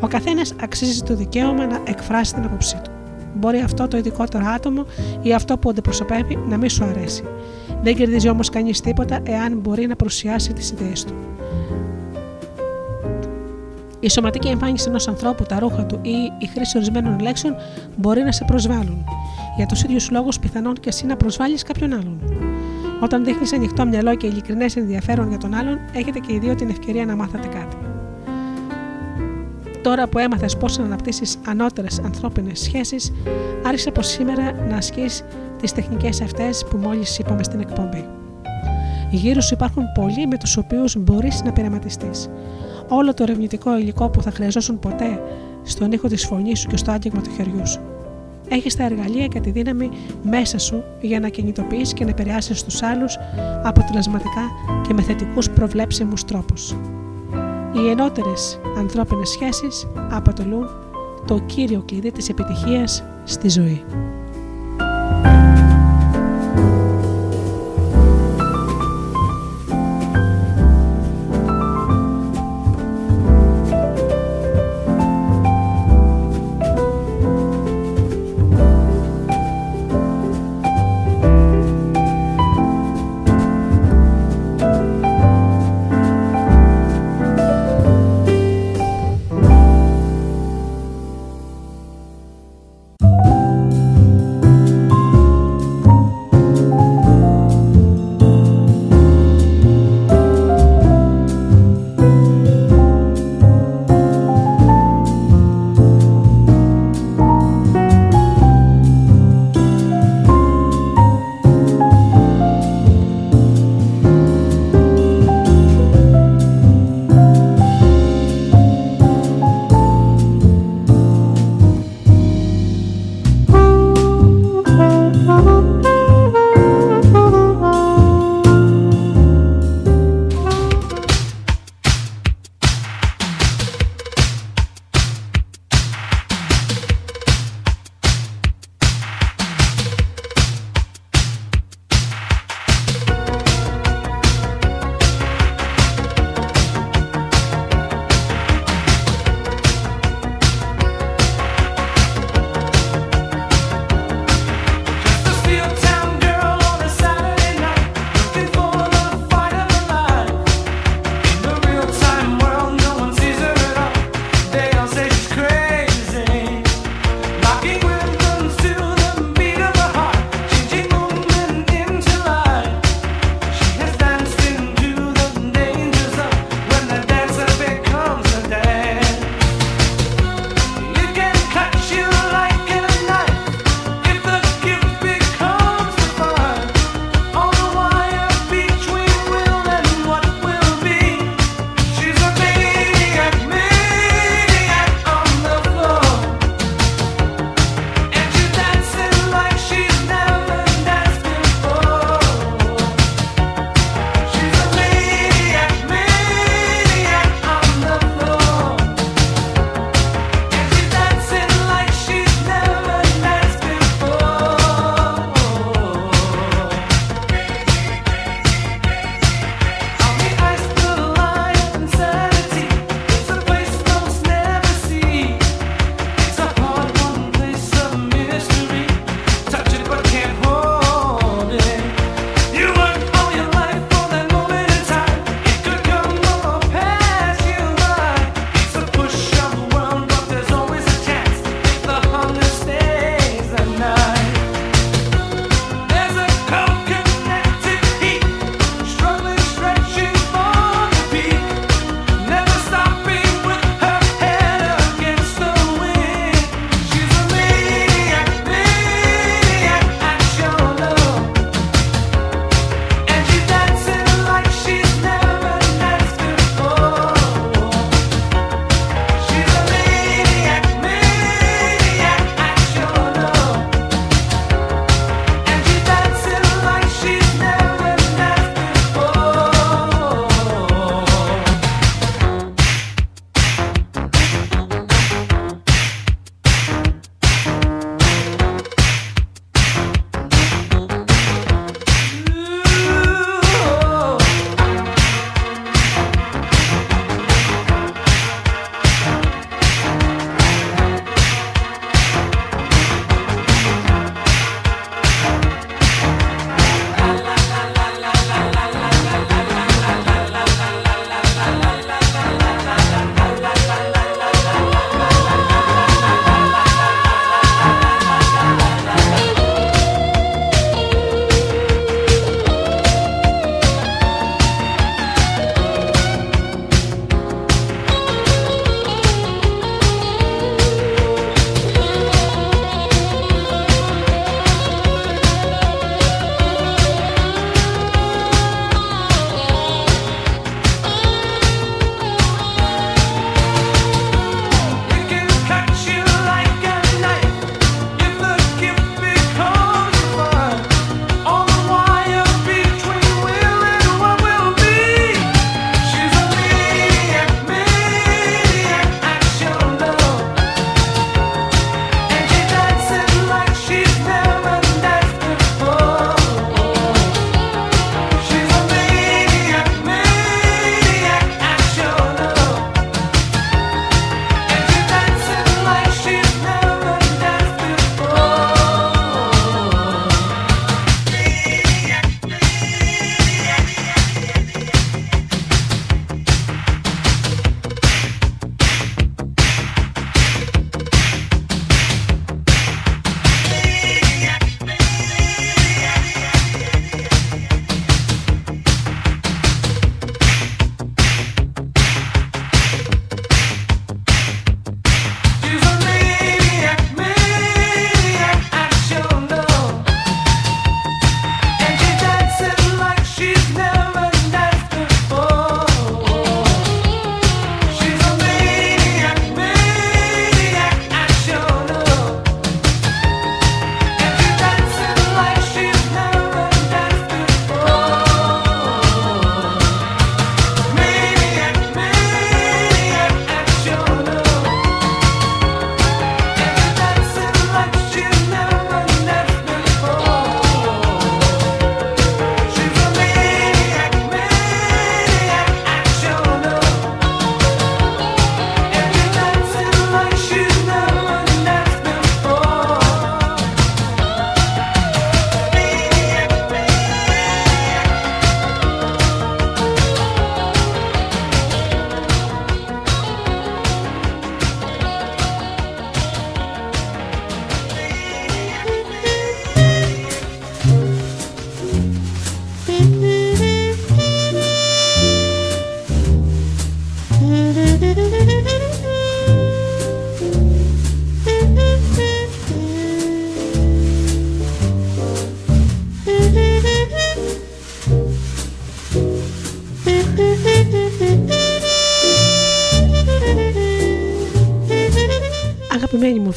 Ο 0.00 0.06
καθένας 0.06 0.54
αξίζει 0.62 1.02
το 1.02 1.14
δικαίωμα 1.14 1.66
να 1.66 1.80
εκφράσει 1.84 2.34
την 2.34 2.44
άποψή 2.44 2.80
του. 2.84 2.93
Μπορεί 3.34 3.58
αυτό 3.58 3.88
το 3.88 3.96
ειδικότερο 3.96 4.44
άτομο 4.46 4.86
ή 5.22 5.34
αυτό 5.34 5.58
που 5.58 5.68
αντιπροσωπεύει 5.70 6.38
να 6.48 6.56
μην 6.56 6.68
σου 6.68 6.84
αρέσει. 6.84 7.22
Δεν 7.82 7.96
κερδίζει 7.96 8.28
όμως 8.28 8.50
κανείς 8.50 8.80
τίποτα 8.80 9.20
εάν 9.22 9.58
μπορεί 9.58 9.86
να 9.86 9.96
παρουσιάσει 9.96 10.52
τις 10.52 10.70
ιδέες 10.70 11.04
του. 11.04 11.14
Η 14.00 14.08
σωματική 14.10 14.48
εμφάνιση 14.48 14.88
ενός 14.88 15.08
ανθρώπου, 15.08 15.44
τα 15.44 15.58
ρούχα 15.58 15.86
του 15.86 15.98
ή 16.02 16.32
η 16.38 16.46
χρήση 16.46 16.76
ορισμένων 16.76 17.18
λέξεων 17.20 17.54
μπορεί 17.96 18.22
να 18.22 18.32
σε 18.32 18.44
προσβάλλουν. 18.44 19.04
Για 19.56 19.66
τους 19.66 19.82
ίδιους 19.82 20.10
λόγους, 20.10 20.38
πιθανόν 20.38 20.74
και 20.74 20.88
εσύ 20.88 21.06
να 21.06 21.16
προσβάλλεις 21.16 21.62
κάποιον 21.62 21.92
άλλον. 21.92 22.20
Όταν 23.02 23.24
δείχνεις 23.24 23.52
ανοιχτό 23.52 23.86
μυαλό 23.86 24.14
και 24.14 24.26
ειλικρινές 24.26 24.76
ενδιαφέρον 24.76 25.28
για 25.28 25.38
τον 25.38 25.54
άλλον, 25.54 25.78
έχετε 25.92 26.18
και 26.18 26.32
οι 26.32 26.38
δύο 26.38 26.54
την 26.54 26.68
ευκαιρία 26.68 27.04
να 27.04 27.16
μάθετε 27.16 27.46
κάτι. 27.46 27.76
Τώρα 29.84 30.08
που 30.08 30.18
έμαθες 30.18 30.56
πώς 30.56 30.78
να 30.78 30.84
αναπτύσσεις 30.84 31.38
ανώτερες 31.46 32.00
ανθρώπινες 32.04 32.60
σχέσεις, 32.60 33.12
άρχισε 33.66 33.88
από 33.88 34.02
σήμερα 34.02 34.52
να 34.68 34.76
ασκείς 34.76 35.24
τις 35.60 35.72
τεχνικές 35.72 36.20
αυτές 36.20 36.66
που 36.70 36.76
μόλις 36.76 37.18
είπαμε 37.18 37.42
στην 37.42 37.60
εκπομπή. 37.60 38.04
Γύρω 39.10 39.40
σου 39.40 39.54
υπάρχουν 39.54 39.82
πολλοί 39.94 40.26
με 40.26 40.36
τους 40.36 40.56
οποίους 40.56 40.96
μπορείς 40.98 41.42
να 41.42 41.52
πειραματιστείς. 41.52 42.28
Όλο 42.88 43.14
το 43.14 43.22
ερευνητικό 43.22 43.78
υλικό 43.78 44.08
που 44.08 44.22
θα 44.22 44.30
χρειαζόσουν 44.30 44.78
ποτέ 44.78 45.22
στον 45.62 45.92
ήχο 45.92 46.08
της 46.08 46.26
φωνής 46.26 46.58
σου 46.58 46.68
και 46.68 46.76
στο 46.76 46.90
άγγιγμα 46.90 47.20
του 47.20 47.30
χεριού 47.30 47.66
σου. 47.66 47.80
Έχεις 48.48 48.76
τα 48.76 48.84
εργαλεία 48.84 49.26
και 49.26 49.40
τη 49.40 49.50
δύναμη 49.50 49.90
μέσα 50.22 50.58
σου 50.58 50.82
για 51.00 51.20
να 51.20 51.28
κινητοποιήσει 51.28 51.94
και 51.94 52.04
να 52.04 52.10
επηρεάσεις 52.10 52.64
τους 52.64 52.82
άλλους 52.82 53.16
αποτελεσματικά 53.62 54.42
και 54.86 54.94
με 54.94 55.02
θετικούς 55.02 55.50
προβλέψιμους 55.50 56.24
τρόπους. 56.24 56.74
Οι 57.74 57.88
ενώτερες 57.88 58.60
ανθρώπινες 58.76 59.28
σχέσεις 59.28 59.86
αποτελούν 60.10 60.68
το 61.26 61.38
κύριο 61.38 61.82
κλειδί 61.86 62.12
της 62.12 62.28
επιτυχίας 62.28 63.04
στη 63.24 63.48
ζωή. 63.48 63.84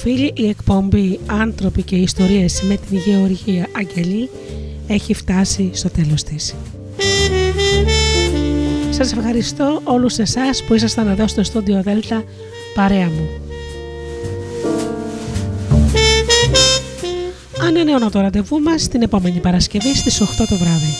Φίλοι, 0.07 0.33
η 0.35 0.47
εκπομπή 0.47 1.19
«Άνθρωποι 1.27 1.83
και 1.83 1.95
ιστορίες» 1.95 2.61
με 2.61 2.77
την 2.77 2.97
Γεωργία 2.97 3.67
Αγγελή 3.77 4.29
έχει 4.87 5.13
φτάσει 5.13 5.69
στο 5.73 5.89
τέλος 5.89 6.23
της. 6.23 6.55
Σας 8.89 9.11
ευχαριστώ 9.11 9.81
όλους 9.83 10.17
εσάς 10.17 10.63
που 10.63 10.73
ήσασταν 10.73 11.07
εδώ 11.07 11.27
στο 11.27 11.43
στούντιο 11.43 11.81
Δέλτα 11.81 12.23
παρέα 12.75 13.05
μου. 13.05 13.29
Ανανεώνω 17.61 18.09
το 18.09 18.19
ραντεβού 18.19 18.59
μας 18.59 18.87
την 18.87 19.01
επόμενη 19.01 19.39
Παρασκευή 19.39 19.95
στις 19.95 20.21
8 20.21 20.25
το 20.37 20.55
βράδυ. 20.55 20.93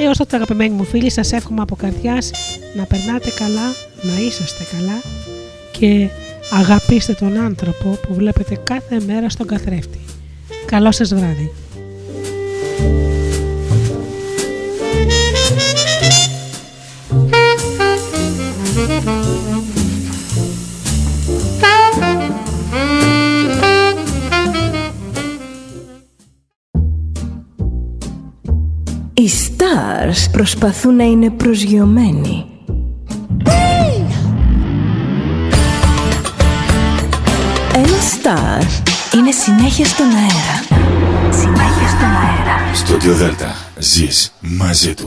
Έως 0.00 0.16
τότε 0.16 0.36
αγαπημένοι 0.36 0.74
μου 0.74 0.84
φίλοι 0.84 1.10
σας 1.10 1.32
εύχομαι 1.32 1.60
από 1.62 1.76
καρδιάς 1.76 2.30
να 2.78 2.84
περνάτε 2.84 3.30
καλά, 3.30 3.74
να 4.02 4.20
είσαστε 4.20 4.64
καλά 4.76 5.02
και 5.72 6.08
αγαπήστε 6.50 7.12
τον 7.12 7.36
άνθρωπο 7.36 7.88
που 7.88 8.14
βλέπετε 8.14 8.54
κάθε 8.64 9.00
μέρα 9.06 9.28
στον 9.28 9.46
καθρέφτη. 9.46 9.98
Καλό 10.66 10.92
σας 10.92 11.14
βράδυ. 11.14 11.52
Οι 29.14 29.30
stars 29.30 30.30
προσπαθούν 30.32 30.96
να 30.96 31.04
είναι 31.04 31.30
προσγειωμένοι. 31.30 32.47
Star 38.62 39.14
είναι 39.14 39.30
συνέχεια 39.32 39.84
στον 39.84 40.06
αέρα. 40.06 40.86
Συνέχεια 41.30 41.88
στον 41.88 42.08
αέρα. 42.08 42.74
Στο 42.74 42.96
Δέλτα 43.14 43.56
ζεις 43.78 44.32
μαζί 44.40 44.94
του. 44.94 45.06